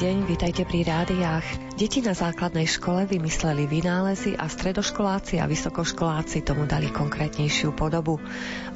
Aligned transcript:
deň, 0.00 0.24
vítajte 0.24 0.64
pri 0.64 0.80
rádiách. 0.88 1.44
Deti 1.76 2.00
na 2.00 2.16
základnej 2.16 2.64
škole 2.64 3.04
vymysleli 3.04 3.68
vynálezy 3.68 4.32
a 4.32 4.48
stredoškoláci 4.48 5.36
a 5.36 5.44
vysokoškoláci 5.44 6.40
tomu 6.40 6.64
dali 6.64 6.88
konkrétnejšiu 6.88 7.76
podobu. 7.76 8.16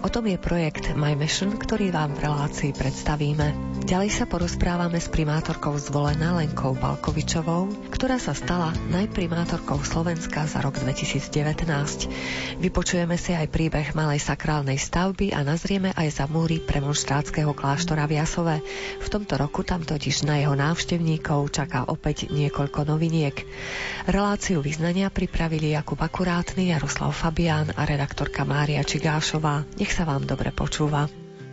O 0.05 0.09
tom 0.13 0.29
je 0.29 0.37
projekt 0.37 0.93
My 0.93 1.17
Mission, 1.17 1.57
ktorý 1.57 1.97
vám 1.97 2.13
v 2.13 2.29
relácii 2.29 2.77
predstavíme. 2.77 3.74
Ďalej 3.85 4.17
sa 4.17 4.25
porozprávame 4.25 4.97
s 4.97 5.13
primátorkou 5.13 5.77
zvolená 5.77 6.33
Lenkou 6.41 6.73
Balkovičovou, 6.73 7.69
ktorá 7.93 8.17
sa 8.17 8.33
stala 8.33 8.73
najprimátorkou 8.89 9.77
Slovenska 9.85 10.49
za 10.49 10.65
rok 10.65 10.81
2019. 10.81 11.29
Vypočujeme 12.65 13.21
si 13.21 13.37
aj 13.37 13.45
príbeh 13.53 13.93
malej 13.93 14.25
sakrálnej 14.25 14.81
stavby 14.81 15.37
a 15.37 15.45
nazrieme 15.45 15.93
aj 15.93 16.17
za 16.17 16.25
múry 16.25 16.65
premonštrátskeho 16.65 17.53
kláštora 17.53 18.09
v 18.09 18.25
Jasove. 18.25 18.57
V 19.05 19.09
tomto 19.13 19.37
roku 19.37 19.61
tam 19.69 19.85
totiž 19.85 20.25
na 20.25 20.41
jeho 20.41 20.57
návštevníkov 20.57 21.53
čaká 21.53 21.85
opäť 21.85 22.33
niekoľko 22.33 22.89
noviniek. 22.89 23.37
Reláciu 24.09 24.65
vyznania 24.65 25.13
pripravili 25.13 25.77
Jakub 25.77 26.01
Akurátny, 26.01 26.73
Jaroslav 26.73 27.13
Fabián 27.13 27.69
a 27.77 27.85
redaktorka 27.85 28.49
Mária 28.49 28.81
Čigášová. 28.81 29.69
Nech 29.77 29.93
sa 29.93 30.09
vám 30.09 30.25
dobre 30.25 30.57
počúva. 30.57 31.24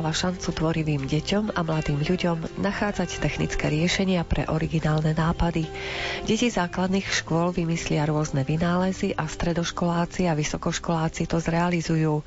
dáva 0.00 0.16
šancu 0.16 0.56
tvorivým 0.56 1.04
deťom 1.04 1.52
a 1.52 1.60
mladým 1.60 2.00
ľuďom 2.00 2.64
nachádzať 2.64 3.20
technické 3.20 3.68
riešenia 3.68 4.24
pre 4.24 4.48
originálne 4.48 5.12
nápady. 5.12 5.68
Deti 6.24 6.48
základných 6.48 7.04
škôl 7.04 7.52
vymyslia 7.52 8.08
rôzne 8.08 8.40
vynálezy 8.40 9.12
a 9.12 9.28
stredoškoláci 9.28 10.24
a 10.24 10.32
vysokoškoláci 10.32 11.28
to 11.28 11.36
zrealizujú. 11.36 12.24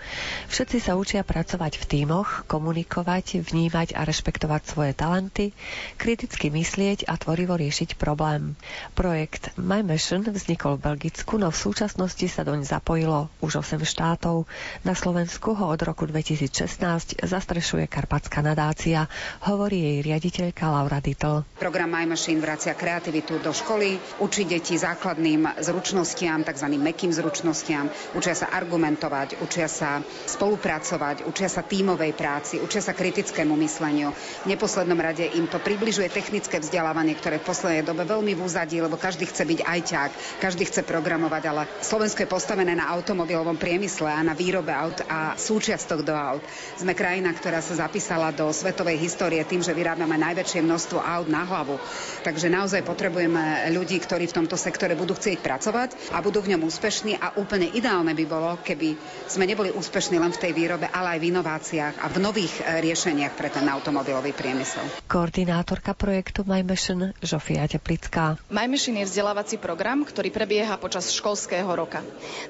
Všetci 0.54 0.78
sa 0.86 0.94
učia 0.94 1.26
pracovať 1.26 1.82
v 1.82 1.86
tímoch, 1.90 2.46
komunikovať, 2.46 3.42
vnímať 3.42 3.98
a 3.98 4.06
rešpektovať 4.06 4.62
svoje 4.70 4.94
talenty, 4.94 5.50
kriticky 5.98 6.54
myslieť 6.54 7.10
a 7.10 7.18
tvorivo 7.18 7.58
riešiť 7.58 7.98
problém. 7.98 8.54
Projekt 8.94 9.50
My 9.58 9.82
Mission 9.82 10.22
vznikol 10.22 10.78
v 10.78 10.94
Belgicku, 10.94 11.42
no 11.42 11.50
v 11.50 11.58
súčasnosti 11.58 12.30
sa 12.30 12.46
doň 12.46 12.70
zapojilo 12.70 13.34
už 13.42 13.66
8 13.66 13.82
štátov. 13.82 14.46
Na 14.86 14.94
Slovensku 14.94 15.58
ho 15.58 15.74
od 15.74 15.82
roku 15.82 16.06
2016 16.06 17.18
zastrešuje 17.26 17.63
Karpatská 17.64 18.44
nadácia, 18.44 19.08
hovorí 19.48 19.80
jej 19.80 19.98
riaditeľka 20.04 20.68
Laura 20.68 21.00
Dittl. 21.00 21.48
Program 21.56 21.88
My 21.88 22.04
Machine 22.04 22.44
vracia 22.44 22.76
kreativitu 22.76 23.40
do 23.40 23.56
školy, 23.56 23.96
učí 24.20 24.44
deti 24.44 24.76
základným 24.76 25.64
zručnostiam, 25.64 26.44
tzv. 26.44 26.68
mekým 26.76 27.16
zručnostiam, 27.16 27.88
učia 28.20 28.36
sa 28.36 28.52
argumentovať, 28.52 29.40
učia 29.40 29.72
sa 29.72 30.04
spolupracovať, 30.04 31.24
učia 31.24 31.48
sa 31.48 31.64
tímovej 31.64 32.12
práci, 32.18 32.60
učia 32.60 32.84
sa 32.84 32.92
kritickému 32.92 33.56
mysleniu. 33.64 34.12
V 34.44 34.50
neposlednom 34.50 34.98
rade 34.98 35.24
im 35.38 35.48
to 35.48 35.62
približuje 35.62 36.10
technické 36.10 36.60
vzdelávanie, 36.60 37.16
ktoré 37.16 37.40
v 37.40 37.48
poslednej 37.48 37.84
dobe 37.86 38.04
veľmi 38.04 38.34
v 38.36 38.44
úzadí, 38.44 38.82
lebo 38.82 38.98
každý 38.98 39.30
chce 39.30 39.46
byť 39.46 39.60
ajťák, 39.62 40.12
každý 40.42 40.66
chce 40.66 40.82
programovať, 40.82 41.44
ale 41.46 41.70
Slovensko 41.80 42.26
je 42.26 42.34
postavené 42.34 42.74
na 42.74 42.90
automobilovom 42.90 43.56
priemysle 43.56 44.10
a 44.10 44.26
na 44.26 44.34
výrobe 44.34 44.74
aut 44.74 45.06
a 45.06 45.38
súčiastok 45.38 46.02
do 46.02 46.18
aut. 46.18 46.42
Sme 46.82 46.98
krajina, 46.98 47.30
ktorá 47.36 47.53
sa 47.60 47.86
zapísala 47.86 48.32
do 48.32 48.48
svetovej 48.50 48.98
histórie 48.98 49.44
tým, 49.44 49.60
že 49.60 49.76
vyrábame 49.76 50.16
najväčšie 50.16 50.64
množstvo 50.64 50.98
aut 51.04 51.28
na 51.28 51.44
hlavu. 51.44 51.76
Takže 52.24 52.48
naozaj 52.48 52.88
potrebujeme 52.88 53.68
ľudí, 53.76 54.00
ktorí 54.00 54.32
v 54.32 54.38
tomto 54.40 54.56
sektore 54.56 54.96
budú 54.96 55.14
chcieť 55.14 55.44
pracovať 55.44 56.16
a 56.16 56.24
budú 56.24 56.40
v 56.40 56.56
ňom 56.56 56.64
úspešní 56.64 57.20
a 57.20 57.36
úplne 57.36 57.68
ideálne 57.76 58.16
by 58.16 58.26
bolo, 58.26 58.56
keby 58.64 58.96
sme 59.28 59.44
neboli 59.44 59.76
úspešní 59.76 60.16
len 60.16 60.32
v 60.32 60.40
tej 60.40 60.52
výrobe, 60.56 60.88
ale 60.88 61.18
aj 61.18 61.20
v 61.20 61.30
inováciách 61.36 61.96
a 62.00 62.08
v 62.08 62.18
nových 62.24 62.54
e, 62.64 62.80
riešeniach 62.88 63.36
pre 63.36 63.52
ten 63.52 63.68
automobilový 63.68 64.32
priemysel. 64.32 64.88
Koordinátorka 65.12 65.92
projektu 65.98 66.48
My 66.48 66.64
Mission 66.64 67.12
Žofia 67.20 67.68
Teplická. 67.68 68.40
My 68.48 68.70
Mission 68.72 68.96
je 68.96 69.10
vzdelávací 69.10 69.60
program, 69.60 70.08
ktorý 70.08 70.32
prebieha 70.32 70.80
počas 70.80 71.12
školského 71.12 71.68
roka. 71.68 72.00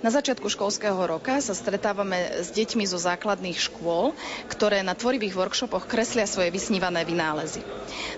Na 0.06 0.14
začiatku 0.14 0.46
školského 0.52 1.00
roka 1.00 1.40
sa 1.42 1.56
stretávame 1.58 2.44
s 2.44 2.54
deťmi 2.54 2.86
zo 2.86 3.00
základných 3.00 3.58
škôl, 3.58 4.14
ktoré 4.52 4.83
na 4.84 4.94
tvorivých 4.94 5.34
workshopoch 5.34 5.88
kreslia 5.88 6.28
svoje 6.28 6.52
vysnívané 6.52 7.08
vynálezy. 7.08 7.64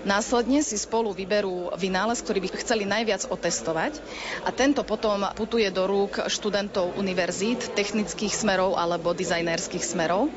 Následne 0.04 0.66
si 0.66 0.76
spolu 0.76 1.14
vyberú 1.14 1.72
vynález, 1.78 2.20
ktorý 2.26 2.44
by 2.44 2.50
chceli 2.60 2.84
najviac 2.90 3.30
otestovať 3.30 4.02
a 4.44 4.50
tento 4.50 4.82
potom 4.82 5.22
putuje 5.38 5.70
do 5.70 5.86
rúk 5.86 6.26
študentov 6.26 6.98
univerzít, 6.98 7.78
technických 7.78 8.34
smerov 8.34 8.76
alebo 8.76 9.14
dizajnerských 9.14 9.86
smerov 9.86 10.34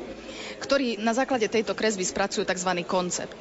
ktorí 0.59 0.99
na 0.99 1.15
základe 1.15 1.47
tejto 1.47 1.73
kresby 1.73 2.03
spracujú 2.03 2.43
tzv. 2.43 2.71
koncept. 2.83 3.35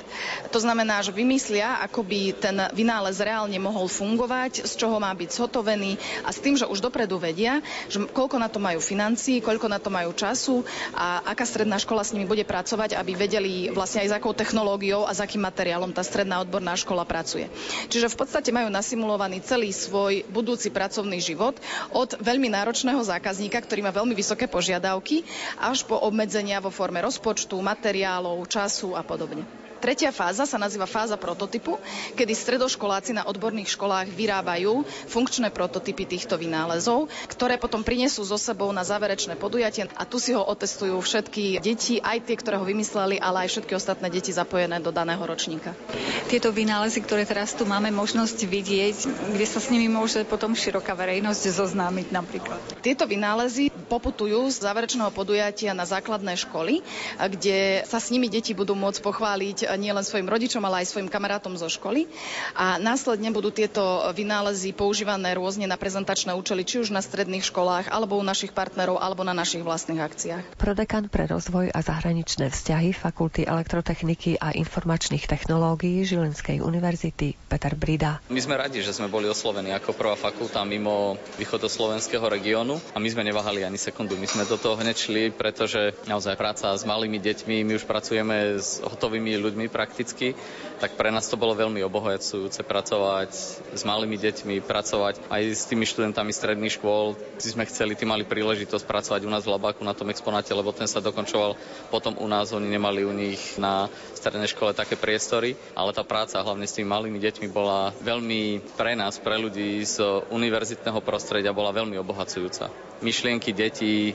To 0.54 0.58
znamená, 0.62 1.02
že 1.02 1.10
vymyslia, 1.10 1.82
ako 1.82 2.06
by 2.06 2.20
ten 2.38 2.56
vynález 2.72 3.18
reálne 3.18 3.58
mohol 3.58 3.90
fungovať, 3.90 4.64
z 4.64 4.72
čoho 4.78 4.96
má 5.02 5.10
byť 5.12 5.30
zhotovený 5.34 5.98
a 6.22 6.30
s 6.30 6.38
tým, 6.38 6.54
že 6.54 6.70
už 6.70 6.78
dopredu 6.78 7.18
vedia, 7.18 7.58
že 7.90 8.06
koľko 8.06 8.38
na 8.38 8.46
to 8.46 8.62
majú 8.62 8.78
financií, 8.78 9.42
koľko 9.42 9.66
na 9.66 9.82
to 9.82 9.90
majú 9.90 10.14
času 10.14 10.62
a 10.94 11.26
aká 11.26 11.42
stredná 11.42 11.76
škola 11.82 12.06
s 12.06 12.14
nimi 12.14 12.24
bude 12.24 12.46
pracovať, 12.46 12.94
aby 12.94 13.12
vedeli 13.18 13.68
vlastne 13.74 14.06
aj 14.06 14.08
s 14.14 14.16
akou 14.16 14.32
technológiou 14.32 15.04
a 15.04 15.12
s 15.12 15.20
akým 15.20 15.42
materiálom 15.42 15.90
tá 15.90 16.06
stredná 16.06 16.38
odborná 16.38 16.78
škola 16.78 17.02
pracuje. 17.02 17.50
Čiže 17.90 18.12
v 18.12 18.18
podstate 18.18 18.54
majú 18.54 18.70
nasimulovaný 18.70 19.42
celý 19.42 19.74
svoj 19.74 20.22
budúci 20.30 20.70
pracovný 20.70 21.18
život 21.18 21.58
od 21.90 22.14
veľmi 22.22 22.46
náročného 22.52 23.02
zákazníka, 23.02 23.58
ktorý 23.58 23.82
má 23.82 23.90
veľmi 23.90 24.14
vysoké 24.14 24.46
požiadavky, 24.46 25.26
až 25.58 25.82
po 25.82 25.98
obmedzenia 25.98 26.62
vo 26.62 26.70
forme 26.70 27.02
rozpočtu, 27.08 27.56
materiálov, 27.64 28.36
času 28.44 28.92
a 28.92 29.00
podobne. 29.00 29.67
Tretia 29.78 30.10
fáza 30.10 30.42
sa 30.42 30.58
nazýva 30.58 30.90
fáza 30.90 31.14
prototypu, 31.14 31.78
kedy 32.18 32.34
stredoškoláci 32.34 33.14
na 33.14 33.22
odborných 33.30 33.70
školách 33.78 34.10
vyrábajú 34.10 34.82
funkčné 35.06 35.54
prototypy 35.54 36.02
týchto 36.02 36.34
vynálezov, 36.34 37.06
ktoré 37.30 37.62
potom 37.62 37.86
prinesú 37.86 38.26
so 38.26 38.34
sebou 38.34 38.74
na 38.74 38.82
záverečné 38.82 39.38
podujatie 39.38 39.86
a 39.94 40.02
tu 40.02 40.18
si 40.18 40.34
ho 40.34 40.42
otestujú 40.42 40.98
všetky 40.98 41.62
deti, 41.62 42.02
aj 42.02 42.26
tie, 42.26 42.36
ktoré 42.36 42.58
ho 42.58 42.66
vymysleli, 42.66 43.22
ale 43.22 43.46
aj 43.46 43.54
všetky 43.54 43.72
ostatné 43.78 44.10
deti 44.10 44.34
zapojené 44.34 44.82
do 44.82 44.90
daného 44.90 45.22
ročníka. 45.22 45.78
Tieto 46.26 46.50
vynálezy, 46.50 46.98
ktoré 47.06 47.22
teraz 47.22 47.54
tu 47.54 47.62
máme 47.62 47.94
možnosť 47.94 48.38
vidieť, 48.44 48.96
kde 49.32 49.46
sa 49.46 49.62
s 49.62 49.70
nimi 49.70 49.86
môže 49.86 50.26
potom 50.26 50.58
široká 50.58 50.98
verejnosť 50.98 51.54
zoznámiť 51.54 52.10
napríklad. 52.10 52.60
Tieto 52.82 53.06
vynálezy 53.06 53.70
poputujú 53.88 54.50
z 54.52 54.60
záverečného 54.60 55.08
podujatia 55.14 55.72
na 55.72 55.88
základné 55.88 56.36
školy, 56.36 56.84
kde 57.16 57.88
sa 57.88 57.96
s 58.02 58.12
nimi 58.12 58.28
deti 58.28 58.52
budú 58.52 58.76
môcť 58.76 59.00
pochváliť 59.00 59.58
nielen 59.76 60.06
svojim 60.06 60.30
rodičom, 60.30 60.64
ale 60.64 60.84
aj 60.84 60.94
svojim 60.94 61.10
kamarátom 61.12 61.58
zo 61.60 61.68
školy. 61.68 62.08
A 62.56 62.80
následne 62.80 63.28
budú 63.34 63.52
tieto 63.52 64.08
vynálezy 64.14 64.72
používané 64.72 65.34
rôzne 65.36 65.68
na 65.68 65.76
prezentačné 65.76 66.32
účely, 66.32 66.64
či 66.64 66.80
už 66.80 66.94
na 66.94 67.04
stredných 67.04 67.44
školách, 67.44 67.92
alebo 67.92 68.16
u 68.16 68.24
našich 68.24 68.54
partnerov, 68.54 69.02
alebo 69.02 69.26
na 69.26 69.34
našich 69.34 69.60
vlastných 69.60 70.00
akciách. 70.00 70.44
Prodekan 70.56 71.10
pre 71.10 71.26
rozvoj 71.26 71.74
a 71.74 71.80
zahraničné 71.82 72.48
vzťahy 72.54 72.94
Fakulty 72.94 73.44
elektrotechniky 73.44 74.38
a 74.38 74.54
informačných 74.54 75.26
technológií 75.26 76.06
Žilinskej 76.06 76.62
univerzity 76.62 77.34
Peter 77.50 77.74
Brida. 77.74 78.22
My 78.30 78.38
sme 78.38 78.60
radi, 78.60 78.84
že 78.84 78.94
sme 78.94 79.10
boli 79.10 79.26
oslovení 79.26 79.74
ako 79.74 79.96
prvá 79.96 80.14
fakulta 80.14 80.62
mimo 80.62 81.18
východoslovenského 81.40 82.22
regiónu 82.28 82.78
a 82.94 83.02
my 83.02 83.08
sme 83.08 83.26
neváhali 83.26 83.64
ani 83.64 83.80
sekundu. 83.80 84.14
My 84.20 84.28
sme 84.28 84.44
do 84.44 84.60
toho 84.60 84.76
hneď 84.78 84.96
šli, 84.96 85.24
pretože 85.34 85.96
naozaj 86.06 86.36
práca 86.38 86.70
s 86.76 86.84
malými 86.84 87.18
deťmi, 87.18 87.64
my 87.64 87.72
už 87.80 87.88
pracujeme 87.88 88.60
s 88.60 88.78
hotovými 88.84 89.40
ľuďmi 89.40 89.57
ľuďmi 89.58 89.74
prakticky, 89.74 90.38
tak 90.78 90.94
pre 90.94 91.10
nás 91.10 91.26
to 91.26 91.34
bolo 91.34 91.50
veľmi 91.58 91.82
obohacujúce 91.82 92.62
pracovať 92.62 93.30
s 93.74 93.82
malými 93.82 94.14
deťmi, 94.14 94.62
pracovať 94.62 95.26
aj 95.26 95.42
s 95.50 95.66
tými 95.66 95.82
študentami 95.82 96.30
stredných 96.30 96.78
škôl. 96.78 97.18
Si 97.42 97.50
sme 97.50 97.66
chceli, 97.66 97.98
tí 97.98 98.06
mali 98.06 98.22
príležitosť 98.22 98.86
pracovať 98.86 99.26
u 99.26 99.30
nás 99.34 99.42
v 99.42 99.58
Labáku 99.58 99.82
na 99.82 99.98
tom 99.98 100.14
exponáte, 100.14 100.54
lebo 100.54 100.70
ten 100.70 100.86
sa 100.86 101.02
dokončoval 101.02 101.58
potom 101.90 102.14
u 102.22 102.26
nás, 102.30 102.54
oni 102.54 102.70
nemali 102.70 103.02
u 103.02 103.10
nich 103.10 103.58
na 103.58 103.90
strednej 104.18 104.50
škole 104.50 104.74
také 104.74 104.98
priestory, 104.98 105.54
ale 105.78 105.94
tá 105.94 106.02
práca 106.02 106.42
hlavne 106.42 106.66
s 106.66 106.74
tými 106.74 106.90
malými 106.90 107.22
deťmi 107.22 107.46
bola 107.54 107.94
veľmi 108.02 108.74
pre 108.74 108.98
nás, 108.98 109.22
pre 109.22 109.38
ľudí 109.38 109.78
z 109.86 110.02
univerzitného 110.34 110.98
prostredia 111.00 111.54
bola 111.54 111.70
veľmi 111.70 111.94
obohacujúca. 112.02 112.68
Myšlienky 112.98 113.54
detí 113.54 114.10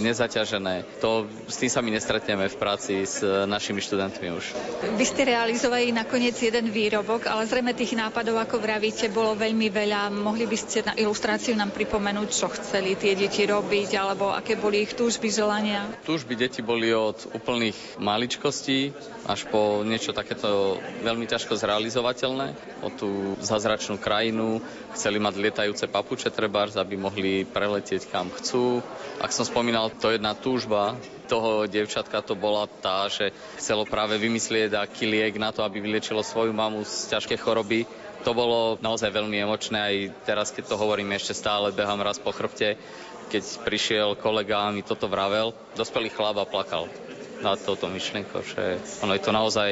nezaťažené, 0.00 0.96
to, 0.96 1.28
s 1.44 1.60
tým 1.60 1.68
sa 1.68 1.84
my 1.84 1.92
nestretneme 1.92 2.48
v 2.48 2.56
práci 2.56 3.04
s 3.04 3.20
našimi 3.20 3.84
študentmi 3.84 4.32
už. 4.32 4.44
Vy 4.96 5.04
ste 5.04 5.28
realizovali 5.28 5.92
nakoniec 5.92 6.32
jeden 6.40 6.72
výrobok, 6.72 7.28
ale 7.28 7.44
zrejme 7.44 7.76
tých 7.76 7.92
nápadov, 7.92 8.40
ako 8.40 8.64
vravíte, 8.64 9.12
bolo 9.12 9.36
veľmi 9.36 9.68
veľa. 9.68 10.08
Mohli 10.08 10.48
by 10.48 10.56
ste 10.56 10.88
na 10.88 10.96
ilustráciu 10.96 11.52
nám 11.52 11.76
pripomenúť, 11.76 12.28
čo 12.32 12.48
chceli 12.48 12.96
tie 12.96 13.12
deti 13.12 13.44
robiť, 13.44 13.92
alebo 14.00 14.32
aké 14.32 14.56
boli 14.56 14.88
ich 14.88 14.96
túžby, 14.96 15.28
želania? 15.28 15.84
Túžby 16.08 16.32
deti 16.32 16.64
boli 16.64 16.96
od 16.96 17.28
úplných 17.36 18.00
maličkostí 18.00 18.96
až 19.24 19.48
po 19.48 19.80
niečo 19.80 20.12
takéto 20.12 20.76
veľmi 21.00 21.24
ťažko 21.24 21.56
zrealizovateľné, 21.56 22.52
o 22.84 22.88
tú 22.92 23.34
zázračnú 23.40 23.96
krajinu. 23.96 24.60
Chceli 24.92 25.16
mať 25.16 25.34
lietajúce 25.40 25.84
papuče 25.88 26.28
trebárs, 26.28 26.76
aby 26.76 27.00
mohli 27.00 27.48
preletieť 27.48 28.12
kam 28.12 28.28
chcú. 28.28 28.84
Ak 29.24 29.32
som 29.32 29.48
spomínal, 29.48 29.88
to 29.96 30.12
jedna 30.12 30.36
túžba 30.36 31.00
toho 31.24 31.64
dievčatka 31.64 32.20
to 32.20 32.36
bola 32.36 32.68
tá, 32.68 33.08
že 33.08 33.32
chcelo 33.56 33.88
práve 33.88 34.20
vymyslieť 34.20 34.76
aký 34.76 35.08
liek 35.08 35.40
na 35.40 35.56
to, 35.56 35.64
aby 35.64 35.80
vyliečilo 35.80 36.20
svoju 36.20 36.52
mamu 36.52 36.84
z 36.84 37.16
ťažké 37.16 37.40
choroby. 37.40 37.88
To 38.28 38.36
bolo 38.36 38.76
naozaj 38.80 39.08
veľmi 39.08 39.36
emočné, 39.40 39.78
aj 39.80 39.96
teraz, 40.24 40.48
keď 40.52 40.72
to 40.72 40.80
hovorím, 40.80 41.12
ešte 41.16 41.36
stále 41.36 41.72
behám 41.72 42.00
raz 42.00 42.16
po 42.20 42.32
chrbte, 42.32 42.76
keď 43.28 43.44
prišiel 43.64 44.08
kolega 44.20 44.68
a 44.68 44.72
mi 44.72 44.84
toto 44.84 45.08
vravel, 45.08 45.56
dospelý 45.76 46.12
chlap 46.12 46.40
a 46.40 46.48
plakal 46.48 46.88
na 47.44 47.60
touto 47.60 47.92
myšlienkou, 47.92 48.40
že 48.40 48.80
ono 49.04 49.12
je 49.12 49.22
to 49.22 49.30
naozaj 49.30 49.70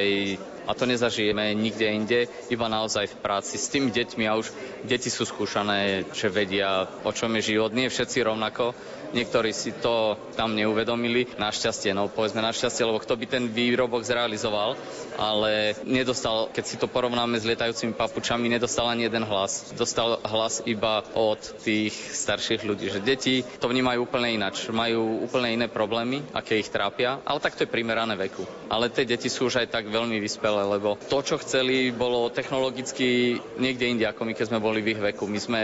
a 0.63 0.71
to 0.71 0.85
nezažijeme 0.85 1.51
nikde 1.57 1.87
inde, 1.91 2.19
iba 2.47 2.71
naozaj 2.71 3.11
v 3.11 3.19
práci 3.19 3.59
s 3.59 3.67
tými 3.67 3.91
deťmi 3.91 4.23
a 4.29 4.39
už 4.39 4.47
deti 4.87 5.11
sú 5.11 5.27
skúšané, 5.27 6.07
že 6.15 6.31
vedia, 6.31 6.87
o 7.03 7.11
čom 7.11 7.35
je 7.35 7.55
život. 7.55 7.75
Nie 7.75 7.91
všetci 7.91 8.23
rovnako, 8.23 8.71
niektorí 9.11 9.51
si 9.51 9.75
to 9.75 10.15
tam 10.39 10.55
neuvedomili. 10.55 11.27
Našťastie, 11.35 11.91
no 11.91 12.07
povedzme 12.07 12.39
našťastie, 12.39 12.87
lebo 12.87 13.03
kto 13.03 13.19
by 13.19 13.25
ten 13.27 13.43
výrobok 13.51 14.07
zrealizoval, 14.07 14.79
ale 15.15 15.77
nedostal, 15.85 16.49
keď 16.51 16.63
si 16.65 16.75
to 16.75 16.89
porovnáme 16.89 17.37
s 17.39 17.47
lietajúcimi 17.47 17.95
papučami, 17.95 18.51
nedostal 18.51 18.89
ani 18.89 19.07
jeden 19.07 19.23
hlas. 19.23 19.71
Dostal 19.77 20.19
hlas 20.25 20.65
iba 20.67 21.05
od 21.15 21.39
tých 21.63 21.93
starších 21.93 22.65
ľudí, 22.65 22.89
že 22.89 22.99
deti 22.99 23.45
to 23.61 23.69
vnímajú 23.69 24.09
úplne 24.09 24.35
inač, 24.35 24.67
majú 24.73 25.23
úplne 25.23 25.53
iné 25.53 25.67
problémy, 25.69 26.25
aké 26.33 26.59
ich 26.59 26.73
trápia, 26.73 27.21
ale 27.23 27.39
tak 27.39 27.55
to 27.55 27.63
je 27.63 27.71
primerané 27.71 28.17
veku. 28.17 28.43
Ale 28.67 28.89
tie 28.89 29.05
deti 29.05 29.29
sú 29.29 29.47
už 29.47 29.63
aj 29.63 29.67
tak 29.69 29.87
veľmi 29.87 30.17
vyspelé 30.17 30.63
lebo 30.73 30.97
to, 31.09 31.19
čo 31.21 31.35
chceli, 31.39 31.93
bolo 31.93 32.31
technologicky 32.33 33.37
niekde 33.59 33.85
inde, 33.85 34.05
ako 34.07 34.25
my, 34.25 34.33
keď 34.33 34.45
sme 34.49 34.59
boli 34.63 34.79
v 34.81 34.97
ich 34.97 35.01
veku. 35.01 35.29
My 35.29 35.39
sme 35.39 35.61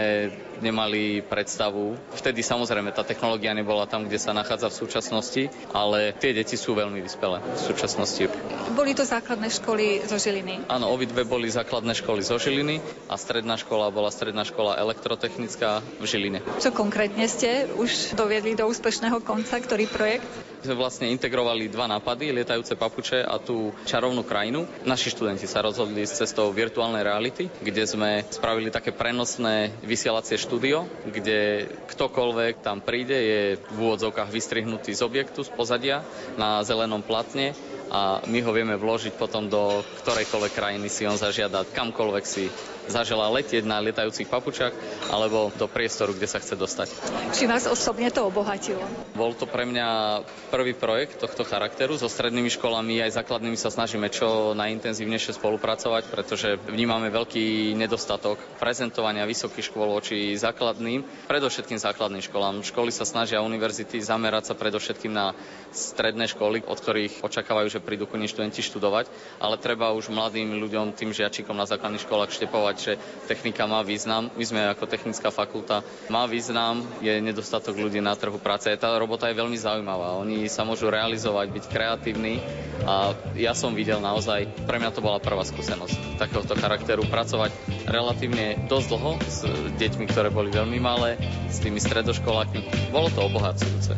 nemali 0.60 1.24
predstavu. 1.24 1.96
Vtedy 2.14 2.44
samozrejme 2.44 2.92
tá 2.92 3.02
technológia 3.02 3.56
nebola 3.56 3.88
tam, 3.88 4.06
kde 4.06 4.20
sa 4.20 4.36
nachádza 4.36 4.68
v 4.68 4.78
súčasnosti, 4.86 5.42
ale 5.72 6.12
tie 6.20 6.36
deti 6.36 6.54
sú 6.54 6.76
veľmi 6.76 7.00
vyspelé 7.00 7.40
v 7.40 7.60
súčasnosti. 7.60 8.28
Boli 8.76 8.92
to 8.92 9.02
základné 9.40 9.56
školy 9.64 9.86
zo 10.04 10.20
Žiliny? 10.20 10.54
Áno, 10.68 10.92
obidve 10.92 11.24
boli 11.24 11.48
základné 11.48 11.96
školy 11.96 12.20
zo 12.20 12.36
Žiliny 12.36 12.76
a 13.08 13.16
stredná 13.16 13.56
škola 13.56 13.88
bola 13.88 14.12
stredná 14.12 14.44
škola 14.44 14.76
elektrotechnická 14.76 15.80
v 15.96 16.04
Žiline. 16.04 16.44
Čo 16.60 16.76
konkrétne 16.76 17.24
ste 17.24 17.64
už 17.80 18.12
doviedli 18.12 18.52
do 18.52 18.68
úspešného 18.68 19.24
konca, 19.24 19.56
ktorý 19.56 19.88
projekt? 19.88 20.28
sme 20.60 20.76
vlastne 20.76 21.08
integrovali 21.08 21.72
dva 21.72 21.88
nápady, 21.88 22.36
lietajúce 22.36 22.76
papuče 22.76 23.24
a 23.24 23.40
tú 23.40 23.72
čarovnú 23.88 24.20
krajinu. 24.28 24.68
Naši 24.84 25.08
študenti 25.08 25.48
sa 25.48 25.64
rozhodli 25.64 26.04
s 26.04 26.20
cestou 26.20 26.52
virtuálnej 26.52 27.00
reality, 27.00 27.48
kde 27.64 27.88
sme 27.88 28.28
spravili 28.28 28.68
také 28.68 28.92
prenosné 28.92 29.72
vysielacie 29.80 30.36
štúdio, 30.36 30.84
kde 31.08 31.64
ktokoľvek 31.88 32.60
tam 32.60 32.84
príde, 32.84 33.16
je 33.16 33.40
v 33.56 33.78
úvodzovkách 33.80 34.28
vystrihnutý 34.28 34.92
z 34.92 35.00
objektu, 35.00 35.40
z 35.40 35.50
pozadia 35.52 36.04
na 36.36 36.60
zelenom 36.60 37.00
platne 37.00 37.56
a 37.90 38.22
my 38.30 38.38
ho 38.46 38.54
vieme 38.54 38.78
vložiť 38.78 39.18
potom 39.18 39.50
do 39.50 39.82
ktorejkoľvek 40.06 40.52
krajiny 40.54 40.86
si 40.86 41.02
on 41.10 41.18
zažiada, 41.18 41.66
kamkoľvek 41.66 42.24
si 42.24 42.46
zažela 42.90 43.30
letieť 43.30 43.62
na 43.62 43.78
lietajúcich 43.78 44.26
papučách 44.26 44.74
alebo 45.14 45.54
do 45.54 45.70
priestoru, 45.70 46.10
kde 46.10 46.26
sa 46.26 46.42
chce 46.42 46.58
dostať. 46.58 46.88
Či 47.30 47.46
vás 47.46 47.70
osobne 47.70 48.10
to 48.10 48.26
obohatilo? 48.26 48.82
Bol 49.14 49.34
to 49.38 49.46
pre 49.46 49.62
mňa 49.62 50.20
prvý 50.50 50.74
projekt 50.74 51.22
tohto 51.22 51.46
charakteru. 51.46 51.94
So 51.94 52.10
strednými 52.10 52.50
školami 52.50 52.98
aj 53.06 53.22
základnými 53.22 53.54
sa 53.54 53.70
snažíme 53.70 54.10
čo 54.10 54.52
najintenzívnejšie 54.58 55.38
spolupracovať, 55.38 56.10
pretože 56.10 56.58
vnímame 56.66 57.14
veľký 57.14 57.78
nedostatok 57.78 58.42
prezentovania 58.58 59.28
vysokých 59.28 59.70
škôl 59.70 59.94
voči 59.94 60.34
základným, 60.34 61.30
predovšetkým 61.30 61.78
základným 61.78 62.26
školám. 62.26 62.66
Školy 62.66 62.90
sa 62.90 63.06
snažia 63.06 63.44
univerzity 63.44 64.02
zamerať 64.02 64.52
sa 64.52 64.54
predovšetkým 64.58 65.12
na 65.14 65.32
stredné 65.70 66.26
školy, 66.26 66.66
od 66.66 66.78
ktorých 66.78 67.22
očakávajú, 67.22 67.68
že 67.70 67.79
prídu 67.82 68.04
koniec 68.06 68.30
študenti 68.30 68.60
študovať, 68.62 69.08
ale 69.40 69.56
treba 69.60 69.92
už 69.96 70.12
mladým 70.12 70.56
ľuďom, 70.60 70.94
tým 70.94 71.10
žiačikom 71.10 71.56
na 71.56 71.66
základných 71.66 72.04
školách 72.04 72.30
štepovať 72.30 72.76
že 72.80 72.92
technika 73.26 73.66
má 73.66 73.82
význam. 73.82 74.30
My 74.36 74.44
sme 74.44 74.60
ako 74.70 74.88
technická 74.88 75.28
fakulta, 75.34 75.82
má 76.08 76.24
význam, 76.24 76.84
je 77.00 77.12
nedostatok 77.20 77.76
ľudí 77.76 78.00
na 78.00 78.16
trhu 78.16 78.36
práce. 78.40 78.70
Tá 78.76 78.94
robota 78.96 79.28
je 79.28 79.36
veľmi 79.36 79.58
zaujímavá. 79.58 80.16
Oni 80.20 80.48
sa 80.48 80.64
môžu 80.64 80.88
realizovať, 80.88 81.52
byť 81.52 81.64
kreatívni 81.68 82.40
a 82.84 83.12
ja 83.36 83.52
som 83.52 83.76
videl 83.76 84.00
naozaj, 84.00 84.64
pre 84.64 84.80
mňa 84.80 84.90
to 84.96 85.04
bola 85.04 85.20
prvá 85.20 85.44
skúsenosť 85.44 86.16
takéhoto 86.16 86.56
charakteru, 86.56 87.04
pracovať 87.08 87.52
relatívne 87.88 88.68
dosť 88.68 88.86
dlho 88.92 89.12
s 89.24 89.44
deťmi, 89.76 90.04
ktoré 90.08 90.28
boli 90.32 90.48
veľmi 90.52 90.78
malé, 90.80 91.16
s 91.48 91.60
tými 91.60 91.80
stredoškolákmi. 91.80 92.92
Bolo 92.92 93.08
to 93.12 93.20
obohacujúce. 93.26 93.92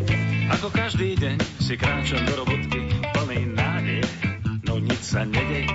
Ako 0.52 0.68
každý 0.68 1.16
deň 1.16 1.36
si 1.62 1.74
kráčam 1.80 2.22
do 2.28 2.44
robotky, 2.44 2.91
sa 5.02 5.26
nedej. 5.26 5.66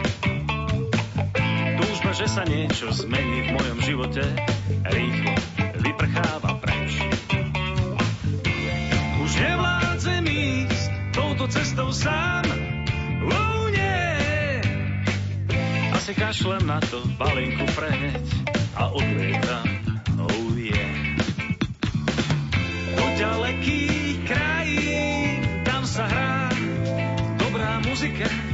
Túžba, 1.76 2.16
že 2.16 2.32
sa 2.32 2.48
niečo 2.48 2.88
zmení 2.96 3.52
v 3.52 3.60
mojom 3.60 3.80
živote, 3.84 4.24
rýchlo 4.88 5.36
vyprcháva 5.84 6.56
preč. 6.64 7.04
Už 9.20 9.32
nevládzem 9.36 10.24
ísť 10.32 10.90
touto 11.12 11.44
cestou 11.52 11.92
sám, 11.92 12.48
oh 13.28 13.68
nie. 13.68 14.64
Asi 15.92 16.16
kašlem 16.16 16.64
na 16.64 16.80
to, 16.80 17.04
balinku 17.20 17.68
preheť 17.76 18.24
a 18.80 18.96
odlietam, 18.96 19.68
oh 20.24 20.56
yeah. 20.56 21.20
Do 22.96 23.06
ďalekých 23.20 24.24
krajín, 24.24 25.68
tam 25.68 25.84
sa 25.84 26.08
hrá 26.08 26.48
dobrá 27.36 27.84
muzika, 27.84 28.47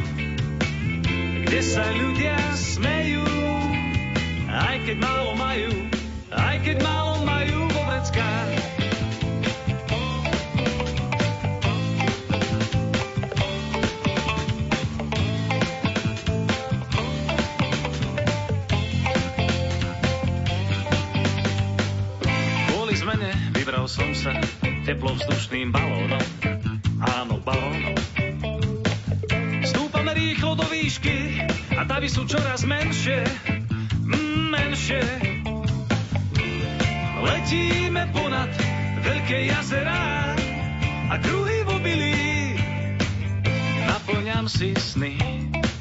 sa 1.64 1.88
ľudia 1.96 2.36
smejú, 2.60 3.24
aj 4.52 4.84
keď 4.84 4.98
málo 5.00 5.32
majú, 5.40 5.72
aj 6.36 6.56
keď 6.60 6.78
málo 6.84 7.24
majú 7.24 7.60
vo 7.72 7.82
vreckách. 7.88 8.52
Kvôli 22.68 22.94
zmene 23.00 23.32
vybral 23.56 23.88
som 23.88 24.12
sa 24.12 24.36
teplovzdušným 24.84 25.72
balónom. 25.72 26.28
Áno, 27.00 27.40
balónom. 27.40 27.96
Stúpame 29.64 30.12
rýchlo 30.12 30.60
do 30.60 30.68
výšky 30.68 31.43
a 31.84 32.00
davy 32.00 32.08
sú 32.08 32.24
čoraz 32.24 32.64
menšie, 32.64 33.28
mm, 34.08 34.56
menšie. 34.56 35.04
Letíme 37.20 38.08
ponad 38.16 38.48
veľké 39.04 39.52
jazerá 39.52 40.32
a 41.12 41.20
kruhy 41.20 41.68
v 41.68 41.70
obilí. 41.76 42.24
Naplňam 43.84 44.48
si 44.48 44.72
sny 44.72 45.20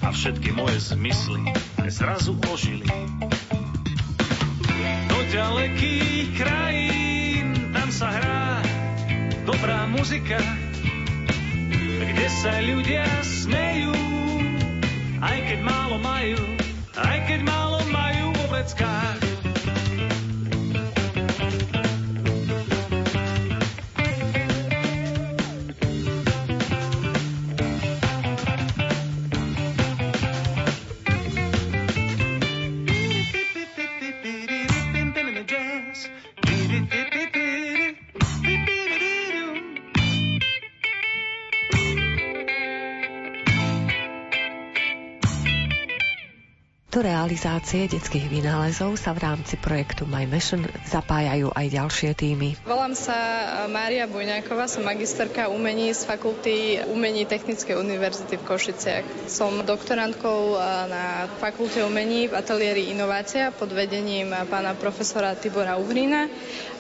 a 0.03 0.11
všetky 0.11 0.51
moje 0.51 0.91
zmysly 0.91 1.47
zrazu 1.87 2.35
ožili. 2.51 2.91
Do 5.07 5.19
ďalekých 5.31 6.35
krajín 6.35 7.71
tam 7.71 7.95
sa 7.95 8.11
hrá 8.11 8.59
dobrá 9.47 9.87
muzika, 9.87 10.43
kde 12.03 12.27
sa 12.43 12.59
ľudia 12.59 13.07
smejú, 13.23 14.02
aj 15.23 15.39
keď 15.47 15.61
málo 15.63 15.97
majú, 16.03 16.43
aj 16.99 17.19
keď 17.31 17.41
málo 17.47 17.79
majú 17.95 18.35
vo 18.35 18.45
vreckách. 18.51 19.32
Realizácie 47.03 47.91
detských 47.91 48.31
vynálezov 48.31 48.95
sa 48.95 49.11
v 49.11 49.27
rámci 49.27 49.59
projektu 49.59 50.07
My 50.07 50.25
Mission 50.25 50.63
zapájajú 50.87 51.51
aj 51.51 51.67
ďalšie 51.69 52.11
týmy. 52.15 52.57
Volám 52.63 52.95
sa 52.95 53.15
Mária 53.67 54.07
Bujňáková, 54.07 54.71
som 54.71 54.87
magisterka 54.87 55.51
umení 55.51 55.91
z 55.91 56.07
fakulty 56.07 56.79
umení 56.89 57.27
Technickej 57.27 57.75
univerzity 57.75 58.39
v 58.39 58.47
Košiciach. 58.47 59.05
Som 59.27 59.67
doktorantkou 59.67 60.57
na 60.87 61.27
fakulte 61.43 61.83
umení 61.83 62.31
v 62.31 62.39
ateliéri 62.39 62.95
Inovácia 62.95 63.51
pod 63.51 63.75
vedením 63.75 64.31
pána 64.47 64.79
profesora 64.79 65.35
Tibora 65.35 65.77
Uhrina 65.77 66.31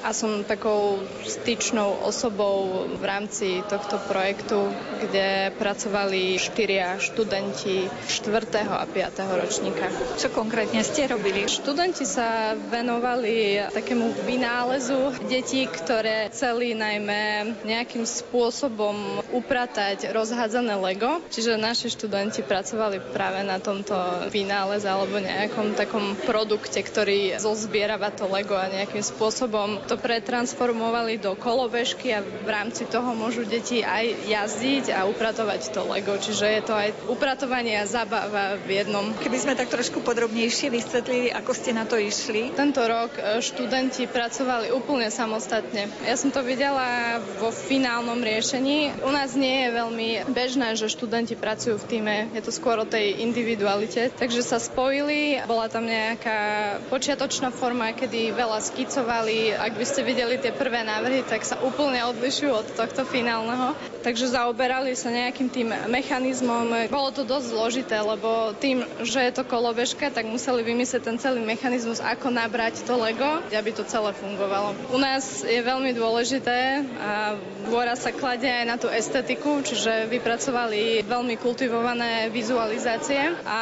a 0.02 0.10
som 0.10 0.42
takou 0.42 0.98
styčnou 1.22 2.02
osobou 2.02 2.90
v 2.90 3.04
rámci 3.06 3.62
tohto 3.70 4.02
projektu, 4.10 4.66
kde 4.98 5.54
pracovali 5.56 6.34
štyria 6.42 6.98
študenti 6.98 7.86
4. 8.10 8.66
a 8.66 8.82
5. 8.82 9.38
ročníka. 9.38 9.86
Čo 10.18 10.34
konkrétne 10.34 10.82
ste 10.82 11.06
robili? 11.06 11.46
Študenti 11.46 12.02
sa 12.02 12.58
venovali 12.58 13.62
takému 13.70 14.26
vynálezu 14.26 15.14
detí, 15.30 15.70
ktoré 15.70 16.26
chceli 16.34 16.74
najmä 16.74 17.54
nejakým 17.62 18.02
spôsobom 18.02 19.22
upratať 19.30 20.10
rozhádzané 20.10 20.74
Lego. 20.82 21.22
Čiže 21.30 21.54
naši 21.54 21.94
študenti 21.94 22.42
pracovali 22.42 22.98
práve 23.14 23.46
na 23.46 23.62
tomto 23.62 23.94
vynáleze 24.34 24.90
alebo 24.90 25.22
nejakom 25.22 25.78
takom 25.78 26.18
produkte, 26.26 26.82
ktorý 26.82 27.38
zozbierava 27.38 28.10
to 28.10 28.26
Lego 28.26 28.58
a 28.58 28.66
nejakým 28.66 29.04
spôsobom 29.06 29.78
to 29.92 30.00
pretransformovali 30.00 31.20
do 31.20 31.36
kolobežky 31.36 32.16
a 32.16 32.24
v 32.24 32.48
rámci 32.48 32.88
toho 32.88 33.12
môžu 33.12 33.44
deti 33.44 33.84
aj 33.84 34.24
jazdiť 34.24 34.88
a 34.88 35.04
upratovať 35.04 35.68
to 35.68 35.84
Lego. 35.84 36.16
Čiže 36.16 36.46
je 36.48 36.62
to 36.64 36.72
aj 36.72 36.96
upratovanie 37.12 37.76
a 37.76 37.84
zabava 37.84 38.56
v 38.56 38.80
jednom. 38.80 39.12
Keby 39.20 39.36
sme 39.36 39.52
tak 39.52 39.68
trošku 39.68 40.00
podrobnejšie 40.00 40.72
vysvetlili, 40.72 41.28
ako 41.28 41.52
ste 41.52 41.76
na 41.76 41.84
to 41.84 42.00
išli. 42.00 42.56
Tento 42.56 42.80
rok 42.80 43.12
študenti 43.44 44.08
pracovali 44.08 44.72
úplne 44.72 45.12
samostatne. 45.12 45.92
Ja 46.08 46.16
som 46.16 46.32
to 46.32 46.40
videla 46.40 47.20
vo 47.36 47.52
finálnom 47.52 48.24
riešení. 48.24 49.04
U 49.04 49.12
nás 49.12 49.36
nie 49.36 49.68
je 49.68 49.76
veľmi 49.76 50.08
bežné, 50.32 50.72
že 50.72 50.88
študenti 50.88 51.36
pracujú 51.36 51.76
v 51.76 51.88
týme. 51.92 52.16
Je 52.32 52.40
to 52.40 52.48
skôr 52.48 52.80
o 52.80 52.88
tej 52.88 53.20
individualite. 53.20 54.08
Takže 54.08 54.40
sa 54.40 54.56
spojili. 54.56 55.44
Bola 55.44 55.68
tam 55.68 55.84
nejaká 55.84 56.80
počiatočná 56.88 57.52
forma, 57.52 57.92
kedy 57.92 58.32
veľa 58.32 58.64
skicovali. 58.64 59.52
Ak 59.52 59.81
by 59.82 59.90
ste 59.90 60.06
videli 60.06 60.38
tie 60.38 60.54
prvé 60.54 60.86
návrhy, 60.86 61.26
tak 61.26 61.42
sa 61.42 61.58
úplne 61.58 61.98
odlišujú 62.14 62.54
od 62.54 62.66
tohto 62.78 63.02
finálneho. 63.02 63.74
Takže 64.06 64.30
zaoberali 64.30 64.94
sa 64.94 65.10
nejakým 65.10 65.50
tým 65.50 65.74
mechanizmom. 65.90 66.86
Bolo 66.86 67.10
to 67.10 67.26
dosť 67.26 67.46
zložité, 67.50 67.98
lebo 67.98 68.54
tým, 68.62 68.86
že 69.02 69.18
je 69.26 69.32
to 69.34 69.42
kolobežka, 69.42 70.14
tak 70.14 70.30
museli 70.30 70.62
vymyslieť 70.62 71.02
ten 71.02 71.18
celý 71.18 71.42
mechanizmus, 71.42 71.98
ako 71.98 72.30
nabrať 72.30 72.86
to 72.86 72.94
Lego, 72.94 73.42
aby 73.50 73.74
to 73.74 73.82
celé 73.82 74.14
fungovalo. 74.14 74.70
U 74.94 75.02
nás 75.02 75.42
je 75.42 75.58
veľmi 75.58 75.90
dôležité 75.98 76.86
a 77.02 77.34
dôra 77.66 77.98
sa 77.98 78.14
kladie 78.14 78.54
aj 78.54 78.66
na 78.70 78.78
tú 78.78 78.86
estetiku, 78.86 79.66
čiže 79.66 80.06
vypracovali 80.06 81.02
veľmi 81.02 81.34
kultivované 81.42 82.30
vizualizácie 82.30 83.34
a 83.42 83.60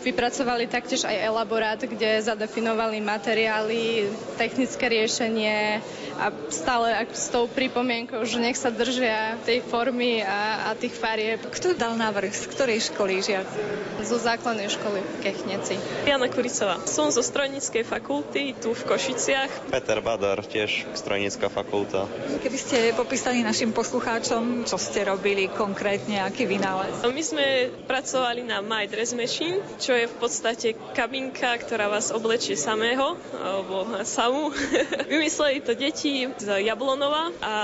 vypracovali 0.00 0.72
taktiež 0.72 1.04
aj 1.04 1.20
elaborát, 1.20 1.76
kde 1.76 2.24
zadefinovali 2.24 2.96
materiály, 3.04 4.08
technické 4.40 4.88
riešenie 4.88 5.49
vzdelávanie, 5.50 5.82
a 6.20 6.28
stále 6.52 6.92
s 7.08 7.32
tou 7.32 7.48
pripomienkou, 7.48 8.20
že 8.28 8.36
nech 8.36 8.60
sa 8.60 8.68
držia 8.68 9.40
tej 9.40 9.64
formy 9.64 10.20
a, 10.20 10.68
a 10.68 10.76
tých 10.76 10.92
farieb. 10.92 11.40
Kto 11.48 11.72
dal 11.72 11.96
návrh? 11.96 12.28
Z 12.28 12.44
ktorej 12.52 12.78
školy 12.92 13.24
žiaci? 13.24 13.60
Zo 14.04 14.20
základnej 14.20 14.68
školy 14.68 15.00
v 15.00 15.16
Kechneci. 15.24 15.80
Jana 16.04 16.28
Kuricová. 16.28 16.84
Som 16.84 17.08
zo 17.08 17.24
strojníckej 17.24 17.88
fakulty 17.88 18.52
tu 18.60 18.76
v 18.76 18.82
Košiciach. 18.84 19.72
Peter 19.72 20.04
Badar, 20.04 20.44
tiež 20.44 20.84
strojnícka 20.92 21.48
fakulta. 21.48 22.04
Keby 22.44 22.58
ste 22.60 22.92
popísali 22.92 23.40
našim 23.40 23.72
poslucháčom, 23.72 24.68
čo 24.68 24.76
ste 24.76 25.08
robili 25.08 25.48
konkrétne, 25.48 26.20
aký 26.20 26.44
vynález? 26.44 27.00
My 27.00 27.22
sme 27.24 27.46
pracovali 27.88 28.44
na 28.44 28.60
My 28.60 28.84
Dress 28.84 29.16
Machine, 29.16 29.64
čo 29.80 29.96
je 29.96 30.04
v 30.04 30.14
podstate 30.20 30.76
kabinka, 30.92 31.56
ktorá 31.64 31.88
vás 31.88 32.12
oblečie 32.12 32.60
samého, 32.60 33.16
alebo 33.32 34.04
samú. 34.04 34.52
Vymysleli 35.12 35.64
to 35.64 35.72
deti 35.72 36.09
z 36.36 36.66
Jablonova 36.66 37.30
a 37.40 37.54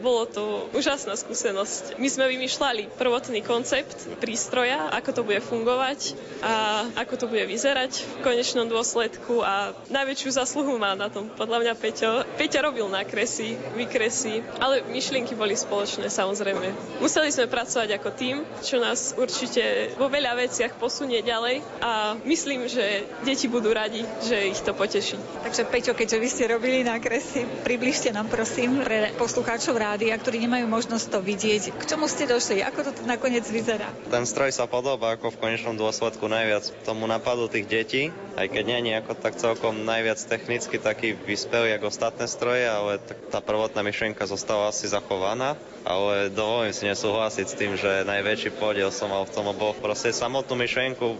bolo 0.00 0.24
to 0.28 0.70
úžasná 0.72 1.18
skúsenosť. 1.18 1.98
My 1.98 2.08
sme 2.08 2.30
vymýšľali 2.30 2.94
prvotný 2.94 3.42
koncept 3.42 4.06
prístroja, 4.22 4.88
ako 4.94 5.10
to 5.10 5.22
bude 5.26 5.42
fungovať 5.42 6.14
a 6.42 6.86
ako 6.94 7.14
to 7.18 7.26
bude 7.26 7.44
vyzerať 7.50 8.06
v 8.06 8.14
konečnom 8.22 8.70
dôsledku 8.70 9.42
a 9.42 9.74
najväčšiu 9.90 10.30
zasluhu 10.38 10.78
má 10.78 10.94
na 10.94 11.10
tom 11.10 11.26
podľa 11.32 11.66
mňa 11.66 11.72
Peťo. 11.76 12.10
Peťo 12.38 12.62
robil 12.62 12.86
nákresy, 12.86 13.58
vykresy, 13.74 14.44
ale 14.62 14.86
myšlienky 14.86 15.34
boli 15.34 15.58
spoločné 15.58 16.06
samozrejme. 16.06 17.00
Museli 17.02 17.34
sme 17.34 17.50
pracovať 17.50 17.98
ako 17.98 18.08
tým, 18.14 18.36
čo 18.62 18.78
nás 18.78 19.16
určite 19.18 19.92
vo 19.98 20.06
veľa 20.06 20.38
veciach 20.38 20.78
posunie 20.78 21.20
ďalej 21.24 21.64
a 21.82 22.14
myslím, 22.22 22.70
že 22.70 23.08
deti 23.26 23.50
budú 23.50 23.74
radi, 23.74 24.04
že 24.22 24.52
ich 24.52 24.60
to 24.62 24.72
poteší. 24.72 25.18
Takže 25.42 25.62
Peťo, 25.68 25.92
keďže 25.96 26.18
vy 26.22 26.28
ste 26.28 26.44
robili 26.52 26.86
nákresy, 26.86 27.44
približ 27.64 27.95
približte 27.96 28.20
nám 28.20 28.28
prosím 28.28 28.84
pre 28.84 29.08
poslucháčov 29.16 29.72
rádia, 29.72 30.12
ktorí 30.20 30.44
nemajú 30.44 30.68
možnosť 30.68 31.16
to 31.16 31.18
vidieť. 31.24 31.62
K 31.80 31.82
čomu 31.88 32.12
ste 32.12 32.28
došli? 32.28 32.60
Ako 32.60 32.84
to 32.84 32.92
nakoniec 33.08 33.48
vyzerá? 33.48 33.88
Ten 34.12 34.28
stroj 34.28 34.52
sa 34.52 34.68
podobá 34.68 35.16
ako 35.16 35.32
v 35.32 35.40
konečnom 35.40 35.80
dôsledku 35.80 36.28
najviac 36.28 36.68
tomu 36.84 37.08
napadu 37.08 37.48
tých 37.48 37.64
detí, 37.64 38.02
aj 38.36 38.52
keď 38.52 38.64
nie 38.68 38.92
je 38.92 39.00
ako 39.00 39.12
tak 39.16 39.40
celkom 39.40 39.88
najviac 39.88 40.20
technicky 40.28 40.76
taký 40.76 41.16
vyspelý 41.16 41.72
ako 41.80 41.88
ostatné 41.88 42.28
stroje, 42.28 42.68
ale 42.68 43.00
tá 43.32 43.40
prvotná 43.40 43.80
myšlienka 43.80 44.28
zostáva 44.28 44.68
asi 44.68 44.92
zachovaná. 44.92 45.56
Ale 45.88 46.28
dovolím 46.28 46.76
si 46.76 46.84
nesúhlasiť 46.84 47.46
s 47.48 47.56
tým, 47.56 47.80
že 47.80 48.04
najväčší 48.04 48.60
podiel 48.60 48.92
som 48.92 49.08
mal 49.08 49.24
v 49.24 49.32
tom, 49.32 49.48
lebo 49.48 49.72
proste 49.72 50.12
samotnú 50.12 50.52
myšlienku 50.52 51.16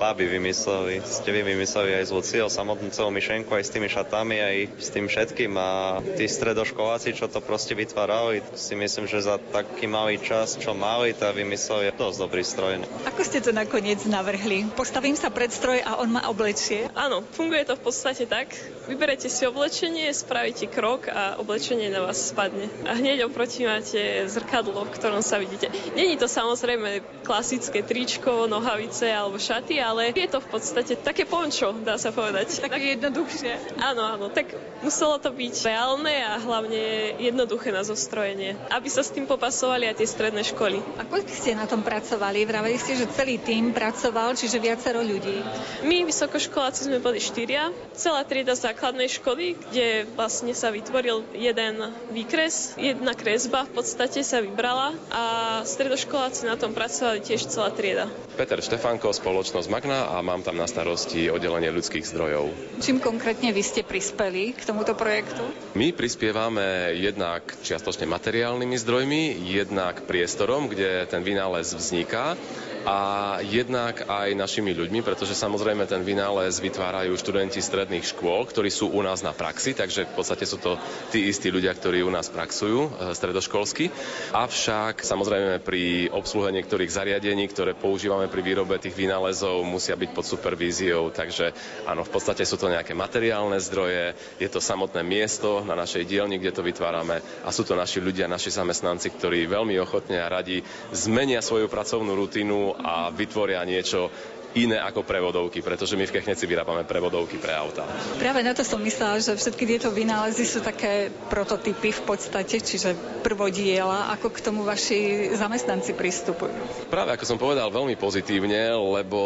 baby 0.00 0.40
vymysleli, 0.40 1.04
ste 1.04 1.28
vy 1.28 1.44
vymysleli 1.44 1.92
aj 2.00 2.08
z 2.08 2.14
Lucio 2.16 2.48
samotnú 2.48 2.88
celú 2.88 3.12
myšlenku 3.12 3.52
aj 3.52 3.68
s 3.68 3.74
tými 3.76 3.92
šatami, 3.92 4.40
aj 4.40 4.56
s 4.80 4.88
tým 4.88 5.04
všetkým 5.04 5.52
a 5.60 6.00
tí 6.16 6.24
stredoškoláci, 6.24 7.12
čo 7.12 7.28
to 7.28 7.44
proste 7.44 7.76
vytvárali, 7.76 8.40
si 8.56 8.72
myslím, 8.72 9.04
že 9.04 9.20
za 9.20 9.36
taký 9.36 9.84
malý 9.84 10.16
čas, 10.16 10.56
čo 10.56 10.72
mali, 10.72 11.12
to 11.12 11.28
vymysleli 11.28 11.92
dosť 11.92 12.16
dobrý 12.16 12.40
stroj. 12.40 12.80
Ako 13.12 13.20
ste 13.20 13.44
to 13.44 13.52
nakoniec 13.52 14.00
navrhli? 14.08 14.72
Postavím 14.72 15.20
sa 15.20 15.28
pred 15.28 15.52
stroj 15.52 15.84
a 15.84 16.00
on 16.00 16.16
ma 16.16 16.24
oblečie? 16.32 16.88
Áno, 16.96 17.20
funguje 17.36 17.68
to 17.68 17.76
v 17.76 17.84
podstate 17.84 18.24
tak. 18.24 18.56
Vyberete 18.88 19.28
si 19.28 19.44
oblečenie, 19.44 20.08
spravíte 20.16 20.64
krok 20.72 21.12
a 21.12 21.36
oblečenie 21.36 21.92
na 21.92 22.08
vás 22.08 22.32
spadne. 22.32 22.72
A 22.88 22.96
hneď 22.96 23.28
oproti 23.28 23.68
máte 23.68 24.24
zrkadlo, 24.32 24.80
v 24.88 24.94
ktorom 24.96 25.20
sa 25.20 25.36
vidíte. 25.36 25.68
Není 25.92 26.16
to 26.16 26.24
samozrejme 26.24 27.04
klasické 27.20 27.84
tričko, 27.84 28.48
nohavice 28.48 29.10
alebo 29.10 29.36
šaty, 29.36 29.76
ale 29.76 29.89
je 29.98 30.28
to 30.30 30.38
v 30.38 30.48
podstate 30.48 30.94
také 31.02 31.26
pončo, 31.26 31.74
dá 31.82 31.98
sa 31.98 32.14
povedať. 32.14 32.62
Také 32.62 32.94
jednoduchšie. 32.98 33.80
Áno, 33.82 34.06
áno, 34.06 34.26
tak 34.30 34.54
muselo 34.84 35.18
to 35.18 35.34
byť 35.34 35.54
reálne 35.66 36.14
a 36.22 36.38
hlavne 36.38 37.16
jednoduché 37.18 37.74
na 37.74 37.82
zostrojenie, 37.82 38.54
aby 38.70 38.88
sa 38.88 39.02
s 39.02 39.10
tým 39.10 39.26
popasovali 39.26 39.90
aj 39.90 39.98
tie 39.98 40.08
stredné 40.08 40.42
školy. 40.46 40.78
A 41.00 41.04
koľko 41.08 41.32
ste 41.32 41.58
na 41.58 41.66
tom 41.66 41.82
pracovali? 41.82 42.46
Vraveli 42.46 42.78
ste, 42.78 42.94
že 42.94 43.10
celý 43.10 43.42
tým 43.42 43.74
pracoval, 43.74 44.38
čiže 44.38 44.62
viacero 44.62 45.02
ľudí. 45.02 45.42
My, 45.84 46.06
vysokoškoláci, 46.06 46.86
sme 46.86 47.02
boli 47.02 47.18
štyria. 47.18 47.72
Celá 47.96 48.22
trieda 48.24 48.54
základnej 48.56 49.10
školy, 49.10 49.58
kde 49.68 50.06
vlastne 50.14 50.52
sa 50.54 50.72
vytvoril 50.72 51.24
jeden 51.36 51.90
výkres, 52.12 52.76
jedna 52.78 53.16
kresba 53.16 53.66
v 53.66 53.72
podstate 53.80 54.20
sa 54.24 54.40
vybrala 54.44 54.92
a 55.12 55.22
stredoškoláci 55.64 56.46
na 56.48 56.56
tom 56.56 56.72
pracovali 56.76 57.24
tiež 57.24 57.48
celá 57.48 57.72
trieda. 57.72 58.08
Peter 58.36 58.60
Štefanko, 58.60 59.12
spoločnosť 59.12 59.68
Magna 59.80 60.12
a 60.12 60.20
mám 60.20 60.44
tam 60.44 60.60
na 60.60 60.68
starosti 60.68 61.32
oddelenie 61.32 61.72
ľudských 61.72 62.04
zdrojov. 62.04 62.52
Čím 62.84 63.00
konkrétne 63.00 63.48
vy 63.48 63.64
ste 63.64 63.80
prispeli 63.80 64.52
k 64.52 64.68
tomuto 64.68 64.92
projektu? 64.92 65.40
My 65.72 65.96
prispievame 65.96 66.92
jednak 67.00 67.48
čiastočne 67.64 68.04
materiálnymi 68.04 68.76
zdrojmi, 68.76 69.22
jednak 69.40 70.04
priestorom, 70.04 70.68
kde 70.68 71.08
ten 71.08 71.24
vynález 71.24 71.72
vzniká 71.72 72.36
a 72.84 72.98
jednak 73.44 74.08
aj 74.08 74.32
našimi 74.32 74.72
ľuďmi, 74.72 75.04
pretože 75.04 75.36
samozrejme 75.36 75.84
ten 75.84 76.00
vynález 76.00 76.56
vytvárajú 76.62 77.12
študenti 77.16 77.60
stredných 77.60 78.08
škôl, 78.08 78.48
ktorí 78.48 78.72
sú 78.72 78.88
u 78.88 79.00
nás 79.04 79.20
na 79.20 79.36
praxi, 79.36 79.76
takže 79.76 80.08
v 80.08 80.14
podstate 80.16 80.48
sú 80.48 80.56
to 80.56 80.80
tí 81.12 81.28
istí 81.28 81.52
ľudia, 81.52 81.76
ktorí 81.76 82.00
u 82.00 82.12
nás 82.12 82.32
praxujú 82.32 82.88
e, 82.88 82.90
stredoškolsky. 83.12 83.92
Avšak 84.32 85.04
samozrejme 85.04 85.60
pri 85.60 86.08
obsluhe 86.08 86.48
niektorých 86.56 86.88
zariadení, 86.88 87.44
ktoré 87.52 87.76
používame 87.76 88.32
pri 88.32 88.40
výrobe 88.40 88.80
tých 88.80 88.96
vynálezov, 88.96 89.60
musia 89.66 89.98
byť 89.98 90.10
pod 90.16 90.24
supervíziou, 90.24 91.12
takže 91.12 91.52
áno, 91.84 92.06
v 92.06 92.12
podstate 92.12 92.48
sú 92.48 92.56
to 92.56 92.72
nejaké 92.72 92.96
materiálne 92.96 93.60
zdroje, 93.60 94.16
je 94.40 94.48
to 94.48 94.62
samotné 94.62 95.04
miesto 95.04 95.60
na 95.66 95.76
našej 95.76 96.08
dielni, 96.08 96.40
kde 96.40 96.56
to 96.56 96.62
vytvárame 96.64 97.20
a 97.44 97.48
sú 97.52 97.66
to 97.66 97.76
naši 97.76 98.00
ľudia, 98.00 98.30
naši 98.30 98.48
zamestnanci, 98.48 99.12
ktorí 99.12 99.44
veľmi 99.44 99.76
ochotne 99.82 100.22
a 100.22 100.32
radi 100.32 100.64
zmenia 100.94 101.44
svoju 101.44 101.68
pracovnú 101.68 102.16
rutinu 102.16 102.69
a 102.78 103.10
vytvoria 103.10 103.62
niečo 103.66 104.10
iné 104.54 104.82
ako 104.82 105.06
prevodovky, 105.06 105.62
pretože 105.62 105.94
my 105.94 106.06
v 106.10 106.14
Kechneci 106.18 106.42
vyrábame 106.46 106.82
prevodovky 106.82 107.38
pre 107.38 107.54
auta. 107.54 107.86
Práve 108.18 108.42
na 108.42 108.50
to 108.50 108.66
som 108.66 108.82
myslela, 108.82 109.22
že 109.22 109.38
všetky 109.38 109.62
tieto 109.66 109.94
vynálezy 109.94 110.42
sú 110.42 110.58
také 110.58 111.14
prototypy 111.30 111.94
v 111.94 112.02
podstate, 112.02 112.58
čiže 112.58 112.98
prvodiela, 113.22 114.10
ako 114.18 114.34
k 114.34 114.42
tomu 114.42 114.66
vaši 114.66 115.30
zamestnanci 115.38 115.94
pristupujú. 115.94 116.90
Práve 116.90 117.14
ako 117.14 117.24
som 117.26 117.38
povedal, 117.38 117.70
veľmi 117.70 117.94
pozitívne, 117.94 118.74
lebo 118.74 119.20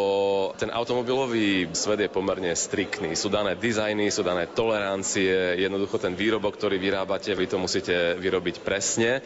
ten 0.61 0.69
automobilový 0.69 1.73
svet 1.73 2.05
je 2.05 2.09
pomerne 2.11 2.53
striktný. 2.53 3.17
Sú 3.17 3.33
dané 3.33 3.57
dizajny, 3.57 4.13
sú 4.13 4.21
dané 4.21 4.45
tolerancie, 4.45 5.57
jednoducho 5.57 5.97
ten 5.97 6.13
výrobok, 6.13 6.53
ktorý 6.53 6.77
vyrábate, 6.77 7.33
vy 7.33 7.49
to 7.49 7.57
musíte 7.57 8.19
vyrobiť 8.21 8.61
presne 8.61 9.25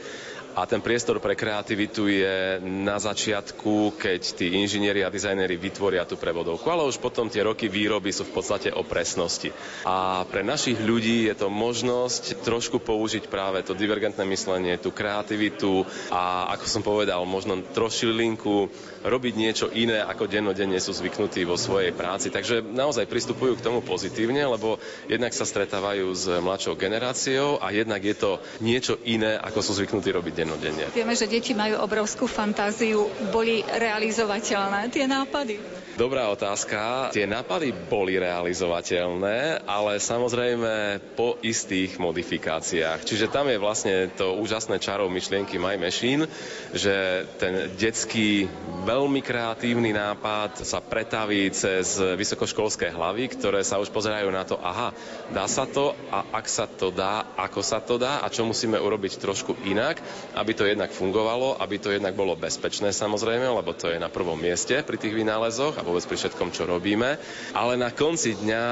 a 0.58 0.66
ten 0.66 0.82
priestor 0.82 1.22
pre 1.22 1.38
kreativitu 1.38 2.10
je 2.10 2.58
na 2.62 2.98
začiatku, 2.98 3.96
keď 3.96 4.22
tí 4.34 4.58
inžinieri 4.58 5.06
a 5.06 5.14
dizajneri 5.14 5.56
vytvoria 5.56 6.04
tú 6.10 6.18
prevodovku, 6.18 6.66
ale 6.68 6.90
už 6.90 6.98
potom 6.98 7.30
tie 7.30 7.46
roky 7.46 7.70
výroby 7.70 8.10
sú 8.10 8.26
v 8.26 8.34
podstate 8.34 8.74
o 8.74 8.82
presnosti. 8.82 9.54
A 9.86 10.26
pre 10.26 10.42
našich 10.42 10.82
ľudí 10.82 11.30
je 11.30 11.36
to 11.38 11.48
možnosť 11.54 12.42
trošku 12.42 12.82
použiť 12.82 13.30
práve 13.30 13.62
to 13.62 13.78
divergentné 13.78 14.26
myslenie, 14.26 14.82
tú 14.82 14.90
kreativitu 14.90 15.86
a 16.10 16.52
ako 16.58 16.66
som 16.66 16.82
povedal, 16.82 17.22
možno 17.30 17.62
trošilinku 17.62 18.68
robiť 19.06 19.34
niečo 19.38 19.68
iné, 19.72 20.04
ako 20.04 20.28
dennodenne 20.28 20.76
sú 20.82 20.92
zvyknutí 20.92 21.48
vo 21.48 21.56
svojej 21.56 21.96
práci. 21.96 22.28
Takže 22.28 22.66
naozaj 22.66 23.08
pristupujú 23.08 23.56
k 23.56 23.64
tomu 23.64 23.80
pozitívne, 23.80 24.44
lebo 24.44 24.82
jednak 25.08 25.32
sa 25.32 25.48
stretávajú 25.48 26.08
s 26.12 26.28
mladšou 26.28 26.76
generáciou 26.76 27.64
a 27.64 27.72
jednak 27.72 28.04
je 28.04 28.16
to 28.18 28.32
niečo 28.60 29.00
iné, 29.08 29.40
ako 29.40 29.60
sú 29.64 29.72
zvyknutí 29.80 30.12
robiť 30.12 30.49
dennodenne. 30.50 30.90
Vieme, 30.90 31.14
že 31.14 31.30
deti 31.30 31.54
majú 31.54 31.78
obrovskú 31.86 32.26
fantáziu. 32.26 33.06
Boli 33.30 33.62
realizovateľné 33.62 34.90
tie 34.90 35.06
nápady? 35.06 35.62
Dobrá 36.00 36.32
otázka. 36.32 37.12
Tie 37.12 37.28
nápady 37.28 37.76
boli 37.76 38.16
realizovateľné, 38.16 39.68
ale 39.68 40.00
samozrejme 40.00 41.04
po 41.20 41.36
istých 41.44 42.00
modifikáciách. 42.00 43.04
Čiže 43.04 43.28
tam 43.28 43.52
je 43.52 43.60
vlastne 43.60 44.08
to 44.16 44.40
úžasné 44.40 44.80
čarov 44.80 45.12
myšlienky 45.12 45.60
My 45.60 45.76
Machine, 45.76 46.24
že 46.72 47.28
ten 47.36 47.76
detský 47.76 48.48
veľmi 48.88 49.20
kreatívny 49.20 49.92
nápad 49.92 50.64
sa 50.64 50.80
pretaví 50.80 51.52
cez 51.52 52.00
vysokoškolské 52.00 52.96
hlavy, 52.96 53.36
ktoré 53.36 53.60
sa 53.68 53.76
už 53.84 53.92
pozerajú 53.92 54.32
na 54.32 54.48
to, 54.48 54.56
aha, 54.56 54.96
dá 55.36 55.52
sa 55.52 55.68
to 55.68 56.00
a 56.16 56.32
ak 56.32 56.48
sa 56.48 56.64
to 56.64 56.96
dá, 56.96 57.28
ako 57.36 57.60
sa 57.60 57.84
to 57.84 58.00
dá 58.00 58.24
a 58.24 58.32
čo 58.32 58.48
musíme 58.48 58.80
urobiť 58.80 59.20
trošku 59.20 59.68
inak, 59.68 60.00
aby 60.36 60.52
to 60.54 60.68
jednak 60.68 60.94
fungovalo, 60.94 61.58
aby 61.58 61.82
to 61.82 61.90
jednak 61.94 62.14
bolo 62.14 62.38
bezpečné 62.38 62.94
samozrejme, 62.94 63.50
lebo 63.50 63.74
to 63.74 63.90
je 63.90 63.98
na 63.98 64.12
prvom 64.12 64.38
mieste 64.38 64.82
pri 64.86 64.98
tých 65.00 65.16
vynálezoch 65.16 65.78
a 65.80 65.86
vôbec 65.86 66.06
pri 66.06 66.18
všetkom, 66.18 66.54
čo 66.54 66.70
robíme. 66.70 67.18
Ale 67.56 67.74
na 67.80 67.90
konci 67.90 68.38
dňa 68.38 68.66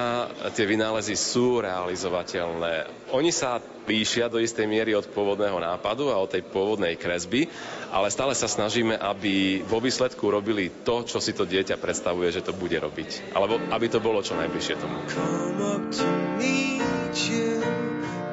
tie 0.53 0.65
vynálezy 0.67 1.17
sú 1.17 1.63
realizovateľné. 1.63 2.89
Oni 3.15 3.31
sa 3.31 3.63
líšia 3.87 4.27
do 4.27 4.37
istej 4.37 4.67
miery 4.67 4.91
od 4.91 5.07
pôvodného 5.07 5.57
nápadu 5.63 6.11
a 6.11 6.19
od 6.19 6.27
tej 6.27 6.43
pôvodnej 6.43 6.99
kresby, 6.99 7.47
ale 7.89 8.11
stále 8.11 8.35
sa 8.35 8.51
snažíme, 8.51 8.99
aby 8.99 9.63
vo 9.63 9.79
výsledku 9.79 10.27
robili 10.27 10.69
to, 10.83 11.07
čo 11.07 11.23
si 11.23 11.31
to 11.31 11.47
dieťa 11.47 11.79
predstavuje, 11.79 12.27
že 12.35 12.43
to 12.43 12.51
bude 12.51 12.75
robiť. 12.75 13.31
Alebo 13.31 13.57
aby 13.71 13.87
to 13.87 14.03
bolo 14.03 14.19
čo 14.19 14.35
najbližšie 14.35 14.75
tomu. 14.75 14.99
Come 15.07 15.63
up 15.63 15.83
to 15.95 16.07
meet 16.35 17.15
you, 17.31 17.63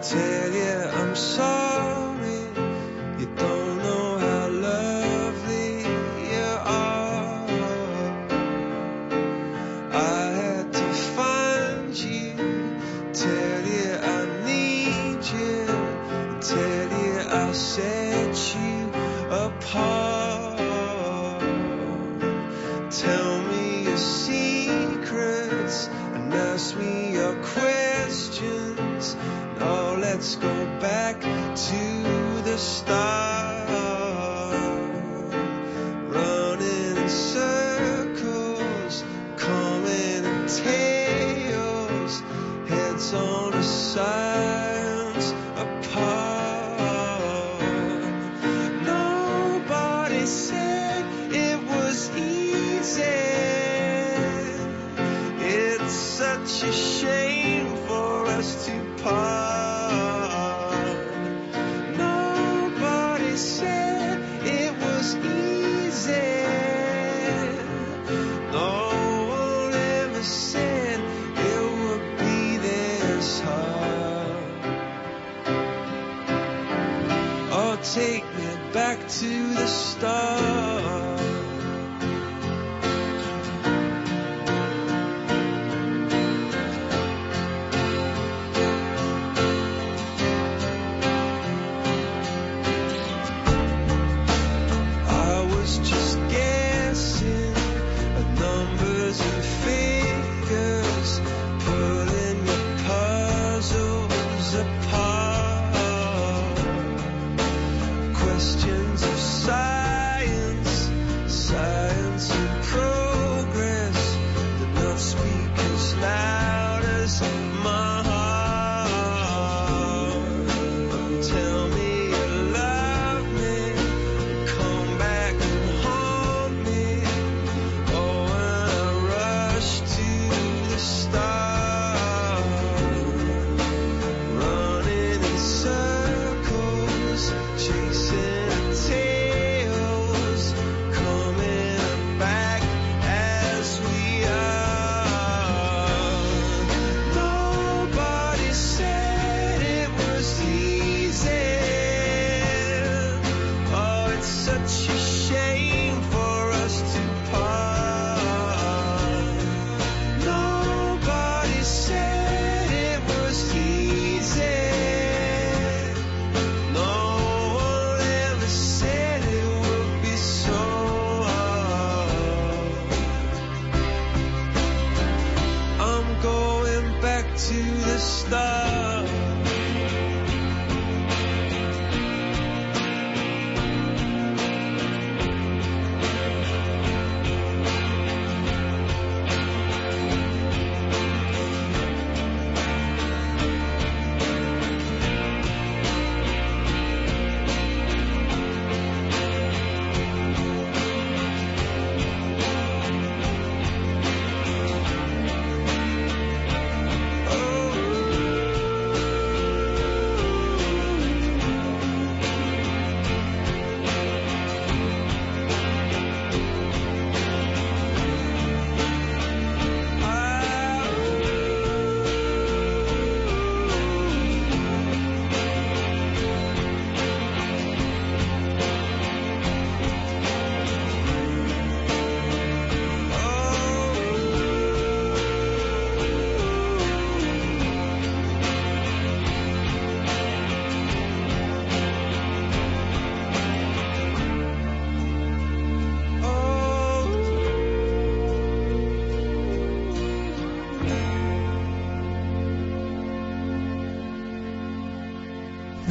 tell 0.03 0.51
you 0.51 0.75
I'm 0.91 1.15
sorry, 1.15 1.64
está. 32.85 33.24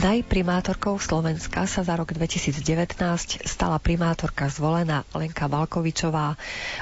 Najprimátorkou 0.04 1.00
Slovenska 1.00 1.64
sa 1.64 1.80
za 1.80 1.96
rok 1.96 2.12
2019 2.12 2.60
stala 3.48 3.80
primátorka 3.80 4.52
zvolená 4.52 5.08
Lenka 5.16 5.48
Valkovičová. 5.48 6.36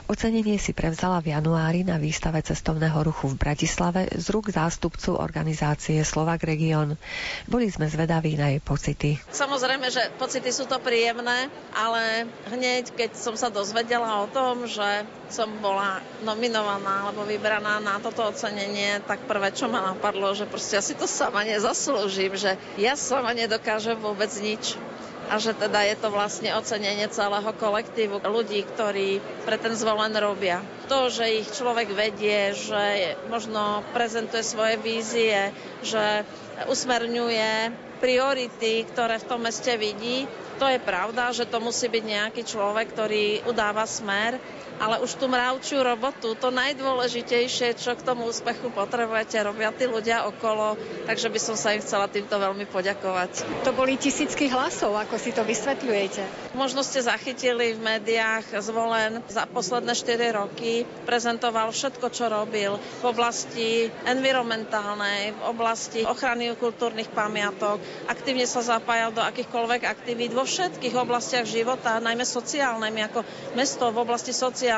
Ocenenie 0.10 0.58
si 0.58 0.74
prevzala 0.74 1.22
v 1.22 1.38
januári 1.38 1.86
na 1.86 2.02
výstave 2.02 2.42
cestovného 2.42 2.98
ruchu 3.06 3.30
v 3.30 3.38
Bratislave 3.38 4.10
z 4.10 4.26
rúk 4.34 4.50
zástupcu 4.50 5.22
organizácie 5.22 6.02
Slovak 6.02 6.50
Region. 6.50 6.98
Boli 7.46 7.70
sme 7.70 7.86
zvedaví 7.86 8.34
na 8.42 8.58
jej 8.58 8.62
pocity. 8.66 9.22
Samozrejme, 9.30 9.86
že 9.94 10.02
pocity 10.18 10.50
sú 10.50 10.66
to 10.66 10.82
príjemné, 10.82 11.46
ale 11.78 12.26
hneď, 12.50 12.90
keď 12.98 13.22
som 13.22 13.38
sa 13.38 13.54
dozvedela 13.54 14.26
o 14.26 14.34
tom, 14.34 14.66
že 14.66 15.06
som 15.30 15.62
bola 15.62 16.02
nominovaná 16.26 17.06
alebo 17.06 17.22
vybraná 17.30 17.78
na 17.78 18.02
toto 18.02 18.26
ocenenie, 18.34 18.98
tak 19.06 19.30
prvé, 19.30 19.54
čo 19.54 19.70
ma 19.70 19.94
napadlo, 19.94 20.34
že 20.34 20.50
proste 20.50 20.82
ja 20.82 20.84
si 20.84 20.98
to 20.98 21.06
sama 21.06 21.46
nezaslúžim, 21.46 22.34
že 22.34 22.58
ja 22.82 22.98
sama 23.12 23.36
nedokážem 23.36 24.00
vôbec 24.00 24.32
nič 24.40 24.80
a 25.28 25.36
že 25.36 25.52
teda 25.52 25.84
je 25.84 25.96
to 26.00 26.08
vlastne 26.12 26.48
ocenenie 26.56 27.08
celého 27.12 27.52
kolektívu 27.56 28.24
ľudí, 28.24 28.64
ktorí 28.68 29.20
pre 29.44 29.60
ten 29.60 29.76
zvolen 29.76 30.16
robia. 30.16 30.64
To, 30.88 31.12
že 31.12 31.44
ich 31.44 31.48
človek 31.52 31.92
vedie, 31.92 32.56
že 32.56 33.16
možno 33.28 33.84
prezentuje 33.92 34.44
svoje 34.44 34.80
vízie, 34.80 35.52
že 35.84 36.24
usmerňuje 36.68 37.72
priority, 38.00 38.88
ktoré 38.92 39.20
v 39.20 39.28
tom 39.28 39.44
meste 39.44 39.76
vidí, 39.76 40.28
to 40.60 40.68
je 40.68 40.80
pravda, 40.84 41.32
že 41.36 41.48
to 41.48 41.64
musí 41.64 41.88
byť 41.88 42.04
nejaký 42.04 42.42
človek, 42.44 42.92
ktorý 42.96 43.44
udáva 43.48 43.88
smer, 43.88 44.36
ale 44.82 44.98
už 45.06 45.22
tú 45.22 45.30
mravčiu 45.30 45.86
robotu, 45.86 46.34
to 46.34 46.50
najdôležitejšie, 46.50 47.78
čo 47.78 47.94
k 47.94 48.02
tomu 48.02 48.26
úspechu 48.26 48.74
potrebujete, 48.74 49.38
robia 49.46 49.70
tí 49.70 49.86
ľudia 49.86 50.26
okolo, 50.26 50.74
takže 51.06 51.30
by 51.30 51.38
som 51.38 51.54
sa 51.54 51.78
im 51.78 51.86
chcela 51.86 52.10
týmto 52.10 52.34
veľmi 52.34 52.66
poďakovať. 52.66 53.62
To 53.62 53.78
boli 53.78 53.94
tisícky 54.02 54.50
hlasov, 54.50 54.98
ako 54.98 55.22
si 55.22 55.38
to 55.38 55.46
vysvetľujete? 55.46 56.58
Možno 56.58 56.82
ste 56.82 57.06
zachytili 57.06 57.78
v 57.78 57.80
médiách 57.80 58.58
zvolen 58.66 59.22
za 59.30 59.46
posledné 59.46 59.94
4 59.94 60.34
roky, 60.42 60.82
prezentoval 61.06 61.70
všetko, 61.70 62.10
čo 62.10 62.26
robil 62.34 62.82
v 62.82 63.04
oblasti 63.06 63.86
environmentálnej, 64.10 65.38
v 65.38 65.42
oblasti 65.46 66.02
ochrany 66.02 66.58
kultúrnych 66.58 67.14
pamiatok, 67.14 67.78
aktívne 68.10 68.50
sa 68.50 68.66
zapájal 68.66 69.14
do 69.14 69.22
akýchkoľvek 69.22 69.86
aktivít 69.86 70.34
vo 70.34 70.42
všetkých 70.42 70.98
oblastiach 70.98 71.46
života, 71.46 72.02
najmä 72.02 72.26
sociálnej. 72.26 72.90
Ako 73.06 73.22
mesto 73.54 73.94
v 73.94 74.02
oblasti 74.02 74.34
sociálnej 74.34 74.71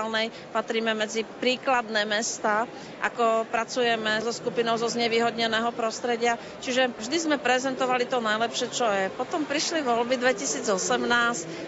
patríme 0.52 0.98
medzi 0.98 1.22
príkladné 1.24 2.06
mesta, 2.08 2.66
ako 3.04 3.46
pracujeme 3.50 4.24
so 4.24 4.32
skupinou 4.32 4.80
zo 4.80 4.90
znevýhodneného 4.90 5.70
prostredia. 5.76 6.40
Čiže 6.64 6.94
vždy 6.98 7.18
sme 7.20 7.38
prezentovali 7.38 8.10
to 8.10 8.24
najlepšie, 8.24 8.68
čo 8.72 8.88
je. 8.90 9.12
Potom 9.14 9.44
prišli 9.44 9.84
voľby 9.84 10.18
2018, 10.18 10.72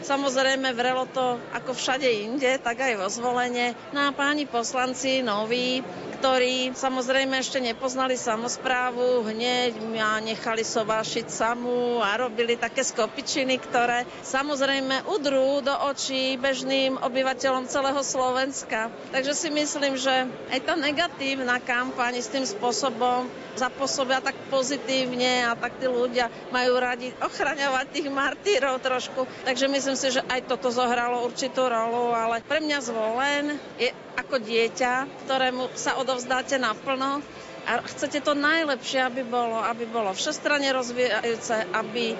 samozrejme 0.02 0.72
vrelo 0.74 1.06
to 1.12 1.38
ako 1.54 1.76
všade 1.76 2.08
inde, 2.08 2.58
tak 2.62 2.82
aj 2.82 2.94
vo 2.98 3.08
zvolenie. 3.12 3.78
No 3.92 4.08
a 4.08 4.16
páni 4.16 4.48
poslanci 4.50 5.22
noví, 5.22 5.84
ktorí 6.16 6.72
samozrejme 6.74 7.38
ešte 7.38 7.62
nepoznali 7.62 8.18
samozprávu, 8.18 9.28
hneď 9.30 9.78
ma 9.94 10.18
nechali 10.24 10.66
sovášiť 10.66 11.28
samu 11.30 12.02
a 12.02 12.18
robili 12.18 12.56
také 12.58 12.82
skopičiny, 12.82 13.60
ktoré 13.62 14.08
samozrejme 14.24 15.06
udrú 15.12 15.62
do 15.62 15.76
očí 15.86 16.40
bežným 16.40 16.98
obyvateľom 16.98 17.68
celého 17.70 18.02
Slovenska. 18.16 18.88
Takže 19.12 19.36
si 19.36 19.52
myslím, 19.52 20.00
že 20.00 20.32
aj 20.48 20.60
tá 20.64 20.80
negatívna 20.80 21.60
kampaň 21.60 22.24
s 22.24 22.32
tým 22.32 22.48
spôsobom 22.48 23.28
zapôsobia 23.60 24.24
tak 24.24 24.40
pozitívne 24.48 25.44
a 25.44 25.52
tak 25.60 25.76
tí 25.84 25.88
ľudia 25.92 26.32
majú 26.48 26.80
radi 26.80 27.12
ochraňovať 27.20 27.86
tých 27.92 28.08
martírov 28.08 28.80
trošku. 28.80 29.28
Takže 29.44 29.68
myslím 29.68 30.00
si, 30.00 30.16
že 30.16 30.24
aj 30.32 30.48
toto 30.48 30.72
zohralo 30.72 31.28
určitú 31.28 31.68
rolu, 31.68 32.16
ale 32.16 32.40
pre 32.40 32.64
mňa 32.64 32.80
zvolen 32.88 33.60
je 33.76 33.92
ako 34.16 34.40
dieťa, 34.40 35.28
ktorému 35.28 35.76
sa 35.76 36.00
odovzdáte 36.00 36.56
naplno 36.56 37.20
a 37.68 37.84
chcete 37.84 38.24
to 38.24 38.32
najlepšie, 38.32 39.04
aby 39.04 39.28
bolo, 39.28 39.60
aby 39.60 39.84
bolo 39.92 40.16
všestranne 40.16 40.72
rozvíjajúce, 40.72 41.68
aby 41.76 42.16